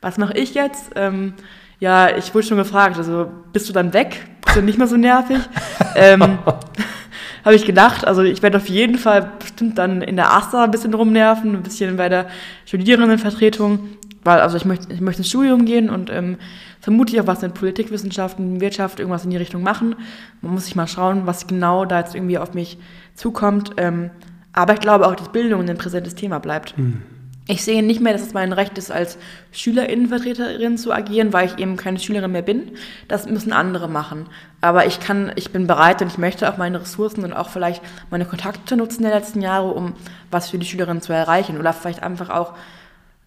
Was 0.00 0.18
mache 0.18 0.34
ich 0.34 0.54
jetzt? 0.54 0.90
Ähm, 0.96 1.34
ja, 1.80 2.16
ich 2.16 2.34
wurde 2.34 2.46
schon 2.46 2.58
gefragt, 2.58 2.96
also 2.96 3.30
bist 3.52 3.68
du 3.68 3.72
dann 3.72 3.92
weg? 3.92 4.26
Bist 4.44 4.56
du 4.56 4.62
nicht 4.62 4.78
mehr 4.78 4.86
so 4.86 4.96
nervig? 4.96 5.38
ähm, 5.96 6.38
Habe 7.44 7.54
ich 7.54 7.64
gedacht, 7.64 8.06
also 8.06 8.22
ich 8.22 8.42
werde 8.42 8.58
auf 8.58 8.68
jeden 8.68 8.98
Fall 8.98 9.30
bestimmt 9.38 9.78
dann 9.78 10.02
in 10.02 10.16
der 10.16 10.34
AStA 10.34 10.64
ein 10.64 10.70
bisschen 10.70 10.92
rumnerven, 10.92 11.54
ein 11.54 11.62
bisschen 11.62 11.96
bei 11.96 12.08
der 12.08 12.26
Studierendenvertretung, 12.66 13.88
weil 14.24 14.40
also 14.40 14.56
ich 14.56 14.64
möchte, 14.64 14.92
ich 14.92 15.00
möchte 15.00 15.20
ins 15.20 15.28
Studium 15.28 15.64
gehen 15.64 15.88
und 15.88 16.10
ähm, 16.10 16.36
vermutlich 16.80 17.20
auch 17.20 17.26
was 17.26 17.42
in 17.42 17.52
Politikwissenschaften, 17.52 18.60
Wirtschaft, 18.60 18.98
irgendwas 18.98 19.24
in 19.24 19.30
die 19.30 19.36
Richtung 19.36 19.62
machen. 19.62 19.96
Man 20.42 20.52
muss 20.52 20.66
sich 20.66 20.76
mal 20.76 20.88
schauen, 20.88 21.26
was 21.26 21.46
genau 21.46 21.84
da 21.84 22.00
jetzt 22.00 22.14
irgendwie 22.14 22.38
auf 22.38 22.54
mich 22.54 22.78
zukommt. 23.14 23.72
Ähm, 23.78 24.10
aber 24.52 24.74
ich 24.74 24.80
glaube 24.80 25.06
auch, 25.06 25.14
dass 25.14 25.30
Bildung 25.30 25.68
ein 25.68 25.78
präsentes 25.78 26.14
Thema 26.14 26.40
bleibt. 26.40 26.76
Mhm. 26.76 27.02
Ich 27.50 27.64
sehe 27.64 27.82
nicht 27.82 28.02
mehr, 28.02 28.12
dass 28.12 28.20
es 28.20 28.34
mein 28.34 28.52
Recht 28.52 28.76
ist, 28.76 28.90
als 28.90 29.16
Schülerinnenvertreterin 29.52 30.76
zu 30.76 30.92
agieren, 30.92 31.32
weil 31.32 31.46
ich 31.46 31.58
eben 31.58 31.78
keine 31.78 31.98
Schülerin 31.98 32.30
mehr 32.30 32.42
bin. 32.42 32.72
Das 33.08 33.24
müssen 33.24 33.54
andere 33.54 33.88
machen. 33.88 34.26
Aber 34.60 34.84
ich 34.84 35.00
kann, 35.00 35.32
ich 35.34 35.50
bin 35.50 35.66
bereit 35.66 36.02
und 36.02 36.08
ich 36.08 36.18
möchte 36.18 36.52
auch 36.52 36.58
meine 36.58 36.82
Ressourcen 36.82 37.24
und 37.24 37.32
auch 37.32 37.48
vielleicht 37.48 37.82
meine 38.10 38.26
Kontakte 38.26 38.76
nutzen 38.76 39.02
der 39.02 39.14
letzten 39.14 39.40
Jahre, 39.40 39.70
um 39.70 39.94
was 40.30 40.50
für 40.50 40.58
die 40.58 40.66
Schülerinnen 40.66 41.00
zu 41.00 41.14
erreichen. 41.14 41.58
Oder 41.58 41.72
vielleicht 41.72 42.02
einfach 42.02 42.28
auch 42.28 42.52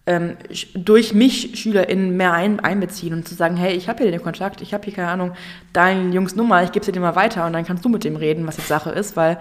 ähm, 0.06 0.36
durch 0.74 1.14
mich 1.14 1.60
SchülerInnen 1.60 2.16
mehr 2.16 2.32
ein, 2.32 2.60
einbeziehen 2.60 3.14
und 3.14 3.26
zu 3.26 3.34
sagen, 3.34 3.56
hey, 3.56 3.74
ich 3.74 3.88
habe 3.88 4.04
hier 4.04 4.12
den 4.12 4.22
Kontakt, 4.22 4.60
ich 4.60 4.72
habe 4.72 4.84
hier, 4.84 4.94
keine 4.94 5.08
Ahnung, 5.08 5.32
deinen 5.72 6.12
Jungs 6.12 6.36
Nummer, 6.36 6.62
ich 6.62 6.70
gebe 6.70 6.84
sie 6.84 6.92
dir 6.92 7.00
mal 7.00 7.16
weiter 7.16 7.44
und 7.46 7.52
dann 7.52 7.64
kannst 7.64 7.84
du 7.84 7.88
mit 7.88 8.04
dem 8.04 8.14
reden, 8.14 8.46
was 8.46 8.54
die 8.54 8.62
Sache 8.62 8.90
ist, 8.90 9.16
weil 9.16 9.38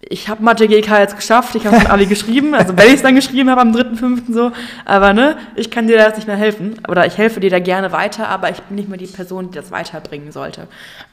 ich 0.00 0.28
habe 0.28 0.42
Mathe 0.42 0.68
GK 0.68 0.98
jetzt 0.98 1.16
geschafft, 1.16 1.54
ich 1.54 1.66
habe 1.66 1.76
es 1.76 1.86
Abi 1.86 2.06
geschrieben, 2.06 2.54
also 2.54 2.76
wenn 2.76 2.88
ich 2.88 2.94
es 2.94 3.02
dann 3.02 3.14
geschrieben 3.14 3.50
habe 3.50 3.60
am 3.60 3.72
3.5. 3.72 4.32
so, 4.32 4.52
aber 4.84 5.12
ne, 5.12 5.36
ich 5.56 5.70
kann 5.70 5.86
dir 5.86 5.96
da 5.96 6.06
jetzt 6.06 6.16
nicht 6.16 6.26
mehr 6.26 6.36
helfen 6.36 6.80
oder 6.88 7.06
ich 7.06 7.16
helfe 7.16 7.40
dir 7.40 7.50
da 7.50 7.58
gerne 7.58 7.92
weiter, 7.92 8.28
aber 8.28 8.50
ich 8.50 8.60
bin 8.62 8.76
nicht 8.76 8.88
mehr 8.88 8.98
die 8.98 9.06
Person, 9.06 9.50
die 9.50 9.56
das 9.56 9.70
weiterbringen 9.70 10.32
sollte. 10.32 10.68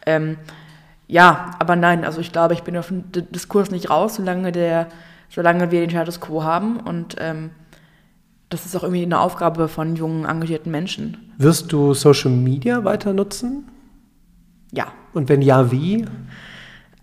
Ähm, 0.05 0.37
ja, 1.07 1.51
aber 1.59 1.75
nein, 1.75 2.05
also 2.05 2.21
ich 2.21 2.31
glaube, 2.31 2.53
ich 2.53 2.63
bin 2.63 2.77
auf 2.77 2.87
dem 2.87 3.03
Diskurs 3.11 3.71
nicht 3.71 3.89
raus, 3.89 4.15
solange, 4.15 4.51
der, 4.51 4.87
solange 5.29 5.71
wir 5.71 5.81
den 5.81 5.89
Status 5.89 6.19
Quo 6.19 6.43
haben 6.43 6.77
und 6.77 7.15
ähm, 7.19 7.51
das 8.49 8.65
ist 8.65 8.75
auch 8.75 8.83
irgendwie 8.83 9.03
eine 9.03 9.19
Aufgabe 9.19 9.69
von 9.69 9.95
jungen, 9.95 10.25
engagierten 10.25 10.71
Menschen. 10.71 11.31
Wirst 11.37 11.71
du 11.71 11.93
Social 11.93 12.31
Media 12.31 12.83
weiter 12.83 13.13
nutzen? 13.13 13.69
Ja. 14.71 14.87
Und 15.13 15.29
wenn 15.29 15.41
ja, 15.41 15.71
wie? 15.71 16.05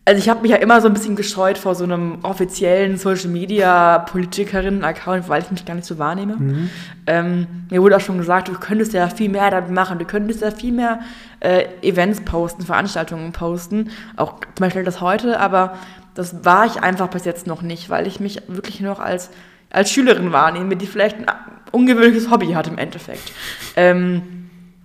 Also 0.09 0.21
ich 0.21 0.31
habe 0.31 0.41
mich 0.41 0.51
ja 0.51 0.57
immer 0.57 0.81
so 0.81 0.89
ein 0.89 0.95
bisschen 0.95 1.17
gescheut 1.17 1.59
vor 1.59 1.75
so 1.75 1.85
einem 1.85 2.21
offiziellen 2.23 2.97
Social 2.97 3.29
Media 3.29 3.99
Politikerinnen-Account, 3.99 5.29
weil 5.29 5.43
ich 5.43 5.51
mich 5.51 5.67
gar 5.67 5.75
nicht 5.75 5.85
so 5.85 5.99
wahrnehme. 5.99 6.37
Mhm. 6.37 6.71
Ähm, 7.07 7.47
mir 7.69 7.83
wurde 7.83 7.97
auch 7.97 8.01
schon 8.01 8.17
gesagt, 8.17 8.49
du 8.49 8.55
könntest 8.55 8.95
ja 8.95 9.11
viel 9.11 9.29
mehr 9.29 9.51
damit 9.51 9.71
machen, 9.71 9.99
du 9.99 10.07
könntest 10.07 10.41
ja 10.41 10.51
viel 10.51 10.73
mehr 10.73 11.01
äh, 11.41 11.67
Events 11.83 12.23
posten, 12.23 12.63
Veranstaltungen 12.63 13.33
posten, 13.33 13.91
auch 14.17 14.41
zum 14.41 14.61
Beispiel 14.61 14.83
das 14.83 15.03
heute, 15.03 15.39
aber 15.41 15.77
das 16.15 16.43
war 16.43 16.65
ich 16.65 16.83
einfach 16.83 17.09
bis 17.09 17.27
jetzt 17.27 17.47
noch 17.47 17.61
nicht, 17.61 17.91
weil 17.91 18.07
ich 18.07 18.19
mich 18.19 18.41
wirklich 18.49 18.81
noch 18.81 19.01
als, 19.01 19.29
als 19.69 19.91
Schülerin 19.91 20.33
wahrnehme, 20.33 20.77
die 20.77 20.87
vielleicht 20.87 21.19
ein 21.19 21.27
ungewöhnliches 21.71 22.31
Hobby 22.31 22.53
hat 22.53 22.67
im 22.67 22.79
Endeffekt. 22.79 23.31
Ähm, 23.77 24.23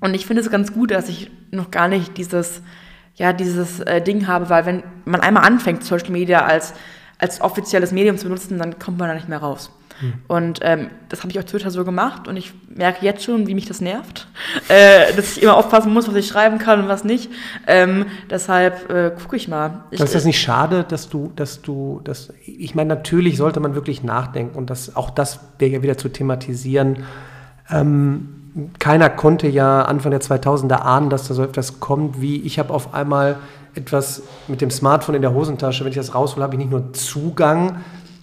und 0.02 0.16
ich 0.16 0.26
finde 0.26 0.42
es 0.42 0.52
ganz 0.52 0.74
gut, 0.74 0.92
dass 0.92 1.08
ich 1.08 1.32
noch 1.50 1.72
gar 1.72 1.88
nicht 1.88 2.18
dieses 2.18 2.62
ja, 3.16 3.34
dieses 3.34 3.80
äh, 3.82 4.02
Ding 4.02 4.28
habe, 4.28 4.50
weil 4.50 4.66
wenn 4.66 4.84
man 5.06 5.22
einmal 5.22 5.44
anfängt, 5.44 5.84
Social 5.84 6.12
Media 6.12 6.46
als, 6.46 6.74
als 7.20 7.42
offizielles 7.42 7.92
Medium 7.92 8.18
zu 8.18 8.26
benutzen, 8.26 8.58
dann 8.58 8.80
kommt 8.80 8.98
man 8.98 9.08
da 9.08 9.14
nicht 9.14 9.30
mehr 9.30 9.40
raus. 9.40 9.72
Hm. 10.00 10.14
Und 10.28 10.60
ähm, 10.64 10.90
das 11.10 11.20
habe 11.20 11.32
ich 11.32 11.38
auf 11.38 11.46
Twitter 11.46 11.70
so 11.70 11.86
gemacht 11.86 12.28
und 12.28 12.36
ich 12.36 12.54
merke 12.76 13.06
jetzt 13.06 13.24
schon, 13.24 13.46
wie 13.46 13.54
mich 13.54 13.68
das 13.68 13.82
nervt, 13.82 14.28
äh, 14.68 15.14
dass 15.16 15.38
ich 15.38 15.44
immer 15.44 15.56
aufpassen 15.56 15.94
muss, 15.94 16.08
was 16.08 16.16
ich 16.16 16.28
schreiben 16.28 16.58
kann 16.58 16.82
und 16.82 16.88
was 16.88 17.04
nicht. 17.04 17.30
Ähm, 17.68 18.08
deshalb 18.30 18.90
äh, 18.90 19.12
gucke 19.12 19.36
ich 19.36 19.48
mal. 19.48 19.84
Ich, 19.92 20.00
ist 20.00 20.16
das 20.16 20.26
nicht 20.26 20.42
schade, 20.42 20.84
dass 20.88 21.10
du, 21.10 21.32
dass 21.36 21.62
du, 21.62 22.02
dass 22.04 22.34
ich 22.46 22.74
meine, 22.74 22.96
natürlich 22.96 23.38
sollte 23.38 23.60
man 23.60 23.76
wirklich 23.76 24.04
nachdenken 24.04 24.58
und 24.58 24.72
das, 24.72 24.96
auch 24.96 25.12
das 25.12 25.40
wäre 25.60 25.72
ja 25.72 25.82
wieder 25.84 25.98
zu 25.98 26.10
thematisieren. 26.10 27.04
Ähm, 27.70 28.43
keiner 28.80 29.10
konnte 29.10 29.48
ja 29.48 29.84
Anfang 29.84 30.12
der 30.12 30.22
2000er 30.22 30.76
ahnen, 30.76 31.10
dass 31.10 31.28
da 31.28 31.34
so 31.34 31.44
etwas 31.44 31.80
kommt, 31.80 32.22
wie 32.22 32.42
ich 32.42 32.60
habe 32.60 32.74
auf 32.74 32.94
einmal 32.94 33.38
etwas 33.76 34.22
mit 34.48 34.62
dem 34.62 34.70
Smartphone 34.70 35.16
in 35.16 35.22
der 35.22 35.34
Hosentasche, 35.34 35.84
wenn 35.84 35.92
ich 35.92 35.98
das 35.98 36.14
raushole, 36.14 36.44
habe 36.44 36.54
ich 36.54 36.60
nicht 36.60 36.72
nur 36.72 36.94
Zugang 36.94 37.78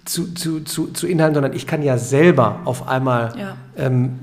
zu, 0.04 0.32
zu, 0.34 0.60
zu, 0.60 0.88
zu 0.88 1.06
Inhalten, 1.06 1.34
sondern 1.34 1.52
ich 1.52 1.66
kann 1.66 1.82
ja 1.82 1.98
selber 1.98 2.60
auf 2.64 2.88
einmal 2.88 3.32
ja. 3.36 3.56
ähm, 3.76 4.20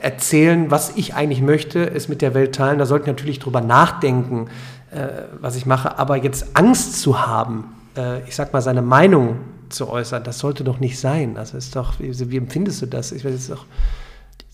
erzählen, 0.00 0.70
was 0.70 0.96
ich 0.96 1.14
eigentlich 1.14 1.40
möchte, 1.40 1.90
es 1.90 2.08
mit 2.08 2.22
der 2.22 2.34
Welt 2.34 2.54
teilen. 2.54 2.78
Da 2.78 2.86
sollte 2.86 3.04
ich 3.04 3.08
natürlich 3.08 3.38
drüber 3.38 3.60
nachdenken, 3.60 4.48
äh, 4.90 5.08
was 5.40 5.56
ich 5.56 5.66
mache, 5.66 5.98
aber 5.98 6.16
jetzt 6.16 6.54
Angst 6.54 7.00
zu 7.00 7.26
haben, 7.26 7.74
äh, 7.96 8.20
ich 8.28 8.36
sag 8.36 8.52
mal, 8.52 8.60
seine 8.60 8.82
Meinung 8.82 9.38
zu 9.68 9.88
äußern, 9.88 10.22
das 10.22 10.38
sollte 10.38 10.64
doch 10.64 10.80
nicht 10.80 10.98
sein. 10.98 11.36
Also 11.38 11.56
ist 11.56 11.74
doch, 11.74 11.98
wie, 11.98 12.30
wie 12.30 12.36
empfindest 12.36 12.82
du 12.82 12.86
das? 12.86 13.12
Ich 13.12 13.24
weiß 13.24 13.32
jetzt 13.32 13.50
doch 13.50 13.64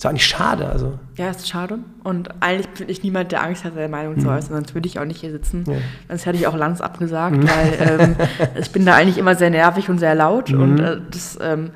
ist 0.02 0.06
eigentlich 0.06 0.26
schade. 0.26 0.68
Also. 0.68 0.98
Ja, 1.16 1.30
ist 1.30 1.48
schade. 1.48 1.78
Und 2.02 2.30
eigentlich 2.40 2.68
bin 2.70 2.88
ich 2.88 3.04
niemand, 3.04 3.30
der 3.30 3.42
Angst 3.42 3.64
hat, 3.64 3.74
seine 3.74 3.88
Meinung 3.88 4.16
mhm. 4.16 4.20
zu 4.20 4.28
äußern. 4.28 4.56
Sonst 4.56 4.74
würde 4.74 4.88
ich 4.88 4.98
auch 4.98 5.04
nicht 5.04 5.20
hier 5.20 5.30
sitzen. 5.30 5.64
Ja. 5.66 5.76
Sonst 6.08 6.26
hätte 6.26 6.38
ich 6.38 6.46
auch 6.48 6.56
Lanz 6.56 6.80
abgesagt, 6.80 7.36
mhm. 7.36 7.48
weil 7.48 8.00
ähm, 8.00 8.16
ich 8.60 8.72
bin 8.72 8.84
da 8.84 8.94
eigentlich 8.94 9.18
immer 9.18 9.36
sehr 9.36 9.50
nervig 9.50 9.88
und 9.88 9.98
sehr 9.98 10.16
laut. 10.16 10.50
Mhm. 10.50 10.62
Und 10.62 10.80
äh, 10.80 10.98
das, 11.08 11.38
ähm, 11.40 11.70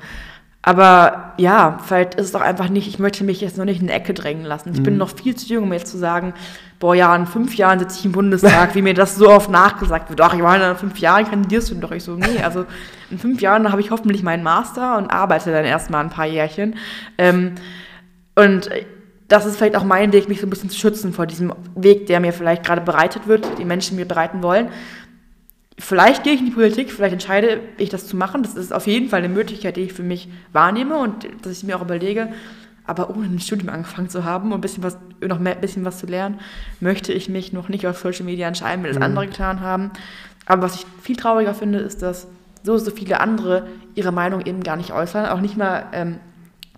aber 0.61 1.35
ja, 1.37 1.77
vielleicht 1.85 2.15
ist 2.15 2.25
es 2.25 2.31
doch 2.33 2.41
einfach 2.41 2.67
nicht, 2.67 2.89
ich 2.89 2.99
möchte 2.99 3.23
mich 3.23 3.39
jetzt 3.39 3.57
noch 3.57 3.63
nicht 3.63 3.81
in 3.81 3.87
eine 3.87 3.97
Ecke 3.97 4.13
drängen 4.13 4.43
lassen. 4.43 4.73
Ich 4.73 4.83
bin 4.83 4.95
mhm. 4.95 4.99
noch 4.99 5.09
viel 5.09 5.33
zu 5.33 5.47
jung, 5.47 5.63
um 5.63 5.71
jetzt 5.71 5.89
zu 5.89 5.97
sagen, 5.97 6.33
boah, 6.79 6.93
ja, 6.93 7.15
in 7.15 7.27
fünf 7.27 7.55
Jahren 7.55 7.79
sitze 7.79 7.99
ich 7.99 8.05
im 8.05 8.11
Bundestag, 8.11 8.75
wie 8.75 8.81
mir 8.81 8.93
das 8.93 9.15
so 9.15 9.29
oft 9.29 9.49
nachgesagt 9.49 10.09
wird. 10.09 10.19
Ach, 10.19 10.33
ich 10.33 10.41
meine, 10.41 10.71
in 10.71 10.75
fünf 10.75 10.99
Jahren 10.99 11.23
kandidierst 11.29 11.71
du 11.71 11.75
doch. 11.75 11.91
Ich 11.91 12.03
so, 12.03 12.15
nee, 12.15 12.43
also 12.43 12.65
in 13.09 13.19
fünf 13.19 13.39
Jahren 13.39 13.71
habe 13.71 13.79
ich 13.79 13.91
hoffentlich 13.91 14.23
meinen 14.23 14.43
Master 14.43 14.97
und 14.97 15.09
arbeite 15.09 15.53
dann 15.53 15.63
erstmal 15.63 16.03
ein 16.03 16.09
paar 16.09 16.25
Jährchen. 16.25 16.75
Ähm, 17.17 17.55
und 18.37 18.69
das 19.27 19.45
ist 19.45 19.57
vielleicht 19.57 19.75
auch 19.75 19.83
mein 19.83 20.13
Weg, 20.13 20.29
mich 20.29 20.39
so 20.39 20.47
ein 20.47 20.49
bisschen 20.49 20.69
zu 20.69 20.77
schützen 20.77 21.11
vor 21.11 21.25
diesem 21.25 21.53
Weg, 21.75 22.05
der 22.05 22.19
mir 22.19 22.31
vielleicht 22.31 22.63
gerade 22.63 22.81
bereitet 22.81 23.27
wird, 23.27 23.45
die 23.57 23.65
Menschen 23.65 23.97
mir 23.97 24.05
bereiten 24.05 24.41
wollen. 24.41 24.69
Vielleicht 25.79 26.23
gehe 26.23 26.33
ich 26.33 26.39
in 26.39 26.45
die 26.45 26.51
Politik, 26.51 26.91
vielleicht 26.91 27.13
entscheide 27.13 27.59
ich 27.77 27.89
das 27.89 28.07
zu 28.07 28.15
machen. 28.15 28.43
Das 28.43 28.55
ist 28.55 28.73
auf 28.73 28.87
jeden 28.87 29.09
Fall 29.09 29.19
eine 29.19 29.29
Möglichkeit, 29.29 29.75
die 29.75 29.81
ich 29.81 29.93
für 29.93 30.03
mich 30.03 30.29
wahrnehme 30.53 30.97
und 30.97 31.27
dass 31.41 31.51
ich 31.51 31.63
mir 31.63 31.77
auch 31.77 31.81
überlege. 31.81 32.29
Aber 32.85 33.09
ohne 33.09 33.25
ein 33.25 33.39
Studium 33.39 33.69
angefangen 33.69 34.09
zu 34.09 34.23
haben 34.23 34.51
und 34.51 34.59
ein 34.59 34.61
bisschen 34.61 34.83
was, 34.83 34.97
noch 35.19 35.39
mehr, 35.39 35.55
ein 35.55 35.61
bisschen 35.61 35.83
was 35.83 35.97
zu 35.97 36.05
lernen, 36.05 36.39
möchte 36.79 37.11
ich 37.11 37.27
mich 37.27 37.51
noch 37.53 37.69
nicht 37.69 37.85
auf 37.85 37.97
Social 37.97 38.23
Media 38.23 38.47
entscheiden, 38.47 38.83
wenn 38.83 38.91
das 38.91 38.97
mhm. 38.97 39.03
andere 39.03 39.27
getan 39.27 39.59
haben. 39.59 39.91
Aber 40.45 40.61
was 40.61 40.75
ich 40.75 40.85
viel 41.01 41.17
trauriger 41.17 41.53
finde, 41.53 41.79
ist, 41.79 42.01
dass 42.01 42.27
so, 42.63 42.77
so 42.77 42.91
viele 42.91 43.19
andere 43.19 43.67
ihre 43.93 44.11
Meinung 44.11 44.45
eben 44.45 44.63
gar 44.63 44.77
nicht 44.77 44.93
äußern, 44.93 45.25
auch 45.25 45.41
nicht 45.41 45.57
mal 45.57 45.87
ähm, 45.91 46.19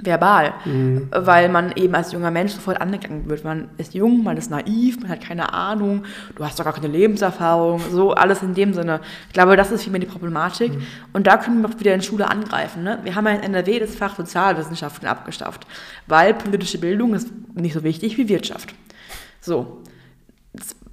verbal, 0.02 0.54
mhm. 0.66 1.10
weil 1.12 1.50
man 1.50 1.72
eben 1.76 1.94
als 1.94 2.12
junger 2.12 2.32
Mensch 2.32 2.54
sofort 2.54 2.80
angegangen 2.82 3.30
wird. 3.30 3.44
Man 3.44 3.70
ist 3.78 3.94
jung, 3.94 4.24
man 4.24 4.38
ist 4.38 4.50
naiv, 4.50 5.00
man 5.02 5.10
hat 5.10 5.22
keine 5.22 5.54
Ahnung, 5.54 6.04
du 6.36 6.46
hast 6.46 6.60
doch 6.60 6.64
gar 6.64 6.74
keine 6.74 6.88
Lebenserfahrung, 6.88 7.82
so 7.92 8.14
alles 8.14 8.42
in 8.42 8.54
dem 8.54 8.74
Sinne. 8.74 9.02
Ich 9.28 9.34
glaube, 9.34 9.56
das 9.58 9.72
ist 9.72 9.84
vielmehr 9.84 10.00
die 10.00 10.08
Problematik. 10.08 10.74
Mhm. 10.74 10.84
Und 11.14 11.28
da 11.28 11.38
können 11.38 11.62
wir 11.62 11.80
wieder 11.80 11.94
in 11.94 12.02
Schule 12.02 12.30
angreifen. 12.30 12.84
Ne? 12.84 13.00
Wir 13.04 13.16
haben 13.16 13.26
ja 13.26 13.34
in 13.34 13.42
NRW 13.42 13.80
das 13.80 13.96
Fach 13.96 14.16
Sozialwissenschaften 14.16 15.08
abgeschafft, 15.08 15.68
weil 16.08 16.34
politische 16.34 16.80
Bildung 16.80 17.14
ist 17.14 17.30
nicht 17.54 17.74
so 17.74 17.84
wichtig 17.84 18.18
wie 18.18 18.30
Wirtschaft. 18.30 18.74
So, 19.42 19.82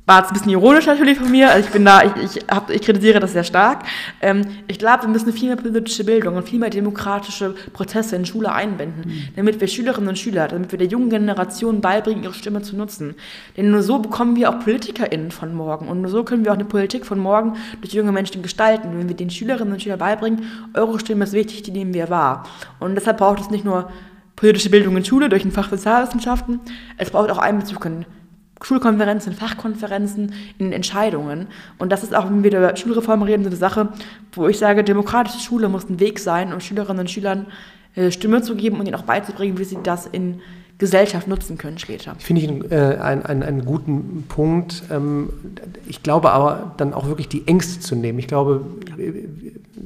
war 0.06 0.20
jetzt 0.20 0.30
ein 0.30 0.34
bisschen 0.34 0.52
ironisch 0.52 0.86
natürlich 0.86 1.18
von 1.18 1.30
mir. 1.30 1.50
Also 1.50 1.66
ich 1.66 1.72
bin 1.72 1.84
da, 1.84 2.02
ich, 2.02 2.36
ich, 2.36 2.44
hab, 2.48 2.70
ich 2.70 2.80
kritisiere 2.80 3.18
das 3.18 3.32
sehr 3.32 3.42
stark. 3.42 3.84
Ähm, 4.20 4.42
ich 4.68 4.78
glaube, 4.78 5.02
wir 5.02 5.08
müssen 5.08 5.32
viel 5.32 5.48
mehr 5.48 5.56
politische 5.56 6.04
Bildung 6.04 6.36
und 6.36 6.48
viel 6.48 6.60
mehr 6.60 6.70
demokratische 6.70 7.54
Prozesse 7.72 8.14
in 8.14 8.24
Schule 8.24 8.52
einbinden, 8.52 9.02
mhm. 9.04 9.28
damit 9.34 9.60
wir 9.60 9.66
Schülerinnen 9.66 10.08
und 10.08 10.18
Schüler, 10.18 10.46
damit 10.46 10.70
wir 10.70 10.78
der 10.78 10.86
jungen 10.86 11.10
Generation 11.10 11.80
beibringen, 11.80 12.22
ihre 12.22 12.34
Stimme 12.34 12.62
zu 12.62 12.76
nutzen. 12.76 13.16
Denn 13.56 13.72
nur 13.72 13.82
so 13.82 13.98
bekommen 13.98 14.36
wir 14.36 14.48
auch 14.50 14.60
PolitikerInnen 14.60 15.32
von 15.32 15.52
morgen 15.52 15.88
und 15.88 16.02
nur 16.02 16.10
so 16.10 16.22
können 16.22 16.44
wir 16.44 16.52
auch 16.52 16.56
eine 16.56 16.64
Politik 16.64 17.04
von 17.04 17.18
morgen 17.18 17.56
durch 17.80 17.92
junge 17.92 18.12
Menschen 18.12 18.42
gestalten. 18.42 18.96
Wenn 18.96 19.08
wir 19.08 19.16
den 19.16 19.30
Schülerinnen 19.30 19.74
und 19.74 19.82
Schülern 19.82 19.98
beibringen, 19.98 20.44
eure 20.74 21.00
Stimme 21.00 21.24
ist 21.24 21.32
wichtig, 21.32 21.62
die 21.62 21.72
nehmen 21.72 21.94
wir 21.94 22.10
wahr. 22.10 22.44
Und 22.78 22.94
deshalb 22.94 23.18
braucht 23.18 23.40
es 23.40 23.50
nicht 23.50 23.64
nur 23.64 23.90
politische 24.36 24.70
Bildung 24.70 24.96
in 24.96 25.04
Schule 25.04 25.28
durch 25.28 25.44
ein 25.44 25.50
Fach 25.50 25.70
Sozialwissenschaften, 25.70 26.60
es 26.98 27.10
braucht 27.10 27.30
auch 27.30 27.38
Einbezug 27.38 27.84
in 27.86 28.04
Schulkonferenzen, 28.62 29.32
Fachkonferenzen, 29.32 30.32
in 30.58 30.72
Entscheidungen. 30.72 31.48
Und 31.78 31.90
das 31.92 32.02
ist 32.02 32.14
auch, 32.14 32.26
wenn 32.26 32.42
wir 32.42 32.56
über 32.56 32.76
Schulreform 32.76 33.22
reden, 33.22 33.42
so 33.42 33.50
eine 33.50 33.56
Sache, 33.56 33.90
wo 34.32 34.48
ich 34.48 34.58
sage, 34.58 34.82
demokratische 34.82 35.40
Schule 35.40 35.68
muss 35.68 35.88
ein 35.88 36.00
Weg 36.00 36.18
sein, 36.18 36.52
um 36.52 36.60
Schülerinnen 36.60 37.00
und 37.00 37.10
Schülern 37.10 37.46
äh, 37.94 38.10
Stimme 38.10 38.42
zu 38.42 38.56
geben 38.56 38.80
und 38.80 38.86
ihnen 38.86 38.94
auch 38.94 39.02
beizubringen, 39.02 39.58
wie 39.58 39.64
sie 39.64 39.78
das 39.82 40.06
in 40.06 40.40
Gesellschaft 40.78 41.26
nutzen 41.26 41.56
können 41.56 41.78
später. 41.78 42.14
Finde 42.18 42.42
ich 42.42 42.70
äh, 42.70 42.98
einen, 42.98 43.22
einen, 43.22 43.42
einen 43.42 43.64
guten 43.64 44.24
Punkt. 44.28 44.82
Ähm, 44.90 45.30
ich 45.86 46.02
glaube 46.02 46.32
aber 46.32 46.74
dann 46.76 46.92
auch 46.92 47.06
wirklich 47.06 47.28
die 47.28 47.46
Ängste 47.46 47.80
zu 47.80 47.94
nehmen. 47.94 48.18
Ich 48.18 48.28
glaube, 48.28 48.62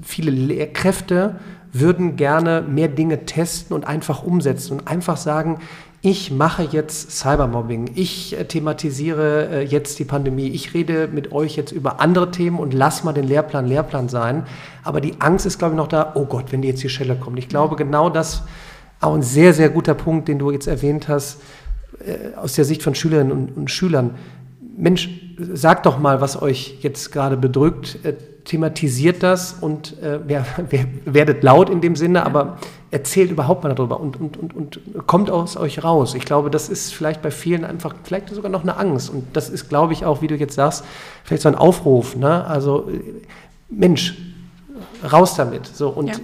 viele 0.03 0.31
Lehrkräfte 0.31 1.37
würden 1.73 2.17
gerne 2.17 2.63
mehr 2.63 2.89
Dinge 2.89 3.25
testen 3.27 3.75
und 3.77 3.87
einfach 3.87 4.25
umsetzen 4.25 4.81
und 4.81 4.89
einfach 4.89 5.17
sagen, 5.17 5.61
ich 6.03 6.31
mache 6.31 6.63
jetzt 6.63 7.11
Cybermobbing, 7.11 7.91
ich 7.95 8.39
äh, 8.39 8.45
thematisiere 8.45 9.49
äh, 9.51 9.63
jetzt 9.63 9.99
die 9.99 10.05
Pandemie, 10.05 10.49
ich 10.49 10.73
rede 10.73 11.09
mit 11.09 11.31
euch 11.31 11.57
jetzt 11.57 11.73
über 11.73 12.01
andere 12.01 12.31
Themen 12.31 12.59
und 12.59 12.73
lass 12.73 13.05
mal 13.05 13.13
den 13.13 13.29
Lehrplan 13.29 13.67
Lehrplan 13.67 14.09
sein. 14.09 14.45
Aber 14.83 15.03
die 15.03 15.21
Angst 15.21 15.45
ist, 15.45 15.59
glaube 15.59 15.75
ich, 15.75 15.77
noch 15.77 15.89
da, 15.89 16.13
oh 16.15 16.25
Gott, 16.25 16.53
wenn 16.53 16.63
die 16.63 16.69
jetzt 16.69 16.83
die 16.83 16.89
Schelle 16.89 17.17
kommt. 17.17 17.39
Ich 17.39 17.49
glaube, 17.49 17.77
genau 17.77 18.09
das, 18.09 18.43
auch 19.01 19.15
ein 19.15 19.23
sehr, 19.23 19.53
sehr 19.53 19.69
guter 19.69 19.95
Punkt, 19.95 20.29
den 20.29 20.39
du 20.39 20.51
jetzt 20.51 20.67
erwähnt 20.67 21.09
hast, 21.09 21.43
äh, 22.05 22.35
aus 22.37 22.55
der 22.55 22.65
Sicht 22.65 22.83
von 22.83 22.95
Schülerinnen 22.95 23.33
und, 23.33 23.57
und 23.57 23.71
Schülern. 23.71 24.15
Mensch, 24.77 25.11
sagt 25.53 25.87
doch 25.87 25.99
mal, 25.99 26.21
was 26.21 26.41
euch 26.41 26.79
jetzt 26.81 27.13
gerade 27.13 27.37
bedrückt, 27.37 27.99
thematisiert 28.45 29.23
das 29.23 29.53
und 29.61 30.01
äh, 30.03 30.19
werdet 31.05 31.43
laut 31.43 31.71
in 31.71 31.81
dem 31.81 31.97
Sinne, 31.97 32.25
aber 32.27 32.59
erzählt 32.91 33.31
überhaupt 33.31 33.63
mal 33.63 33.75
darüber 33.75 34.01
und, 34.01 34.21
und, 34.21 34.37
und, 34.37 34.55
und 34.55 34.81
kommt 35.07 35.31
aus 35.31 35.57
euch 35.57 35.85
raus. 35.85 36.15
Ich 36.15 36.25
glaube, 36.25 36.51
das 36.51 36.69
ist 36.69 36.93
vielleicht 36.93 37.23
bei 37.23 37.31
vielen 37.31 37.65
einfach, 37.65 37.95
vielleicht 38.03 38.31
sogar 38.31 38.51
noch 38.51 38.63
eine 38.63 38.77
Angst. 38.77 39.11
Und 39.11 39.37
das 39.37 39.49
ist, 39.49 39.69
glaube 39.69 39.93
ich, 39.93 40.05
auch, 40.05 40.23
wie 40.23 40.27
du 40.27 40.35
jetzt 40.35 40.55
sagst, 40.55 40.85
vielleicht 41.23 41.43
so 41.43 41.49
ein 41.49 41.55
Aufruf. 41.55 42.17
Ne? 42.17 42.45
Also, 42.45 42.89
Mensch, 43.69 44.17
raus 45.05 45.35
damit. 45.35 45.67
So, 45.67 45.89
und 45.89 46.09
ja 46.09 46.17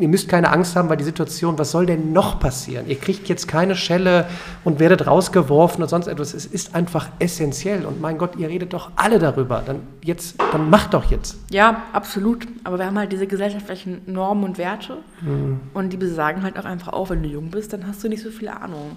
ihr 0.00 0.08
müsst 0.08 0.28
keine 0.28 0.50
Angst 0.52 0.76
haben, 0.76 0.88
weil 0.88 0.96
die 0.96 1.04
Situation, 1.04 1.58
was 1.58 1.70
soll 1.70 1.86
denn 1.86 2.12
noch 2.12 2.40
passieren? 2.40 2.88
Ihr 2.88 2.98
kriegt 2.98 3.28
jetzt 3.28 3.48
keine 3.48 3.76
Schelle 3.76 4.26
und 4.64 4.78
werdet 4.80 5.06
rausgeworfen 5.06 5.82
und 5.82 5.88
sonst 5.88 6.06
etwas. 6.06 6.34
Es 6.34 6.46
ist 6.46 6.74
einfach 6.74 7.08
essentiell. 7.18 7.84
Und 7.84 8.00
mein 8.00 8.18
Gott, 8.18 8.36
ihr 8.36 8.48
redet 8.48 8.72
doch 8.72 8.90
alle 8.96 9.18
darüber. 9.18 9.62
Dann 9.64 9.80
jetzt, 10.02 10.36
dann 10.52 10.70
macht 10.70 10.94
doch 10.94 11.10
jetzt. 11.10 11.38
Ja, 11.50 11.82
absolut. 11.92 12.46
Aber 12.64 12.78
wir 12.78 12.86
haben 12.86 12.98
halt 12.98 13.12
diese 13.12 13.26
gesellschaftlichen 13.26 14.02
Normen 14.06 14.44
und 14.44 14.58
Werte. 14.58 14.98
Mhm. 15.20 15.60
Und 15.72 15.92
die 15.92 15.96
besagen 15.96 16.42
halt 16.42 16.58
auch 16.58 16.64
einfach 16.64 16.92
auch, 16.92 17.10
wenn 17.10 17.22
du 17.22 17.28
jung 17.28 17.50
bist, 17.50 17.72
dann 17.72 17.86
hast 17.86 18.02
du 18.04 18.08
nicht 18.08 18.22
so 18.22 18.30
viel 18.30 18.48
Ahnung. 18.48 18.96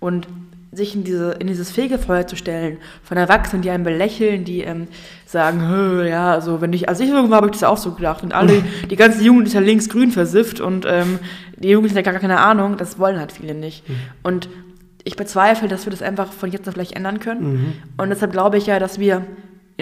Und 0.00 0.26
sich 0.72 0.94
in, 0.94 1.04
diese, 1.04 1.32
in 1.32 1.46
dieses 1.46 1.70
Fegefeuer 1.70 2.26
zu 2.26 2.34
stellen 2.34 2.78
von 3.02 3.18
Erwachsenen, 3.18 3.60
die 3.60 3.70
einen 3.70 3.84
belächeln, 3.84 4.44
die 4.44 4.62
ähm, 4.62 4.88
sagen, 5.26 6.06
ja, 6.06 6.32
also 6.32 6.62
wenn 6.62 6.72
ich, 6.72 6.88
als 6.88 6.98
ich 7.00 7.10
jung 7.10 7.28
war, 7.30 7.36
habe 7.36 7.48
ich 7.48 7.52
das 7.52 7.64
auch 7.64 7.76
so 7.76 7.92
gedacht. 7.92 8.22
Und 8.22 8.32
alle, 8.32 8.64
die 8.90 8.96
ganze 8.96 9.22
Jugend 9.22 9.48
ist 9.48 9.52
ja 9.52 9.60
links-grün 9.60 10.10
versifft 10.10 10.60
und 10.60 10.86
ähm, 10.88 11.18
die 11.58 11.68
Jugendlichen 11.68 11.98
haben 11.98 12.04
ja 12.06 12.12
gar 12.12 12.20
keine 12.20 12.40
Ahnung, 12.40 12.78
das 12.78 12.98
wollen 12.98 13.18
halt 13.18 13.32
viele 13.32 13.54
nicht. 13.54 13.86
Mhm. 13.88 13.94
Und 14.22 14.48
ich 15.04 15.16
bezweifle, 15.16 15.68
dass 15.68 15.84
wir 15.84 15.90
das 15.90 16.00
einfach 16.00 16.32
von 16.32 16.50
jetzt 16.50 16.66
auf 16.68 16.74
gleich 16.74 16.92
ändern 16.92 17.20
können. 17.20 17.52
Mhm. 17.52 17.72
Und 17.98 18.08
deshalb 18.08 18.32
glaube 18.32 18.56
ich 18.56 18.66
ja, 18.66 18.78
dass 18.78 18.98
wir 18.98 19.26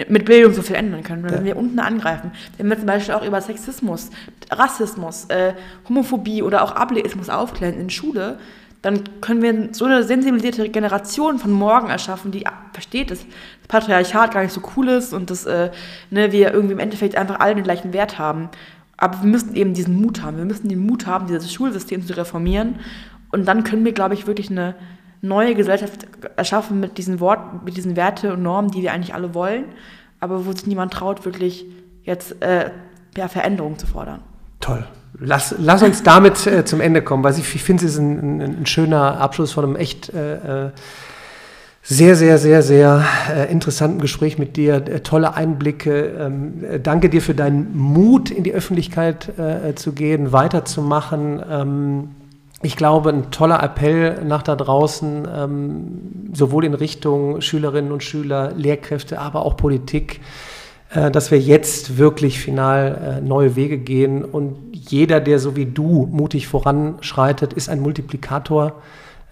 mit 0.09 0.25
Bildung 0.25 0.53
so 0.53 0.61
viel 0.61 0.75
ändern 0.75 1.03
können, 1.03 1.23
wenn 1.23 1.33
ja. 1.33 1.43
wir 1.43 1.57
unten 1.57 1.79
angreifen. 1.79 2.31
Wenn 2.57 2.67
wir 2.67 2.77
zum 2.77 2.87
Beispiel 2.87 3.13
auch 3.13 3.25
über 3.25 3.41
Sexismus, 3.41 4.09
Rassismus, 4.49 5.25
äh, 5.25 5.53
Homophobie 5.87 6.41
oder 6.41 6.63
auch 6.63 6.71
Ableismus 6.71 7.29
aufklären 7.29 7.79
in 7.79 7.89
Schule, 7.89 8.39
dann 8.81 9.03
können 9.21 9.41
wir 9.41 9.69
so 9.73 9.85
eine 9.85 10.03
sensibilisierte 10.03 10.67
Generation 10.69 11.37
von 11.37 11.51
morgen 11.51 11.89
erschaffen, 11.89 12.31
die 12.31 12.45
versteht, 12.73 13.11
dass 13.11 13.19
das 13.19 13.27
Patriarchat 13.67 14.33
gar 14.33 14.41
nicht 14.41 14.53
so 14.53 14.61
cool 14.75 14.89
ist 14.89 15.13
und 15.13 15.29
dass 15.29 15.45
äh, 15.45 15.69
ne, 16.09 16.31
wir 16.31 16.53
irgendwie 16.53 16.73
im 16.73 16.79
Endeffekt 16.79 17.15
einfach 17.15 17.39
alle 17.39 17.55
den 17.55 17.63
gleichen 17.63 17.93
Wert 17.93 18.17
haben. 18.17 18.49
Aber 18.97 19.21
wir 19.21 19.29
müssen 19.29 19.55
eben 19.55 19.73
diesen 19.73 20.01
Mut 20.01 20.23
haben. 20.23 20.37
Wir 20.37 20.45
müssen 20.45 20.69
den 20.69 20.85
Mut 20.85 21.05
haben, 21.05 21.27
dieses 21.27 21.51
Schulsystem 21.53 22.05
zu 22.05 22.17
reformieren. 22.17 22.79
Und 23.31 23.47
dann 23.47 23.63
können 23.63 23.85
wir, 23.85 23.93
glaube 23.93 24.13
ich, 24.15 24.27
wirklich 24.27 24.49
eine 24.49 24.75
neue 25.21 25.55
Gesellschaft 25.55 26.07
erschaffen 26.35 26.79
mit 26.79 26.97
diesen 26.97 27.19
Worten, 27.19 27.63
mit 27.63 27.77
diesen 27.77 27.95
Werte 27.95 28.33
und 28.33 28.41
Normen, 28.41 28.71
die 28.71 28.81
wir 28.81 28.91
eigentlich 28.91 29.13
alle 29.13 29.33
wollen, 29.33 29.65
aber 30.19 30.45
wo 30.45 30.51
sich 30.51 30.65
niemand 30.65 30.93
traut, 30.93 31.25
wirklich 31.25 31.65
jetzt 32.03 32.41
äh, 32.41 32.71
ja, 33.15 33.27
Veränderungen 33.27 33.77
zu 33.77 33.87
fordern. 33.87 34.21
Toll. 34.59 34.85
Lass, 35.19 35.55
lass 35.59 35.83
uns 35.83 36.03
damit 36.03 36.47
äh, 36.47 36.65
zum 36.65 36.81
Ende 36.81 37.01
kommen, 37.01 37.23
weil 37.23 37.37
ich, 37.37 37.55
ich 37.55 37.63
finde, 37.63 37.85
es 37.85 37.93
ist 37.93 37.99
ein, 37.99 38.39
ein, 38.39 38.41
ein, 38.61 38.65
schöner 38.65 39.19
Abschluss 39.19 39.51
von 39.51 39.65
einem 39.65 39.75
echt 39.75 40.09
äh, 40.13 40.67
äh 40.67 40.71
sehr, 41.83 42.15
sehr, 42.15 42.37
sehr, 42.37 42.61
sehr 42.61 43.03
äh, 43.35 43.51
interessanten 43.51 43.99
Gespräch 43.99 44.37
mit 44.37 44.55
dir. 44.55 44.75
Äh, 44.75 44.99
tolle 44.99 45.33
Einblicke. 45.33 46.15
Ähm, 46.19 46.63
äh, 46.63 46.79
danke 46.79 47.09
dir 47.09 47.23
für 47.23 47.33
deinen 47.33 47.75
Mut, 47.75 48.29
in 48.29 48.43
die 48.43 48.53
Öffentlichkeit 48.53 49.37
äh, 49.39 49.73
zu 49.73 49.93
gehen, 49.93 50.31
weiterzumachen. 50.31 51.41
Ähm, 51.49 52.09
ich 52.61 52.77
glaube, 52.77 53.09
ein 53.09 53.31
toller 53.31 53.63
Appell 53.63 54.23
nach 54.23 54.43
da 54.43 54.55
draußen, 54.55 55.27
ähm, 55.35 56.01
sowohl 56.33 56.65
in 56.65 56.75
Richtung 56.75 57.41
Schülerinnen 57.41 57.91
und 57.91 58.03
Schüler, 58.03 58.51
Lehrkräfte, 58.55 59.19
aber 59.19 59.43
auch 59.43 59.57
Politik, 59.57 60.19
äh, 60.19 60.50
dass 60.93 61.31
wir 61.31 61.39
jetzt 61.39 61.97
wirklich 61.97 62.39
final 62.39 63.19
äh, 63.19 63.21
neue 63.21 63.55
Wege 63.55 63.77
gehen. 63.77 64.25
Und 64.25 64.55
jeder, 64.73 65.21
der 65.21 65.39
so 65.39 65.55
wie 65.55 65.65
du 65.65 66.07
mutig 66.11 66.47
voranschreitet, 66.47 67.53
ist 67.53 67.69
ein 67.69 67.79
Multiplikator. 67.79 68.73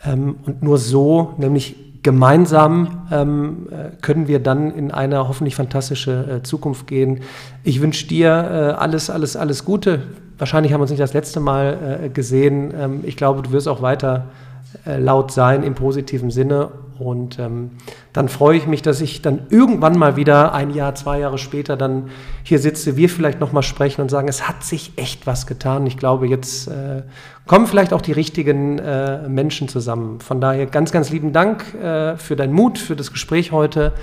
Ähm, 0.06 0.38
und 0.46 0.64
nur 0.64 0.78
so, 0.78 1.34
nämlich 1.38 1.76
gemeinsam 2.02 3.08
ähm, 3.12 3.68
äh, 3.72 3.96
können 4.02 4.28
wir 4.28 4.40
dann 4.40 4.72
in 4.74 4.92
eine 4.92 5.28
hoffentlich 5.28 5.56
fantastische 5.56 6.38
äh, 6.40 6.44
Zukunft 6.44 6.88
gehen. 6.88 7.22
Ich 7.64 7.82
wünsche 7.82 8.08
dir 8.08 8.30
äh, 8.30 8.80
alles, 8.80 9.10
alles, 9.10 9.36
alles 9.36 9.66
Gute. 9.66 10.04
Wahrscheinlich 10.38 10.72
haben 10.72 10.80
wir 10.80 10.84
uns 10.84 10.92
nicht 10.92 11.02
das 11.02 11.14
letzte 11.14 11.42
Mal 11.42 12.00
äh, 12.06 12.10
gesehen. 12.10 12.74
Ähm, 12.78 13.00
ich 13.04 13.18
glaube, 13.18 13.42
du 13.42 13.52
wirst 13.52 13.68
auch 13.68 13.82
weiter 13.82 14.28
äh, 14.28 14.49
laut 14.86 15.32
sein 15.32 15.64
im 15.64 15.76
positiven 15.76 16.32
Sinne. 16.32 16.72
Und 17.00 17.40
ähm, 17.40 17.72
dann 18.12 18.28
freue 18.28 18.58
ich 18.58 18.68
mich, 18.68 18.82
dass 18.82 19.00
ich 19.00 19.22
dann 19.22 19.48
irgendwann 19.50 19.98
mal 19.98 20.18
wieder 20.18 20.54
ein 20.54 20.70
Jahr, 20.72 20.96
zwei 20.96 21.20
Jahre 21.20 21.38
später 21.38 21.78
dann 21.78 22.10
hier 22.44 22.60
sitze, 22.60 22.98
wir 22.98 23.10
vielleicht 23.10 23.40
nochmal 23.40 23.64
sprechen 23.64 24.02
und 24.02 24.10
sagen, 24.10 24.28
es 24.28 24.48
hat 24.50 24.64
sich 24.64 24.92
echt 24.98 25.26
was 25.26 25.48
getan. 25.48 25.88
Ich 25.88 25.98
glaube, 25.98 26.28
jetzt 26.28 26.68
äh, 26.68 27.04
kommen 27.48 27.68
vielleicht 27.68 27.94
auch 27.94 28.02
die 28.02 28.12
richtigen 28.12 28.80
äh, 28.80 29.30
Menschen 29.30 29.70
zusammen. 29.70 30.20
Von 30.20 30.42
daher 30.42 30.66
ganz, 30.66 30.92
ganz 30.92 31.10
lieben 31.10 31.32
Dank 31.32 31.74
äh, 31.74 32.18
für 32.18 32.36
deinen 32.36 32.54
Mut, 32.54 32.78
für 32.78 32.98
das 32.98 33.12
Gespräch 33.14 33.54
heute 33.54 33.94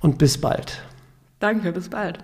und 0.00 0.18
bis 0.18 0.38
bald. 0.38 0.82
Danke, 1.40 1.72
bis 1.72 1.88
bald. 1.88 2.20